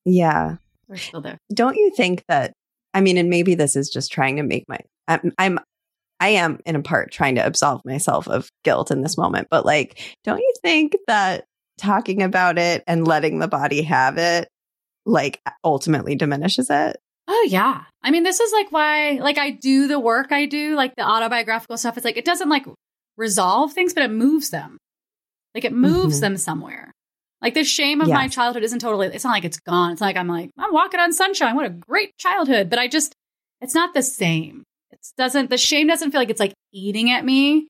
Yeah. 0.05 0.55
They're 0.87 0.97
still 0.97 1.19
there. 1.19 1.37
Don't 1.53 1.75
you 1.75 1.91
think 1.95 2.23
that? 2.29 2.53
I 2.93 3.01
mean, 3.01 3.17
and 3.17 3.29
maybe 3.29 3.53
this 3.55 3.75
is 3.75 3.89
just 3.89 4.11
trying 4.13 4.37
to 4.37 4.43
make 4.43 4.63
my. 4.69 4.79
I'm. 5.07 5.31
I'm 5.37 5.59
I 6.19 6.29
am 6.29 6.59
in 6.65 6.75
a 6.75 6.81
part 6.81 7.11
trying 7.11 7.35
to 7.35 7.45
absolve 7.45 7.85
myself 7.85 8.27
of 8.27 8.49
guilt 8.63 8.89
in 8.89 9.01
this 9.03 9.17
moment, 9.19 9.49
but 9.51 9.67
like, 9.67 9.99
don't 10.23 10.39
you 10.39 10.51
think 10.63 10.95
that 11.05 11.45
talking 11.77 12.23
about 12.23 12.57
it 12.57 12.83
and 12.87 13.07
letting 13.07 13.37
the 13.37 13.47
body 13.47 13.83
have 13.83 14.17
it, 14.17 14.47
like, 15.05 15.39
ultimately 15.63 16.15
diminishes 16.15 16.71
it? 16.71 16.97
Oh 17.27 17.47
yeah. 17.49 17.83
I 18.01 18.09
mean, 18.09 18.23
this 18.23 18.39
is 18.39 18.51
like 18.51 18.71
why 18.71 19.19
like 19.21 19.37
I 19.37 19.51
do 19.51 19.87
the 19.87 19.99
work 19.99 20.31
I 20.31 20.47
do, 20.47 20.73
like 20.75 20.95
the 20.95 21.03
autobiographical 21.03 21.77
stuff. 21.77 21.97
It's 21.97 22.05
like 22.05 22.17
it 22.17 22.25
doesn't 22.25 22.49
like 22.49 22.65
resolve 23.15 23.73
things, 23.73 23.93
but 23.93 24.01
it 24.03 24.11
moves 24.11 24.49
them. 24.49 24.77
Like 25.53 25.65
it 25.65 25.73
moves 25.73 26.17
Mhm. 26.17 26.21
them 26.21 26.37
somewhere. 26.37 26.91
Like 27.43 27.53
the 27.53 27.63
shame 27.63 28.01
of 28.01 28.07
my 28.09 28.27
childhood 28.27 28.63
isn't 28.63 28.79
totally 28.79 29.07
it's 29.07 29.23
not 29.23 29.31
like 29.33 29.45
it's 29.45 29.59
gone. 29.59 29.91
It's 29.91 30.01
not 30.01 30.07
like 30.07 30.17
I'm 30.17 30.27
like, 30.27 30.49
I'm 30.57 30.73
walking 30.73 30.99
on 30.99 31.13
sunshine. 31.13 31.55
What 31.55 31.65
a 31.65 31.69
great 31.69 32.17
childhood. 32.17 32.69
But 32.71 32.79
I 32.79 32.87
just 32.87 33.13
it's 33.61 33.75
not 33.75 33.93
the 33.93 34.01
same. 34.01 34.63
It 34.91 34.99
doesn't 35.17 35.49
the 35.49 35.57
shame 35.57 35.87
doesn't 35.87 36.11
feel 36.11 36.21
like 36.21 36.29
it's 36.29 36.39
like 36.39 36.53
eating 36.73 37.11
at 37.11 37.25
me, 37.25 37.67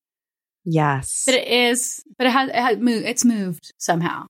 Yes, 0.65 1.23
but 1.25 1.35
it 1.35 1.47
is, 1.47 2.03
but 2.17 2.27
it 2.27 2.31
has 2.31 2.49
it 2.49 2.55
has 2.55 2.77
moved 2.77 3.05
it's 3.05 3.25
moved 3.25 3.71
somehow. 3.77 4.25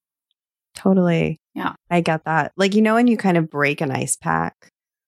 totally. 0.75 1.39
Yeah. 1.55 1.73
I 1.89 2.01
get 2.01 2.25
that. 2.25 2.51
Like, 2.55 2.75
you 2.75 2.81
know, 2.83 2.93
when 2.95 3.07
you 3.07 3.17
kind 3.17 3.37
of 3.37 3.49
break 3.49 3.81
an 3.81 3.91
ice 3.91 4.15
pack 4.15 4.53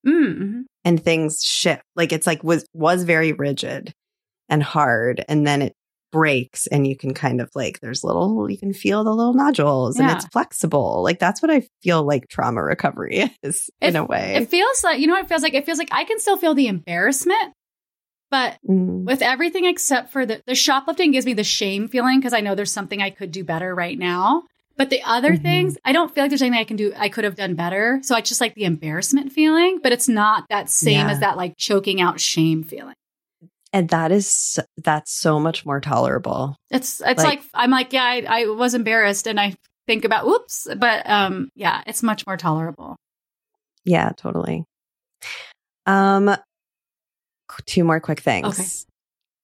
Mm-hmm. 0.07 0.61
and 0.85 1.03
things 1.03 1.43
shift. 1.43 1.83
Like 1.95 2.13
it's 2.13 2.25
like 2.25 2.41
was 2.41 2.65
was 2.73 3.03
very 3.03 3.33
rigid 3.33 3.91
and 4.47 4.63
hard 4.63 5.23
and 5.27 5.45
then 5.45 5.61
it 5.61 5.73
breaks 6.13 6.67
and 6.67 6.87
you 6.87 6.95
can 6.95 7.13
kind 7.13 7.41
of 7.41 7.49
like 7.53 7.81
there's 7.81 8.01
little 8.03 8.49
you 8.49 8.57
can 8.57 8.71
feel 8.73 9.03
the 9.03 9.13
little 9.13 9.33
nodules 9.33 9.99
and 9.99 10.09
it's 10.09 10.25
flexible. 10.27 11.03
Like 11.03 11.19
that's 11.19 11.41
what 11.41 11.51
I 11.51 11.67
feel 11.83 12.01
like 12.03 12.29
trauma 12.29 12.63
recovery 12.63 13.29
is 13.43 13.69
in 13.81 13.97
a 13.97 14.05
way. 14.05 14.35
It 14.37 14.49
feels 14.49 14.83
like, 14.85 14.99
you 15.01 15.07
know 15.07 15.13
what 15.15 15.25
it 15.25 15.29
feels 15.29 15.43
like? 15.43 15.53
It 15.53 15.65
feels 15.65 15.77
like 15.77 15.89
I 15.91 16.05
can 16.05 16.17
still 16.17 16.37
feel 16.37 16.55
the 16.55 16.67
embarrassment, 16.67 17.53
but 18.31 18.57
Mm. 18.67 19.05
with 19.05 19.21
everything 19.21 19.65
except 19.65 20.11
for 20.11 20.25
the, 20.25 20.41
the 20.45 20.55
shoplifting 20.55 21.11
gives 21.11 21.25
me 21.25 21.33
the 21.33 21.43
shame 21.43 21.87
feeling 21.87 22.19
because 22.19 22.33
I 22.33 22.41
know 22.41 22.55
there's 22.55 22.71
something 22.71 23.01
I 23.01 23.09
could 23.09 23.31
do 23.31 23.43
better 23.43 23.73
right 23.73 23.97
now. 23.97 24.43
But 24.77 24.89
the 24.89 25.01
other 25.03 25.33
Mhm. 25.33 25.41
things, 25.41 25.77
I 25.83 25.91
don't 25.91 26.13
feel 26.13 26.23
like 26.23 26.29
there's 26.31 26.41
anything 26.41 26.59
I 26.61 26.63
can 26.63 26.77
do, 26.77 26.93
I 26.95 27.09
could 27.09 27.25
have 27.25 27.35
done 27.35 27.55
better. 27.55 27.99
So 28.01 28.15
I 28.15 28.21
just 28.21 28.39
like 28.39 28.55
the 28.55 28.63
embarrassment 28.63 29.33
feeling, 29.33 29.79
but 29.83 29.91
it's 29.91 30.07
not 30.07 30.45
that 30.49 30.69
same 30.69 31.07
Yeah. 31.07 31.11
as 31.11 31.19
that 31.19 31.35
like 31.35 31.55
choking 31.57 31.99
out 31.99 32.19
shame 32.21 32.63
feeling. 32.63 32.95
And 33.73 33.89
that 33.89 34.11
is 34.11 34.57
that's 34.77 35.11
so 35.11 35.39
much 35.39 35.65
more 35.65 35.81
tolerable. 35.81 36.55
It's 36.71 37.01
it's 37.01 37.21
Like- 37.23 37.39
like, 37.39 37.41
I'm 37.53 37.71
like, 37.71 37.91
yeah, 37.93 38.03
I, 38.03 38.25
I 38.27 38.45
was 38.45 38.73
embarrassed 38.73 39.27
and 39.27 39.39
I 39.39 39.55
think 39.85 40.05
about 40.05 40.25
whoops, 40.25 40.65
but 40.77 41.07
um 41.09 41.49
yeah, 41.55 41.81
it's 41.85 42.01
much 42.01 42.25
more 42.25 42.37
tolerable. 42.37 42.95
Yeah, 43.85 44.11
totally. 44.15 44.63
Um 45.85 46.35
two 47.65 47.83
more 47.83 47.99
quick 47.99 48.19
things. 48.19 48.47
Okay. 48.47 48.65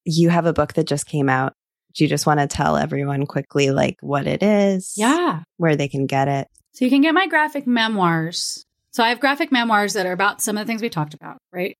You 0.05 0.29
have 0.29 0.45
a 0.45 0.53
book 0.53 0.73
that 0.73 0.85
just 0.85 1.05
came 1.05 1.29
out. 1.29 1.53
Do 1.93 2.03
you 2.03 2.09
just 2.09 2.25
want 2.25 2.39
to 2.39 2.47
tell 2.47 2.77
everyone 2.77 3.25
quickly 3.25 3.71
like 3.71 3.97
what 4.01 4.27
it 4.27 4.43
is? 4.43 4.93
Yeah. 4.95 5.43
Where 5.57 5.75
they 5.75 5.87
can 5.87 6.05
get 6.05 6.27
it? 6.27 6.47
So 6.73 6.83
you 6.85 6.91
can 6.91 7.01
get 7.01 7.13
my 7.13 7.25
graphic 7.27 7.65
memoirs. 7.65 8.65
So 8.91 9.03
I 9.03 9.09
have 9.09 9.19
graphic 9.19 9.51
memoirs 9.51 9.93
that 9.93 10.05
are 10.05 10.11
about 10.11 10.41
some 10.41 10.57
of 10.57 10.65
the 10.65 10.69
things 10.69 10.81
we 10.81 10.89
talked 10.89 11.13
about, 11.13 11.37
right? 11.51 11.77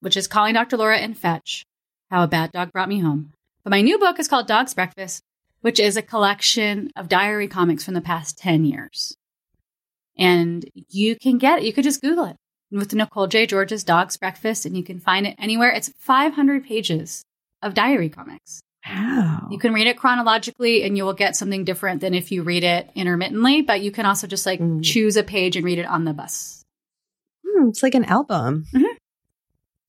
Which 0.00 0.16
is 0.16 0.26
Calling 0.26 0.54
Dr. 0.54 0.76
Laura 0.76 0.98
and 0.98 1.16
Fetch, 1.16 1.64
How 2.10 2.24
a 2.24 2.28
Bad 2.28 2.52
Dog 2.52 2.72
Brought 2.72 2.88
Me 2.88 3.00
Home. 3.00 3.32
But 3.62 3.70
my 3.70 3.82
new 3.82 3.98
book 3.98 4.18
is 4.18 4.28
called 4.28 4.46
Dog's 4.46 4.74
Breakfast, 4.74 5.22
which 5.60 5.78
is 5.78 5.96
a 5.96 6.02
collection 6.02 6.90
of 6.96 7.08
diary 7.08 7.46
comics 7.46 7.84
from 7.84 7.94
the 7.94 8.00
past 8.00 8.38
10 8.38 8.64
years. 8.64 9.16
And 10.18 10.64
you 10.88 11.16
can 11.16 11.38
get 11.38 11.60
it. 11.60 11.64
You 11.64 11.72
could 11.72 11.84
just 11.84 12.02
Google 12.02 12.24
it 12.24 12.36
with 12.72 12.94
Nicole 12.94 13.26
J. 13.26 13.46
Georges 13.46 13.84
Dog's 13.84 14.16
Breakfast, 14.16 14.66
and 14.66 14.76
you 14.76 14.82
can 14.82 14.98
find 14.98 15.26
it 15.26 15.36
anywhere. 15.38 15.70
It's 15.70 15.92
500 15.98 16.64
pages 16.64 17.22
of 17.62 17.74
diary 17.74 18.08
comics. 18.08 18.60
Wow. 18.88 19.46
You 19.50 19.58
can 19.58 19.72
read 19.72 19.86
it 19.86 19.96
chronologically 19.96 20.82
and 20.82 20.96
you 20.96 21.04
will 21.04 21.12
get 21.12 21.36
something 21.36 21.64
different 21.64 22.00
than 22.00 22.14
if 22.14 22.32
you 22.32 22.42
read 22.42 22.64
it 22.64 22.90
intermittently, 22.96 23.62
but 23.62 23.80
you 23.80 23.92
can 23.92 24.06
also 24.06 24.26
just 24.26 24.44
like 24.44 24.58
Mm. 24.58 24.82
choose 24.82 25.16
a 25.16 25.22
page 25.22 25.54
and 25.54 25.64
read 25.64 25.78
it 25.78 25.86
on 25.86 26.04
the 26.04 26.12
bus. 26.12 26.64
Hmm, 27.46 27.68
it's 27.68 27.82
like 27.84 27.94
an 27.94 28.04
album. 28.06 28.66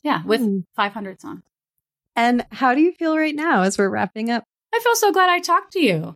Yeah, 0.03 0.21
with 0.25 0.41
Hmm. 0.41 0.59
500 0.75 1.21
songs. 1.21 1.41
And 2.15 2.45
how 2.51 2.75
do 2.75 2.81
you 2.81 2.91
feel 2.91 3.17
right 3.17 3.33
now 3.35 3.63
as 3.63 3.77
we're 3.79 3.89
wrapping 3.89 4.29
up? 4.29 4.43
I 4.73 4.79
feel 4.83 4.95
so 4.95 5.11
glad 5.11 5.29
I 5.29 5.39
talked 5.39 5.73
to 5.73 5.79
you. 5.79 6.13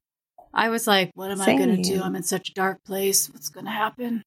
I 0.53 0.69
was 0.69 0.85
like, 0.87 1.11
what 1.15 1.31
am 1.31 1.41
I 1.41 1.55
going 1.57 1.75
to 1.75 1.81
do? 1.81 2.01
I'm 2.01 2.15
in 2.15 2.23
such 2.23 2.49
a 2.49 2.53
dark 2.53 2.83
place. 2.83 3.29
What's 3.29 3.49
going 3.49 3.65
to 3.65 3.71
happen? 3.71 4.21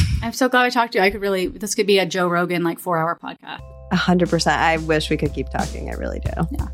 I'm 0.22 0.32
so 0.32 0.48
glad 0.48 0.62
I 0.64 0.70
talked 0.70 0.92
to 0.92 0.98
you. 0.98 1.04
I 1.04 1.10
could 1.10 1.20
really, 1.20 1.46
this 1.46 1.74
could 1.74 1.86
be 1.86 1.98
a 1.98 2.06
Joe 2.06 2.28
Rogan 2.28 2.62
like 2.62 2.78
four 2.78 2.98
hour 2.98 3.18
podcast. 3.22 3.62
A 3.90 3.96
hundred 3.96 4.30
percent. 4.30 4.58
I 4.58 4.78
wish 4.78 5.10
we 5.10 5.16
could 5.16 5.34
keep 5.34 5.48
talking. 5.50 5.90
I 5.90 5.94
really 5.94 6.20
do. 6.20 6.30
Yeah. 6.52 6.68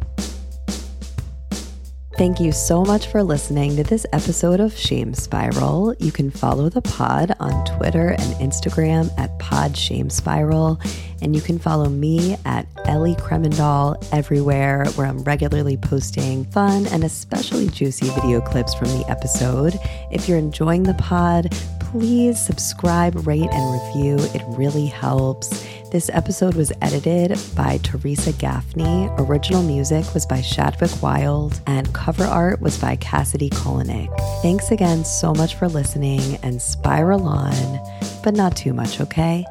Thank 2.18 2.40
you 2.40 2.50
so 2.50 2.84
much 2.84 3.06
for 3.06 3.22
listening 3.22 3.76
to 3.76 3.84
this 3.84 4.04
episode 4.12 4.58
of 4.58 4.76
Shame 4.76 5.14
Spiral. 5.14 5.94
You 6.00 6.10
can 6.10 6.32
follow 6.32 6.68
the 6.68 6.82
pod 6.82 7.36
on 7.38 7.64
Twitter 7.64 8.08
and 8.08 8.34
Instagram 8.40 9.16
at 9.16 9.38
Pod 9.38 9.76
Shame 9.76 10.10
Spiral. 10.10 10.80
And 11.22 11.36
you 11.36 11.40
can 11.40 11.60
follow 11.60 11.88
me 11.88 12.36
at 12.44 12.66
Ely 12.88 13.14
Kreimendahl 13.14 14.04
everywhere, 14.10 14.84
where 14.96 15.06
I'm 15.06 15.22
regularly 15.22 15.76
posting 15.76 16.44
fun 16.46 16.88
and 16.88 17.04
especially 17.04 17.68
juicy 17.68 18.08
video 18.10 18.40
clips 18.40 18.74
from 18.74 18.88
the 18.88 19.04
episode. 19.08 19.78
If 20.10 20.28
you're 20.28 20.38
enjoying 20.38 20.82
the 20.82 20.94
pod, 20.94 21.52
please 21.78 22.44
subscribe, 22.44 23.28
rate, 23.28 23.48
and 23.52 23.80
review. 23.80 24.16
It 24.34 24.42
really 24.58 24.86
helps. 24.86 25.64
This 25.90 26.10
episode 26.12 26.54
was 26.54 26.70
edited 26.82 27.38
by 27.56 27.78
Teresa 27.78 28.34
Gaffney. 28.34 29.08
Original 29.16 29.62
music 29.62 30.12
was 30.12 30.26
by 30.26 30.42
Shadwick 30.42 30.90
Wild, 31.02 31.62
and 31.66 31.90
cover 31.94 32.24
art 32.24 32.60
was 32.60 32.76
by 32.76 32.96
Cassidy 32.96 33.48
Kolinik. 33.48 34.14
Thanks 34.42 34.70
again 34.70 35.02
so 35.06 35.32
much 35.32 35.54
for 35.54 35.66
listening 35.66 36.36
and 36.42 36.60
spiral 36.60 37.26
on, 37.26 37.80
but 38.22 38.34
not 38.34 38.54
too 38.54 38.74
much, 38.74 39.00
okay? 39.00 39.46